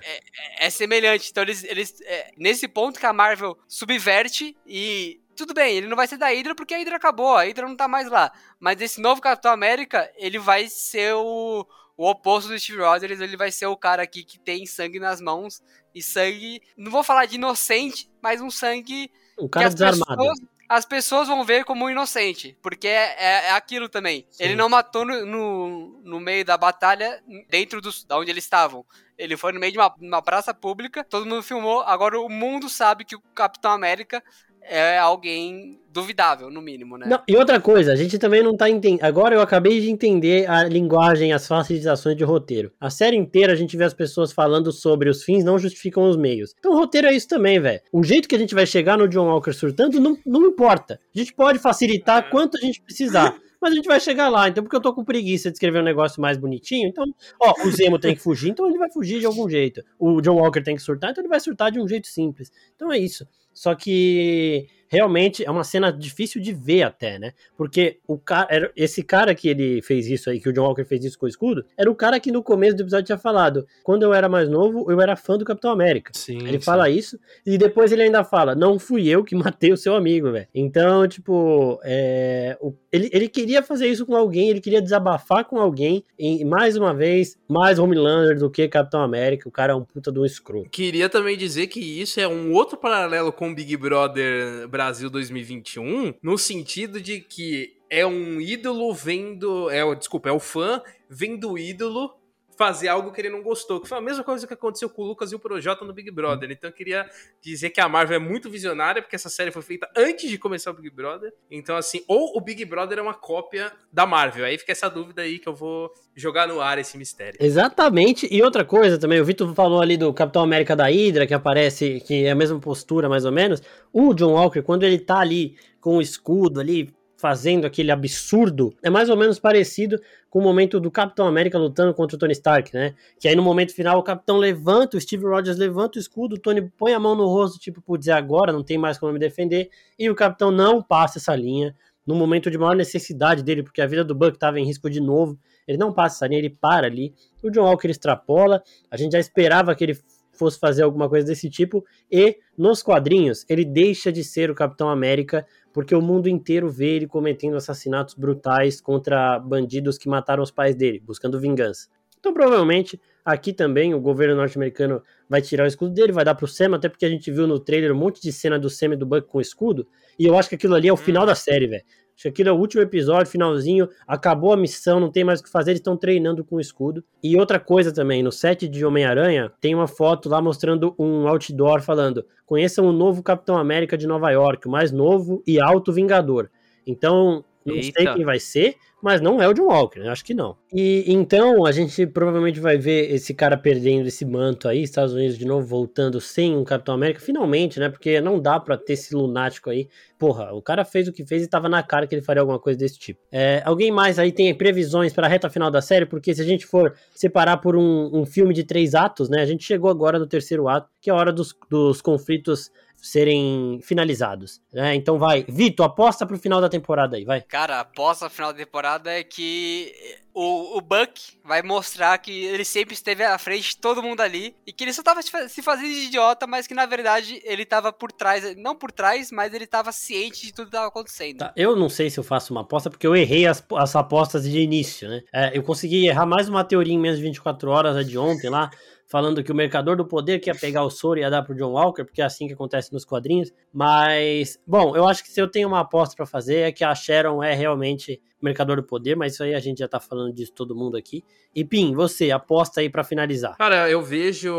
é 0.59 0.69
semelhante. 0.71 1.29
Então 1.31 1.43
eles, 1.43 1.63
eles 1.63 1.99
é, 2.01 2.31
nesse 2.37 2.67
ponto 2.67 2.99
que 2.99 3.05
a 3.05 3.13
Marvel 3.13 3.55
subverte 3.67 4.55
e 4.67 5.21
tudo 5.35 5.53
bem, 5.53 5.77
ele 5.77 5.87
não 5.87 5.95
vai 5.95 6.07
ser 6.07 6.17
da 6.17 6.27
Hydra 6.27 6.55
porque 6.55 6.73
a 6.73 6.77
Hydra 6.77 6.95
acabou, 6.97 7.35
a 7.35 7.43
Hydra 7.43 7.67
não 7.67 7.75
tá 7.75 7.87
mais 7.87 8.09
lá. 8.09 8.31
Mas 8.59 8.81
esse 8.81 8.99
novo 8.99 9.21
Capitão 9.21 9.51
América, 9.51 10.11
ele 10.17 10.39
vai 10.39 10.67
ser 10.67 11.13
o, 11.15 11.65
o 11.95 12.09
oposto 12.09 12.49
do 12.49 12.59
Steve 12.59 12.79
Rogers, 12.81 13.19
ele 13.21 13.37
vai 13.37 13.51
ser 13.51 13.67
o 13.67 13.77
cara 13.77 14.01
aqui 14.03 14.23
que 14.23 14.39
tem 14.39 14.65
sangue 14.65 14.99
nas 14.99 15.21
mãos 15.21 15.61
e 15.93 16.01
sangue, 16.01 16.61
não 16.75 16.91
vou 16.91 17.03
falar 17.03 17.25
de 17.25 17.35
inocente, 17.35 18.09
mas 18.21 18.41
um 18.41 18.49
sangue 18.51 19.11
Um 19.37 19.47
que 19.47 19.49
cara 19.49 19.67
as 19.67 19.75
desarmado. 19.75 20.05
pessoas, 20.17 20.39
as 20.69 20.85
pessoas 20.85 21.27
vão 21.27 21.43
ver 21.45 21.63
como 21.65 21.89
inocente, 21.89 22.57
porque 22.61 22.87
é, 22.87 23.15
é- 23.17 23.45
é 23.47 23.51
aquilo 23.51 23.87
também. 23.87 24.27
Sim. 24.31 24.43
Ele 24.43 24.55
não 24.55 24.67
matou 24.69 25.05
no, 25.05 25.25
no, 25.25 26.01
no 26.03 26.19
meio 26.19 26.43
da 26.43 26.57
batalha, 26.57 27.23
dentro 27.49 27.79
dos, 27.79 28.03
da 28.03 28.17
onde 28.17 28.29
eles 28.31 28.43
estavam. 28.43 28.85
Ele 29.17 29.35
foi 29.37 29.51
no 29.51 29.59
meio 29.59 29.71
de 29.71 29.79
uma, 29.79 29.93
uma 29.99 30.21
praça 30.21 30.53
pública, 30.53 31.03
todo 31.03 31.25
mundo 31.25 31.41
filmou, 31.41 31.81
agora 31.81 32.19
o 32.19 32.29
mundo 32.29 32.69
sabe 32.69 33.05
que 33.05 33.15
o 33.15 33.21
Capitão 33.33 33.71
América 33.71 34.23
é 34.69 34.97
alguém 34.97 35.79
duvidável, 35.91 36.51
no 36.51 36.61
mínimo, 36.61 36.97
né? 36.97 37.07
Não, 37.07 37.19
e 37.27 37.35
outra 37.35 37.59
coisa, 37.59 37.91
a 37.91 37.95
gente 37.95 38.19
também 38.19 38.43
não 38.43 38.55
tá 38.55 38.69
entendendo. 38.69 39.03
Agora 39.03 39.33
eu 39.33 39.41
acabei 39.41 39.81
de 39.81 39.89
entender 39.89 40.47
a 40.47 40.63
linguagem, 40.63 41.33
as 41.33 41.47
facilitações 41.47 42.15
de 42.15 42.23
roteiro. 42.23 42.71
A 42.79 42.89
série 42.89 43.17
inteira 43.17 43.53
a 43.53 43.55
gente 43.55 43.75
vê 43.75 43.83
as 43.83 43.93
pessoas 43.93 44.31
falando 44.31 44.71
sobre 44.71 45.09
os 45.09 45.23
fins 45.23 45.43
não 45.43 45.57
justificam 45.57 46.07
os 46.07 46.15
meios. 46.15 46.53
Então 46.59 46.73
o 46.73 46.77
roteiro 46.77 47.07
é 47.07 47.13
isso 47.13 47.27
também, 47.27 47.59
velho. 47.59 47.81
O 47.91 48.03
jeito 48.03 48.27
que 48.27 48.35
a 48.35 48.39
gente 48.39 48.53
vai 48.53 48.65
chegar 48.65 48.97
no 48.97 49.07
John 49.07 49.25
Walker 49.25 49.53
surtando 49.53 49.99
não, 49.99 50.15
não 50.25 50.45
importa. 50.45 50.99
A 51.15 51.17
gente 51.17 51.33
pode 51.33 51.57
facilitar 51.57 52.29
quanto 52.29 52.57
a 52.57 52.61
gente 52.61 52.81
precisar. 52.81 53.35
Mas 53.59 53.71
a 53.71 53.75
gente 53.75 53.87
vai 53.87 53.99
chegar 53.99 54.29
lá, 54.29 54.47
então 54.47 54.63
porque 54.63 54.75
eu 54.75 54.81
tô 54.81 54.93
com 54.93 55.03
preguiça 55.03 55.49
de 55.49 55.55
escrever 55.55 55.79
um 55.79 55.83
negócio 55.83 56.21
mais 56.21 56.37
bonitinho, 56.37 56.87
então, 56.87 57.03
ó, 57.41 57.53
o 57.65 57.71
Zemo 57.71 57.97
tem 57.97 58.15
que 58.15 58.21
fugir, 58.21 58.51
então 58.51 58.67
ele 58.67 58.77
vai 58.77 58.91
fugir 58.91 59.19
de 59.19 59.25
algum 59.25 59.49
jeito. 59.49 59.81
O 59.97 60.21
John 60.21 60.35
Walker 60.35 60.61
tem 60.61 60.75
que 60.75 60.81
surtar, 60.81 61.09
então 61.09 61.23
ele 61.23 61.27
vai 61.27 61.39
surtar 61.39 61.71
de 61.71 61.79
um 61.79 61.87
jeito 61.87 62.07
simples. 62.07 62.51
Então 62.75 62.91
é 62.91 62.99
isso. 62.99 63.25
Só 63.57 63.73
que 63.73 64.67
realmente 64.89 65.43
é 65.43 65.51
uma 65.51 65.65
cena 65.65 65.91
difícil 65.91 66.41
de 66.41 66.53
ver 66.53 66.83
até, 66.83 67.19
né? 67.19 67.33
Porque 67.57 67.97
o 68.07 68.17
cara, 68.17 68.71
esse 68.73 69.03
cara 69.03 69.35
que 69.35 69.49
ele 69.49 69.81
fez 69.81 70.07
isso 70.07 70.29
aí, 70.29 70.39
que 70.39 70.47
o 70.47 70.53
John 70.53 70.61
Walker 70.63 70.85
fez 70.85 71.03
isso 71.03 71.19
com 71.19 71.25
o 71.25 71.29
escudo, 71.29 71.65
era 71.75 71.91
o 71.91 71.95
cara 71.95 72.19
que 72.21 72.31
no 72.31 72.41
começo 72.41 72.77
do 72.77 72.83
episódio 72.83 73.07
tinha 73.07 73.17
falado: 73.17 73.67
quando 73.83 74.03
eu 74.03 74.13
era 74.13 74.29
mais 74.29 74.47
novo, 74.47 74.89
eu 74.89 75.01
era 75.01 75.15
fã 75.17 75.37
do 75.37 75.43
Capitão 75.43 75.71
América. 75.71 76.11
Sim, 76.15 76.37
Ele 76.47 76.61
fala 76.61 76.89
isso, 76.89 77.19
e 77.45 77.57
depois 77.57 77.91
ele 77.91 78.03
ainda 78.03 78.23
fala: 78.23 78.55
Não 78.55 78.79
fui 78.79 79.09
eu 79.09 79.23
que 79.25 79.35
matei 79.35 79.73
o 79.73 79.77
seu 79.77 79.93
amigo, 79.95 80.31
velho. 80.31 80.47
Então, 80.55 81.05
tipo, 81.07 81.79
é, 81.83 82.55
o- 82.61 82.73
ele, 82.91 83.09
ele 83.11 83.27
queria 83.27 83.61
fazer 83.61 83.87
isso 83.87 84.05
com 84.05 84.15
alguém, 84.15 84.49
ele 84.49 84.61
queria 84.61 84.81
desabafar 84.81 85.43
com 85.43 85.59
alguém, 85.59 86.01
e 86.17 86.45
mais 86.45 86.77
uma 86.77 86.93
vez, 86.93 87.37
mais 87.49 87.77
Homelander 87.77 88.37
do 88.39 88.49
que 88.49 88.65
Capitão 88.69 89.01
América. 89.01 89.49
O 89.49 89.51
cara 89.51 89.73
é 89.73 89.75
um 89.75 89.83
puta 89.83 90.13
de 90.13 90.19
um 90.19 90.25
escroto. 90.25 90.69
Queria 90.69 91.09
também 91.09 91.37
dizer 91.37 91.67
que 91.67 91.79
isso 91.81 92.21
é 92.21 92.27
um 92.27 92.53
outro 92.53 92.77
paralelo 92.77 93.33
com 93.33 93.46
o 93.49 93.55
Big 93.55 93.75
Brother 93.77 94.67
Brasil 94.67 95.09
2021, 95.09 96.13
no 96.21 96.37
sentido 96.37 97.01
de 97.01 97.19
que 97.19 97.75
é 97.89 98.05
um 98.05 98.39
ídolo 98.41 98.93
vendo. 98.93 99.69
É, 99.69 99.95
desculpa, 99.95 100.29
é 100.29 100.31
o 100.31 100.39
fã 100.39 100.81
vendo 101.09 101.51
o 101.51 101.57
ídolo 101.57 102.13
fazer 102.57 102.87
algo 102.87 103.11
que 103.11 103.21
ele 103.21 103.29
não 103.29 103.43
gostou, 103.43 103.79
que 103.79 103.87
foi 103.87 103.97
a 103.97 104.01
mesma 104.01 104.23
coisa 104.23 104.47
que 104.47 104.53
aconteceu 104.53 104.89
com 104.89 105.03
o 105.03 105.05
Lucas 105.05 105.31
e 105.31 105.35
o 105.35 105.39
Projota 105.39 105.85
no 105.85 105.93
Big 105.93 106.09
Brother. 106.09 106.49
Então 106.51 106.69
eu 106.69 106.73
queria 106.73 107.07
dizer 107.39 107.69
que 107.69 107.79
a 107.79 107.87
Marvel 107.87 108.15
é 108.15 108.19
muito 108.19 108.49
visionária, 108.49 109.01
porque 109.01 109.15
essa 109.15 109.29
série 109.29 109.51
foi 109.51 109.61
feita 109.61 109.87
antes 109.95 110.29
de 110.29 110.37
começar 110.37 110.71
o 110.71 110.73
Big 110.73 110.89
Brother. 110.89 111.31
Então, 111.51 111.77
assim, 111.77 112.03
ou 112.07 112.35
o 112.35 112.41
Big 112.41 112.65
Brother 112.65 112.97
é 112.97 113.01
uma 113.01 113.13
cópia 113.13 113.71
da 113.93 114.05
Marvel. 114.05 114.45
Aí 114.45 114.57
fica 114.57 114.71
essa 114.71 114.89
dúvida 114.89 115.21
aí 115.21 115.37
que 115.37 115.47
eu 115.47 115.53
vou 115.53 115.91
jogar 116.15 116.47
no 116.47 116.59
ar 116.59 116.79
esse 116.79 116.97
mistério. 116.97 117.37
Exatamente. 117.39 118.27
E 118.31 118.41
outra 118.41 118.65
coisa 118.65 118.97
também, 118.97 119.21
o 119.21 119.25
Vitor 119.25 119.53
falou 119.53 119.79
ali 119.79 119.95
do 119.95 120.11
Capitão 120.11 120.41
América 120.41 120.75
da 120.75 120.87
Hydra, 120.87 121.27
que 121.27 121.33
aparece, 121.33 122.01
que 122.01 122.25
é 122.25 122.31
a 122.31 122.35
mesma 122.35 122.59
postura 122.59 123.07
mais 123.07 123.23
ou 123.23 123.31
menos. 123.31 123.61
O 123.93 124.13
John 124.15 124.33
Walker, 124.33 124.63
quando 124.63 124.83
ele 124.83 124.97
tá 124.97 125.19
ali 125.19 125.55
com 125.79 125.97
o 125.97 126.01
escudo 126.01 126.59
ali, 126.59 126.93
fazendo 127.17 127.65
aquele 127.65 127.91
absurdo, 127.91 128.73
é 128.83 128.89
mais 128.89 129.09
ou 129.09 129.17
menos 129.17 129.39
parecido 129.39 129.99
com 130.29 130.37
o 130.37 130.41
momento 130.41 130.79
do 130.79 130.91
Capitão 130.91 131.25
América 131.27 131.57
lutando 131.57 131.93
contra 131.93 132.15
o 132.15 132.19
Tony 132.19 132.33
Stark, 132.33 132.71
né? 132.73 132.93
Que 133.19 133.27
aí 133.27 133.35
no 133.35 133.41
momento 133.41 133.73
final 133.73 133.97
o 133.97 134.03
Capitão 134.03 134.37
levanta, 134.37 134.95
o 134.95 135.01
Steve 135.01 135.25
Rogers 135.25 135.57
levanta 135.57 135.97
o 135.97 135.99
escudo, 135.99 136.35
o 136.35 136.39
Tony 136.39 136.61
põe 136.77 136.93
a 136.93 136.99
mão 136.99 137.15
no 137.15 137.25
rosto, 137.25 137.59
tipo, 137.59 137.81
por 137.81 137.97
dizer 137.97 138.11
agora, 138.11 138.53
não 138.53 138.63
tem 138.63 138.77
mais 138.77 138.99
como 138.99 139.11
me 139.11 139.19
defender, 139.19 139.69
e 139.97 140.09
o 140.09 140.15
Capitão 140.15 140.51
não 140.51 140.81
passa 140.81 141.17
essa 141.17 141.35
linha 141.35 141.75
no 142.05 142.13
momento 142.13 142.51
de 142.51 142.57
maior 142.57 142.75
necessidade 142.75 143.43
dele, 143.43 143.63
porque 143.63 143.81
a 143.81 143.87
vida 143.87 144.03
do 144.03 144.13
Buck 144.13 144.35
estava 144.35 144.59
em 144.59 144.63
risco 144.63 144.89
de 144.89 145.01
novo, 145.01 145.37
ele 145.67 145.77
não 145.77 145.91
passa 145.91 146.17
essa 146.17 146.27
linha, 146.27 146.39
ele 146.39 146.49
para 146.51 146.85
ali, 146.85 147.13
o 147.43 147.49
John 147.49 147.63
Walker 147.63 147.89
extrapola, 147.89 148.63
a 148.89 148.95
gente 148.95 149.13
já 149.13 149.19
esperava 149.19 149.75
que 149.75 149.83
ele 149.83 149.97
fosse 150.31 150.59
fazer 150.59 150.83
alguma 150.83 151.09
coisa 151.09 151.25
desse 151.25 151.49
tipo, 151.49 151.83
e 152.11 152.37
nos 152.57 152.83
quadrinhos 152.83 153.43
ele 153.49 153.65
deixa 153.65 154.11
de 154.11 154.23
ser 154.23 154.51
o 154.51 154.55
Capitão 154.55 154.87
América 154.87 155.45
porque 155.77 155.93
o 155.93 156.01
mundo 156.01 156.27
inteiro 156.27 156.71
vê 156.71 156.95
ele 156.95 157.05
cometendo 157.05 157.55
assassinatos 157.55 158.15
brutais 158.15 158.81
contra 158.81 159.37
bandidos 159.37 159.95
que 159.95 160.09
mataram 160.09 160.41
os 160.41 160.49
pais 160.49 160.75
dele, 160.75 160.99
buscando 160.99 161.39
vingança. 161.39 161.87
Então, 162.19 162.33
provavelmente, 162.33 162.99
aqui 163.23 163.53
também 163.53 163.93
o 163.93 164.01
governo 164.01 164.35
norte-americano 164.35 165.03
vai 165.29 165.39
tirar 165.39 165.65
o 165.65 165.67
escudo 165.67 165.93
dele, 165.93 166.11
vai 166.11 166.25
dar 166.25 166.33
pro 166.33 166.47
Sam, 166.47 166.73
até 166.73 166.89
porque 166.89 167.05
a 167.05 167.09
gente 167.09 167.29
viu 167.29 167.45
no 167.45 167.59
trailer 167.59 167.91
um 167.91 167.95
monte 167.95 168.19
de 168.19 168.31
cena 168.31 168.57
do 168.57 168.71
Sam 168.71 168.93
e 168.93 168.95
do 168.95 169.05
Buck 169.05 169.27
com 169.27 169.39
escudo, 169.39 169.87
e 170.17 170.25
eu 170.25 170.35
acho 170.35 170.49
que 170.49 170.55
aquilo 170.55 170.73
ali 170.73 170.87
é 170.87 170.91
o 170.91 170.97
final 170.97 171.21
hum. 171.21 171.27
da 171.27 171.35
série, 171.35 171.67
velho. 171.67 171.83
Acho 172.17 172.23
que 172.23 172.29
aquilo 172.29 172.49
é 172.49 172.51
o 172.51 172.55
último 172.57 172.81
episódio, 172.81 173.31
finalzinho, 173.31 173.87
acabou 174.07 174.51
a 174.51 174.57
missão, 174.57 174.99
não 174.99 175.11
tem 175.11 175.23
mais 175.23 175.39
o 175.39 175.43
que 175.43 175.51
fazer, 175.51 175.69
eles 175.69 175.79
estão 175.79 175.95
treinando 175.95 176.43
com 176.43 176.55
o 176.55 176.59
escudo. 176.59 177.03
E 177.23 177.37
outra 177.37 177.59
coisa 177.59 177.93
também, 177.93 178.23
no 178.23 178.31
set 178.31 178.67
de 178.67 178.83
Homem-Aranha, 178.83 179.51
tem 179.61 179.75
uma 179.75 179.87
foto 179.87 180.27
lá 180.27 180.41
mostrando 180.41 180.95
um 180.97 181.27
outdoor 181.27 181.79
falando: 181.79 182.25
conheçam 182.43 182.87
o 182.87 182.91
novo 182.91 183.21
Capitão 183.21 183.55
América 183.55 183.95
de 183.95 184.07
Nova 184.07 184.31
York, 184.31 184.67
o 184.67 184.71
mais 184.71 184.91
novo 184.91 185.43
e 185.45 185.61
alto 185.61 185.93
Vingador. 185.93 186.49
Então, 186.87 187.45
não 187.67 187.75
Eita. 187.75 188.01
sei 188.01 188.13
quem 188.13 188.23
vai 188.23 188.39
ser, 188.39 188.77
mas 189.01 189.21
não 189.21 189.41
é 189.41 189.47
o 189.47 189.53
John 189.53 189.65
Walker, 189.65 189.99
né? 189.99 190.09
acho 190.09 190.23
que 190.23 190.33
não. 190.33 190.55
E 190.73 191.03
então 191.07 191.65
a 191.65 191.71
gente 191.71 192.07
provavelmente 192.07 192.59
vai 192.59 192.77
ver 192.77 193.11
esse 193.13 193.33
cara 193.33 193.57
perdendo 193.57 194.07
esse 194.07 194.25
manto 194.25 194.67
aí, 194.67 194.81
Estados 194.81 195.13
Unidos 195.13 195.37
de 195.37 195.45
novo 195.45 195.67
voltando 195.67 196.19
sem 196.19 196.55
um 196.55 196.63
Capitão 196.63 196.95
América, 196.95 197.19
finalmente, 197.19 197.79
né? 197.79 197.89
Porque 197.89 198.19
não 198.21 198.39
dá 198.39 198.59
para 198.59 198.77
ter 198.77 198.93
esse 198.93 199.13
lunático 199.13 199.69
aí. 199.69 199.87
Porra, 200.17 200.51
o 200.53 200.61
cara 200.61 200.83
fez 200.83 201.07
o 201.07 201.13
que 201.13 201.25
fez 201.25 201.43
e 201.43 201.47
tava 201.47 201.69
na 201.69 201.83
cara 201.83 202.07
que 202.07 202.15
ele 202.15 202.21
faria 202.21 202.41
alguma 202.41 202.59
coisa 202.59 202.79
desse 202.79 202.97
tipo. 202.97 203.19
É, 203.31 203.61
alguém 203.65 203.91
mais 203.91 204.17
aí 204.17 204.31
tem 204.31 204.53
previsões 204.55 205.13
para 205.13 205.27
a 205.27 205.29
reta 205.29 205.49
final 205.49 205.69
da 205.69 205.81
série? 205.81 206.05
Porque 206.05 206.33
se 206.33 206.41
a 206.41 206.45
gente 206.45 206.65
for 206.65 206.95
separar 207.13 207.57
por 207.57 207.75
um, 207.75 208.09
um 208.13 208.25
filme 208.25 208.53
de 208.53 208.63
três 208.63 208.95
atos, 208.95 209.29
né? 209.29 209.41
A 209.41 209.45
gente 209.45 209.63
chegou 209.63 209.91
agora 209.91 210.17
no 210.17 210.25
terceiro 210.25 210.67
ato, 210.67 210.89
que 211.01 211.09
é 211.09 211.13
a 211.13 211.15
hora 211.15 211.31
dos, 211.31 211.53
dos 211.69 212.01
conflitos 212.01 212.71
serem 213.01 213.79
finalizados. 213.83 214.61
Né? 214.73 214.95
Então 214.95 215.17
vai, 215.17 215.45
Vitor, 215.47 215.85
aposta 215.85 216.25
pro 216.25 216.37
final 216.37 216.59
da 216.59 216.69
temporada 216.69 217.15
aí, 217.15 217.23
vai. 217.23 217.41
Cara, 217.41 217.79
aposta 217.79 218.25
pro 218.25 218.35
final 218.35 218.51
da 218.51 218.59
temporada 218.59 219.11
é 219.11 219.23
que 219.23 219.93
o, 220.33 220.77
o 220.77 220.81
Buck 220.81 221.39
vai 221.43 221.63
mostrar 221.63 222.15
que 222.19 222.31
ele 222.45 222.63
sempre 222.63 222.93
esteve 222.93 223.23
à 223.23 223.37
frente 223.39 223.69
de 223.69 223.77
todo 223.77 224.03
mundo 224.03 224.21
ali 224.21 224.55
e 224.67 224.71
que 224.71 224.83
ele 224.83 224.93
só 224.93 225.01
tava 225.01 225.21
se 225.21 225.61
fazendo 225.63 225.87
de 225.87 226.05
idiota, 226.05 226.45
mas 226.45 226.67
que 226.67 226.73
na 226.73 226.85
verdade 226.85 227.41
ele 227.43 227.65
tava 227.65 227.91
por 227.91 228.11
trás, 228.11 228.55
não 228.55 228.75
por 228.75 228.91
trás, 228.91 229.31
mas 229.31 229.53
ele 229.53 229.65
tava 229.65 229.91
ciente 229.91 230.45
de 230.45 230.53
tudo 230.53 230.65
que 230.65 230.73
tava 230.73 230.87
acontecendo. 230.87 231.39
Tá, 231.39 231.53
eu 231.55 231.75
não 231.75 231.89
sei 231.89 232.09
se 232.09 232.19
eu 232.19 232.23
faço 232.23 232.53
uma 232.53 232.61
aposta 232.61 232.89
porque 232.89 233.07
eu 233.07 233.15
errei 233.15 233.47
as, 233.47 233.65
as 233.75 233.95
apostas 233.95 234.43
de 234.43 234.59
início, 234.59 235.09
né? 235.09 235.23
É, 235.33 235.57
eu 235.57 235.63
consegui 235.63 236.07
errar 236.07 236.25
mais 236.25 236.47
uma 236.47 236.63
teoria 236.63 236.93
em 236.93 236.99
menos 236.99 237.17
de 237.17 237.23
24 237.23 237.69
horas, 237.71 237.95
a 237.95 238.03
de 238.03 238.17
ontem 238.17 238.49
lá 238.49 238.69
falando 239.07 239.43
que 239.43 239.51
o 239.51 239.55
Mercador 239.55 239.95
do 239.95 240.05
Poder 240.05 240.39
quer 240.39 240.59
pegar 240.59 240.83
o 240.83 240.89
Soro 240.89 241.19
e 241.19 241.21
ia 241.21 241.29
dar 241.29 241.41
pro 241.41 241.55
John 241.55 241.71
Walker, 241.71 242.03
porque 242.03 242.21
é 242.21 242.25
assim 242.25 242.45
que 242.45 242.53
acontece 242.53 242.91
nos 242.91 243.05
quadrinhos. 243.05 243.51
Mas, 243.73 244.59
bom, 244.67 244.95
eu 244.95 245.07
acho 245.07 245.23
que 245.23 245.29
se 245.29 245.41
eu 245.41 245.47
tenho 245.47 245.67
uma 245.67 245.79
aposta 245.79 246.15
para 246.15 246.25
fazer 246.25 246.57
é 246.57 246.71
que 246.71 246.83
a 246.83 246.93
Sharon 246.93 247.41
é 247.41 247.55
realmente 247.55 248.21
Mercador 248.41 248.75
do 248.75 248.83
Poder, 248.83 249.15
mas 249.15 249.33
isso 249.33 249.43
aí 249.43 249.55
a 249.55 249.59
gente 249.59 249.79
já 249.79 249.87
tá 249.87 249.99
falando 249.99 250.33
disso 250.33 250.51
todo 250.53 250.75
mundo 250.75 250.97
aqui. 250.97 251.23
E 251.55 251.63
Pim, 251.63 251.93
você, 251.93 252.29
aposta 252.31 252.81
aí 252.81 252.89
para 252.89 253.03
finalizar. 253.03 253.57
Cara, 253.57 253.89
eu 253.89 254.01
vejo, 254.01 254.49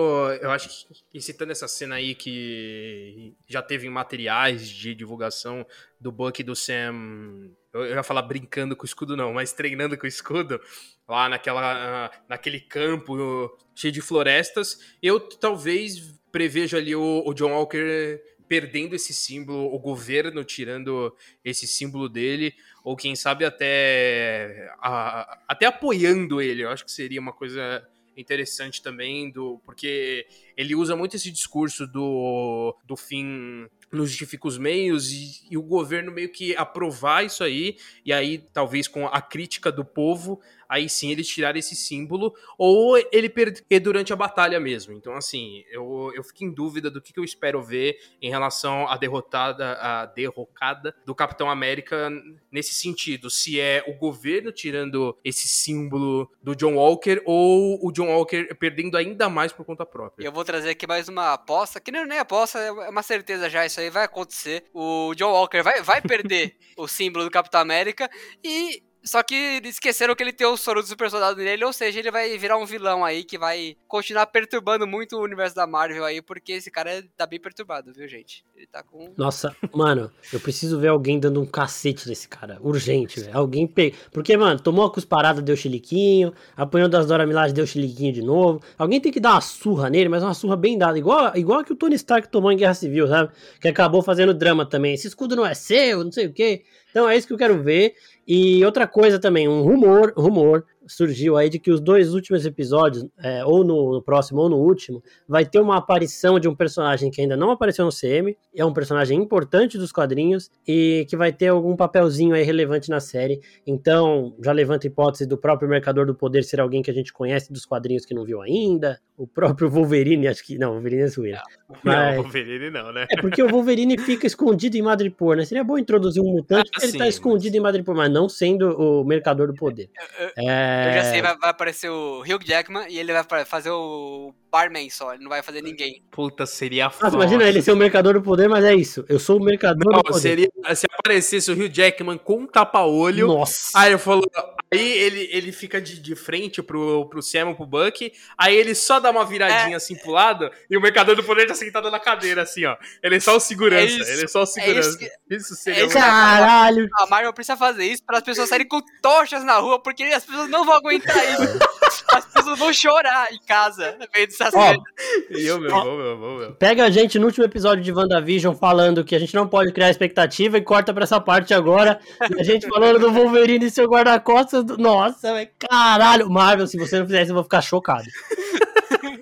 eu 0.40 0.50
acho 0.50 0.88
que 1.10 1.20
citando 1.20 1.52
essa 1.52 1.68
cena 1.68 1.96
aí 1.96 2.14
que 2.14 3.34
já 3.46 3.62
teve 3.62 3.88
materiais 3.88 4.68
de 4.68 4.94
divulgação 4.94 5.64
do 6.00 6.10
Buck 6.10 6.42
do 6.42 6.56
Sam 6.56 7.50
eu 7.72 7.86
ia 7.86 8.02
falar 8.02 8.22
brincando 8.22 8.74
com 8.74 8.82
o 8.82 8.86
escudo, 8.86 9.16
não, 9.16 9.32
mas 9.32 9.52
treinando 9.52 9.96
com 9.96 10.04
o 10.04 10.08
escudo, 10.08 10.60
lá 11.06 11.28
naquela, 11.28 12.10
naquele 12.28 12.60
campo 12.60 13.56
cheio 13.74 13.92
de 13.92 14.00
florestas, 14.00 14.78
eu 15.02 15.20
talvez 15.20 16.18
prevejo 16.32 16.76
ali 16.76 16.94
o, 16.94 17.22
o 17.26 17.34
John 17.34 17.52
Walker 17.52 18.20
perdendo 18.48 18.96
esse 18.96 19.12
símbolo, 19.12 19.72
o 19.72 19.78
governo 19.78 20.42
tirando 20.42 21.14
esse 21.44 21.66
símbolo 21.66 22.08
dele, 22.08 22.54
ou 22.82 22.96
quem 22.96 23.14
sabe 23.14 23.44
até, 23.44 24.72
a, 24.78 25.38
até 25.46 25.66
apoiando 25.66 26.40
ele. 26.40 26.64
Eu 26.64 26.70
acho 26.70 26.84
que 26.84 26.90
seria 26.90 27.20
uma 27.20 27.32
coisa 27.32 27.86
interessante 28.16 28.82
também, 28.82 29.30
do 29.30 29.60
porque 29.64 30.26
ele 30.56 30.74
usa 30.74 30.96
muito 30.96 31.14
esse 31.14 31.30
discurso 31.30 31.86
do, 31.86 32.74
do 32.84 32.96
fim 32.96 33.68
não 33.90 34.06
justifica 34.06 34.46
os 34.46 34.58
meios 34.58 35.10
e, 35.12 35.42
e, 35.50 35.56
o 35.56 35.62
governo 35.62 36.12
meio 36.12 36.28
que 36.28 36.54
aprovar 36.56 37.24
isso 37.24 37.42
aí, 37.42 37.76
e 38.04 38.12
aí 38.12 38.38
talvez 38.52 38.86
com 38.86 39.06
a 39.06 39.20
crítica 39.20 39.72
do 39.72 39.84
povo, 39.84 40.40
aí 40.68 40.88
sim 40.88 41.10
eles 41.10 41.26
tirarem 41.26 41.60
esse 41.60 41.74
símbolo, 41.74 42.34
ou 42.56 42.96
ele 43.10 43.28
perder 43.28 43.80
durante 43.80 44.12
a 44.12 44.16
batalha 44.16 44.60
mesmo. 44.60 44.92
Então, 44.92 45.14
assim, 45.14 45.64
eu, 45.70 46.12
eu 46.14 46.22
fico 46.22 46.44
em 46.44 46.52
dúvida 46.52 46.90
do 46.90 47.00
que, 47.00 47.12
que 47.12 47.20
eu 47.20 47.24
espero 47.24 47.62
ver 47.62 47.98
em 48.20 48.30
relação 48.30 48.86
à 48.88 48.96
derrotada, 48.96 49.72
à 49.74 50.06
derrocada 50.06 50.94
do 51.06 51.14
Capitão 51.14 51.50
América 51.50 52.10
nesse 52.50 52.74
sentido. 52.74 53.30
Se 53.30 53.60
é 53.60 53.84
o 53.86 53.94
governo 53.94 54.52
tirando 54.52 55.16
esse 55.24 55.48
símbolo 55.48 56.30
do 56.42 56.54
John 56.54 56.74
Walker, 56.74 57.22
ou 57.24 57.78
o 57.86 57.92
John 57.92 58.08
Walker 58.08 58.54
perdendo 58.56 58.96
ainda 58.96 59.28
mais 59.28 59.52
por 59.52 59.64
conta 59.64 59.86
própria. 59.86 60.24
Eu 60.24 60.32
vou 60.32 60.44
trazer 60.44 60.70
aqui 60.70 60.86
mais 60.86 61.08
uma 61.08 61.34
aposta, 61.34 61.80
que 61.80 61.90
não 61.90 62.00
é 62.00 62.06
nem 62.06 62.18
aposta, 62.18 62.58
é 62.58 62.70
uma 62.70 63.02
certeza 63.02 63.48
já, 63.48 63.64
isso 63.64 63.80
aí 63.80 63.90
vai 63.90 64.04
acontecer. 64.04 64.64
O 64.72 65.14
John 65.14 65.32
Walker 65.32 65.62
vai, 65.62 65.82
vai 65.82 66.02
perder 66.02 66.56
o 66.76 66.88
símbolo 66.88 67.24
do 67.24 67.30
Capitão 67.30 67.60
América 67.60 68.10
e 68.42 68.82
só 69.08 69.22
que 69.22 69.60
esqueceram 69.64 70.14
que 70.14 70.22
ele 70.22 70.32
tem 70.32 70.46
o 70.46 70.56
soro 70.56 70.82
do 70.82 70.86
super 70.86 71.10
soldado 71.10 71.40
nele, 71.40 71.64
ou 71.64 71.72
seja, 71.72 71.98
ele 71.98 72.10
vai 72.10 72.36
virar 72.36 72.58
um 72.58 72.66
vilão 72.66 73.04
aí 73.04 73.24
que 73.24 73.38
vai 73.38 73.76
continuar 73.88 74.26
perturbando 74.26 74.86
muito 74.86 75.16
o 75.16 75.22
universo 75.22 75.56
da 75.56 75.66
Marvel 75.66 76.04
aí, 76.04 76.20
porque 76.20 76.52
esse 76.52 76.70
cara 76.70 77.02
tá 77.16 77.26
bem 77.26 77.40
perturbado, 77.40 77.92
viu, 77.92 78.06
gente? 78.06 78.44
Ele 78.54 78.66
tá 78.66 78.82
com. 78.82 79.12
Nossa, 79.16 79.56
mano, 79.74 80.10
eu 80.32 80.38
preciso 80.38 80.78
ver 80.78 80.88
alguém 80.88 81.18
dando 81.18 81.40
um 81.40 81.46
cacete 81.46 82.08
nesse 82.08 82.28
cara. 82.28 82.58
Urgente, 82.60 83.20
velho. 83.20 83.36
Alguém 83.36 83.66
pega. 83.66 83.96
Porque, 84.12 84.36
mano, 84.36 84.60
tomou 84.60 84.84
a 84.84 84.92
cusparada, 84.92 85.40
deu 85.40 85.56
chiliquinho, 85.56 86.32
apanhou 86.56 86.88
das 86.88 87.06
Dora 87.06 87.26
Milaje, 87.26 87.54
deu 87.54 87.66
chiliquinho 87.66 88.12
de 88.12 88.22
novo. 88.22 88.62
Alguém 88.76 89.00
tem 89.00 89.10
que 89.10 89.20
dar 89.20 89.32
uma 89.32 89.40
surra 89.40 89.88
nele, 89.88 90.08
mas 90.08 90.22
uma 90.22 90.34
surra 90.34 90.56
bem 90.56 90.76
dada. 90.76 90.98
Igual, 90.98 91.36
igual 91.36 91.60
a 91.60 91.64
que 91.64 91.72
o 91.72 91.76
Tony 91.76 91.94
Stark 91.94 92.28
tomou 92.28 92.52
em 92.52 92.56
Guerra 92.56 92.74
Civil, 92.74 93.08
sabe? 93.08 93.32
Que 93.60 93.68
acabou 93.68 94.02
fazendo 94.02 94.34
drama 94.34 94.66
também. 94.66 94.92
Esse 94.92 95.08
escudo 95.08 95.34
não 95.34 95.46
é 95.46 95.54
seu, 95.54 96.04
não 96.04 96.12
sei 96.12 96.26
o 96.26 96.32
quê. 96.32 96.64
Então 96.90 97.08
é 97.08 97.16
isso 97.16 97.26
que 97.26 97.32
eu 97.32 97.38
quero 97.38 97.62
ver. 97.62 97.94
E 98.28 98.62
outra 98.62 98.86
coisa 98.86 99.18
também, 99.18 99.48
um 99.48 99.62
rumor, 99.62 100.12
rumor 100.14 100.66
surgiu 100.88 101.36
aí 101.36 101.48
de 101.48 101.58
que 101.58 101.70
os 101.70 101.80
dois 101.80 102.14
últimos 102.14 102.44
episódios, 102.44 103.06
é, 103.22 103.44
ou 103.44 103.62
no, 103.64 103.92
no, 103.92 104.02
próximo 104.02 104.40
ou 104.40 104.48
no 104.48 104.56
último, 104.56 105.02
vai 105.28 105.44
ter 105.44 105.60
uma 105.60 105.76
aparição 105.76 106.40
de 106.40 106.48
um 106.48 106.54
personagem 106.54 107.10
que 107.10 107.20
ainda 107.20 107.36
não 107.36 107.50
apareceu 107.50 107.84
no 107.84 107.92
CM, 107.92 108.36
é 108.54 108.64
um 108.64 108.72
personagem 108.72 109.18
importante 109.18 109.78
dos 109.78 109.92
quadrinhos 109.92 110.50
e 110.66 111.06
que 111.08 111.16
vai 111.16 111.32
ter 111.32 111.48
algum 111.48 111.76
papelzinho 111.76 112.34
aí 112.34 112.42
relevante 112.42 112.90
na 112.90 113.00
série. 113.00 113.40
Então, 113.66 114.34
já 114.42 114.52
levanta 114.52 114.86
a 114.86 114.88
hipótese 114.88 115.26
do 115.26 115.38
próprio 115.38 115.68
Mercador 115.68 116.06
do 116.06 116.14
Poder 116.14 116.42
ser 116.42 116.60
alguém 116.60 116.82
que 116.82 116.90
a 116.90 116.94
gente 116.94 117.12
conhece 117.12 117.52
dos 117.52 117.64
quadrinhos 117.64 118.04
que 118.04 118.14
não 118.14 118.24
viu 118.24 118.40
ainda, 118.40 118.98
o 119.18 119.26
próprio 119.26 119.68
Wolverine, 119.68 120.28
acho 120.28 120.44
que. 120.44 120.56
Não, 120.56 120.74
Wolverine 120.74 121.02
é 121.02 121.08
zoeira. 121.08 121.42
Não, 121.68 121.76
Mas... 121.82 122.14
não, 122.14 122.22
Wolverine 122.22 122.70
não, 122.70 122.92
né? 122.92 123.06
É 123.10 123.20
porque 123.20 123.42
o 123.42 123.48
Wolverine 123.48 123.98
fica 123.98 124.26
escondido 124.26 124.76
em 124.76 124.82
Madripoor, 124.82 125.36
né? 125.36 125.44
Seria 125.44 125.64
bom 125.64 125.76
introduzir 125.76 126.22
um 126.22 126.32
mutante 126.32 126.70
ah, 126.76 126.84
ele 126.84 126.96
tá 126.96 127.08
escondido 127.08 127.56
em 127.56 127.60
Madripoor, 127.60 127.96
mas 127.96 128.10
não 128.10 128.28
sendo 128.28 128.70
o 128.70 129.04
Mercador 129.04 129.48
do 129.48 129.54
Poder. 129.54 129.90
é... 130.38 130.77
Eu 130.86 130.92
já 130.92 131.04
sei, 131.04 131.22
vai, 131.22 131.36
vai, 131.36 131.50
aparecer 131.50 131.90
o 131.90 132.20
Hugh 132.20 132.44
Jackman 132.44 132.86
e 132.88 132.98
ele 132.98 133.12
vai 133.12 133.44
fazer 133.44 133.70
o 133.70 134.34
barman 134.50 134.88
só, 134.90 135.14
ele 135.14 135.22
não 135.22 135.28
vai 135.28 135.42
fazer 135.42 135.62
ninguém. 135.62 136.02
Puta, 136.10 136.46
seria 136.46 136.84
Nossa, 136.84 136.98
foda. 136.98 137.16
imagina 137.16 137.44
ele 137.44 137.62
ser 137.62 137.72
o 137.72 137.76
mercador 137.76 138.14
do 138.14 138.22
poder, 138.22 138.48
mas 138.48 138.64
é 138.64 138.74
isso. 138.74 139.04
Eu 139.08 139.18
sou 139.18 139.38
o 139.38 139.44
mercador 139.44 139.92
Não, 139.92 139.98
do 140.00 140.04
poder. 140.04 140.20
seria 140.20 140.48
se 140.74 140.86
aparecesse 140.92 141.50
o 141.50 141.54
Hugh 141.54 141.68
Jackman 141.72 142.18
com 142.18 142.40
um 142.40 142.46
tapa-olho. 142.46 143.26
Nossa. 143.28 143.70
Aí 143.78 143.90
ele 143.90 143.98
falou. 143.98 144.24
Aí 144.70 144.78
ele, 144.98 145.28
ele 145.32 145.50
fica 145.50 145.80
de, 145.80 145.98
de 145.98 146.14
frente 146.14 146.62
pro, 146.62 147.06
pro 147.08 147.22
Sam, 147.22 147.54
pro 147.54 147.64
Buck. 147.64 148.12
Aí 148.36 148.54
ele 148.54 148.74
só 148.74 149.00
dá 149.00 149.10
uma 149.10 149.24
viradinha 149.24 149.74
É. 149.74 149.76
assim 149.76 149.96
pro 149.96 150.10
lado. 150.10 150.50
E 150.68 150.76
o 150.76 150.80
mercador 150.80 151.16
do 151.16 151.24
poder 151.24 151.46
tá 151.46 151.54
sentado 151.54 151.90
na 151.90 151.98
cadeira, 151.98 152.42
assim, 152.42 152.66
ó. 152.66 152.76
Ele 153.02 153.16
é 153.16 153.20
só 153.20 153.36
o 153.36 153.40
segurança. 153.40 153.82
É 153.84 153.86
isso. 153.86 154.10
ele 154.10 154.24
é 154.24 154.28
só 154.28 154.42
o 154.42 154.46
segurança. 154.46 154.90
isso 154.90 155.08
isso, 155.30 155.54
seria 155.54 155.84
é 155.84 155.86
isso. 155.86 155.94
Caralho. 155.94 156.86
A 156.98 157.06
Marvel 157.06 157.32
precisa 157.32 157.56
fazer 157.56 157.84
isso 157.86 158.02
para 158.04 158.18
as 158.18 158.22
pessoas 158.24 158.48
saírem 158.50 158.68
com 158.68 158.82
tochas 159.00 159.42
na 159.42 159.56
rua, 159.56 159.82
porque 159.82 160.02
as 160.04 160.24
pessoas 160.26 160.50
não 160.50 160.64
vão 160.66 160.74
aguentar 160.74 161.16
isso. 161.32 161.58
As 162.12 162.24
pessoas 162.26 162.58
vão 162.58 162.72
chorar 162.72 163.28
em 163.32 163.38
casa, 163.46 163.96
vendo 164.14 164.28
essas 164.30 164.54
Ó, 164.54 164.58
coisas. 164.66 164.82
E 165.30 165.46
eu, 165.46 165.60
meu, 165.60 165.70
vou, 165.70 165.96
meu, 165.98 166.18
vou, 166.18 166.38
meu. 166.38 166.52
Pega 166.52 166.84
a 166.84 166.90
gente 166.90 167.18
no 167.18 167.26
último 167.26 167.44
episódio 167.44 167.84
de 167.84 167.92
WandaVision 167.92 168.54
falando 168.54 169.04
que 169.04 169.14
a 169.14 169.18
gente 169.18 169.34
não 169.34 169.46
pode 169.46 169.72
criar 169.72 169.90
expectativa 169.90 170.56
e 170.56 170.62
corta 170.62 170.94
pra 170.94 171.04
essa 171.04 171.20
parte 171.20 171.52
agora. 171.52 172.00
E 172.34 172.40
a 172.40 172.42
gente 172.44 172.66
falando 172.66 172.98
do 172.98 173.12
Wolverine 173.12 173.66
e 173.66 173.70
seu 173.70 173.86
guarda-costas. 173.86 174.64
do- 174.64 174.78
Nossa, 174.78 175.34
velho, 175.34 175.50
caralho. 175.58 176.30
Marvel, 176.30 176.66
se 176.66 176.78
você 176.78 176.98
não 176.98 177.06
fizer 177.06 177.22
isso, 177.22 177.30
eu 177.32 177.34
vou 177.34 177.44
ficar 177.44 177.60
chocado. 177.60 178.04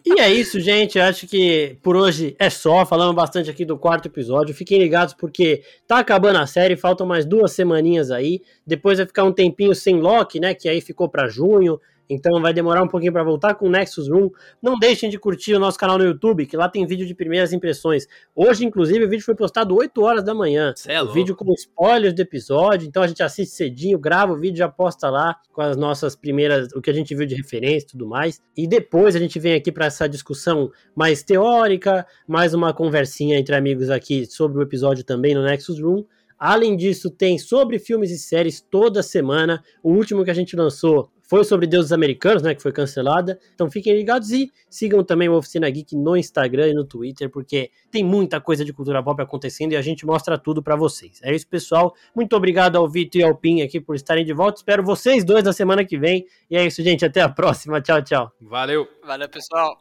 E 0.05 0.21
é 0.21 0.31
isso, 0.33 0.61
gente. 0.61 0.97
Eu 0.99 1.05
acho 1.05 1.27
que 1.27 1.77
por 1.83 1.97
hoje 1.97 2.37
é 2.39 2.49
só. 2.49 2.87
Falamos 2.87 3.15
bastante 3.15 3.51
aqui 3.51 3.65
do 3.65 3.77
quarto 3.77 4.07
episódio. 4.07 4.55
Fiquem 4.55 4.79
ligados 4.79 5.13
porque 5.13 5.63
tá 5.87 5.99
acabando 5.99 6.39
a 6.39 6.47
série, 6.47 6.77
faltam 6.77 7.05
mais 7.07 7.25
duas 7.25 7.53
semaninhas 7.53 8.11
aí. 8.13 8.41
Depois 8.65 8.99
vai 8.99 9.07
ficar 9.07 9.25
um 9.25 9.33
tempinho 9.33 9.75
sem 9.75 10.01
Loki, 10.01 10.39
né? 10.39 10.55
Que 10.55 10.69
aí 10.69 10.81
ficou 10.81 11.09
pra 11.09 11.29
junho. 11.29 11.81
Então 12.09 12.41
vai 12.41 12.53
demorar 12.53 12.83
um 12.83 12.89
pouquinho 12.89 13.13
pra 13.13 13.23
voltar 13.23 13.55
com 13.55 13.67
o 13.67 13.71
Nexus 13.71 14.09
Room. 14.09 14.31
Não 14.63 14.79
deixem 14.79 15.11
de 15.11 15.19
curtir 15.19 15.55
o 15.55 15.59
nosso 15.59 15.79
canal 15.79 15.99
no 15.99 16.05
YouTube, 16.05 16.47
que 16.47 16.57
lá 16.57 16.69
tem 16.69 16.87
vídeo 16.87 17.07
de 17.07 17.15
primeiras 17.15 17.53
impressões. 17.53 18.07
Hoje, 18.35 18.65
inclusive, 18.65 19.05
o 19.05 19.09
vídeo 19.09 19.25
foi 19.25 19.35
postado 19.35 19.75
8 19.75 20.03
horas 20.03 20.25
da 20.25 20.35
manhã. 20.35 20.73
Cê 20.77 20.93
é 20.93 21.05
vídeo 21.05 21.35
com 21.35 21.53
spoilers 21.55 22.15
do 22.15 22.21
episódio. 22.21 22.87
Então 22.87 23.03
a 23.03 23.07
gente 23.07 23.23
assiste 23.23 23.55
cedinho, 23.55 23.99
grava 23.99 24.33
o 24.33 24.37
vídeo, 24.37 24.59
já 24.59 24.69
posta 24.69 25.11
lá 25.11 25.37
com 25.53 25.63
as 25.63 25.77
nossas 25.77 26.15
primeiras, 26.15 26.69
o 26.75 26.81
que 26.81 26.91
a 26.91 26.95
gente 26.95 27.15
viu 27.15 27.27
de 27.27 27.35
referência 27.35 27.87
e 27.87 27.91
tudo 27.91 28.07
mais. 28.07 28.41
E 28.57 28.67
depois 28.67 29.17
a 29.17 29.19
gente 29.19 29.39
vem 29.39 29.55
aqui 29.55 29.73
para 29.73 29.87
essa 29.87 30.09
discussão 30.09 30.71
mais 30.95 31.23
teórica, 31.23 32.07
mais 32.27 32.55
uma 32.55 32.73
conversinha 32.73 33.39
entre 33.39 33.55
amigos 33.55 33.91
aqui 33.91 34.27
sobre 34.27 34.59
o 34.59 34.63
episódio 34.63 35.05
também 35.05 35.35
no 35.35 35.43
Nexus 35.43 35.81
Room. 35.81 36.05
Além 36.39 36.77
disso, 36.77 37.11
tem 37.11 37.39
sobre 37.39 37.79
filmes 37.79 38.11
e 38.11 38.19
séries 38.19 38.61
toda 38.61 39.03
semana. 39.03 39.63
O 39.83 39.93
último 39.93 40.23
que 40.25 40.31
a 40.31 40.35
gente 40.35 40.55
lançou 40.55 41.11
foi 41.27 41.45
sobre 41.45 41.67
Deuses 41.67 41.93
Americanos, 41.93 42.43
né, 42.43 42.55
que 42.55 42.63
foi 42.63 42.73
cancelada. 42.73 43.39
Então 43.55 43.71
fiquem 43.71 43.95
ligados 43.95 44.31
e 44.31 44.51
sigam 44.69 45.03
também 45.05 45.29
o 45.29 45.35
Oficina 45.35 45.69
Geek 45.69 45.97
no 45.97 46.17
Instagram 46.17 46.69
e 46.69 46.75
no 46.75 46.85
Twitter, 46.85 47.31
porque 47.31 47.71
tem 47.91 48.05
muita 48.05 48.41
coisa 48.41 48.65
de 48.65 48.73
cultura 48.73 49.03
pop 49.03 49.21
acontecendo 49.21 49.73
e 49.73 49.77
a 49.77 49.83
gente 49.83 50.07
mostra 50.07 50.39
tudo 50.39 50.63
pra 50.63 50.77
vocês. 50.77 51.21
É 51.23 51.35
isso, 51.35 51.47
pessoal. 51.49 51.95
Muito 52.15 52.35
obrigado 52.37 52.77
ao 52.77 52.89
Vitor 52.89 53.21
e 53.21 53.25
ao 53.25 53.37
Pin 53.37 53.63
aqui 53.63 53.81
por 53.81 53.97
estarem 53.97 54.25
de 54.25 54.33
volta. 54.33 54.59
Espero 54.59 54.83
vocês 54.83 55.25
dois 55.25 55.45
na 55.45 55.53
semana 55.53 55.85
que 55.85 55.99
vem. 55.99 56.25
E 56.51 56.57
é 56.57 56.65
isso, 56.65 56.83
gente. 56.83 57.05
Até 57.05 57.21
a 57.21 57.29
próxima. 57.29 57.81
Tchau, 57.81 58.03
tchau. 58.03 58.33
Valeu. 58.41 58.87
Valeu, 59.05 59.29
pessoal. 59.29 59.75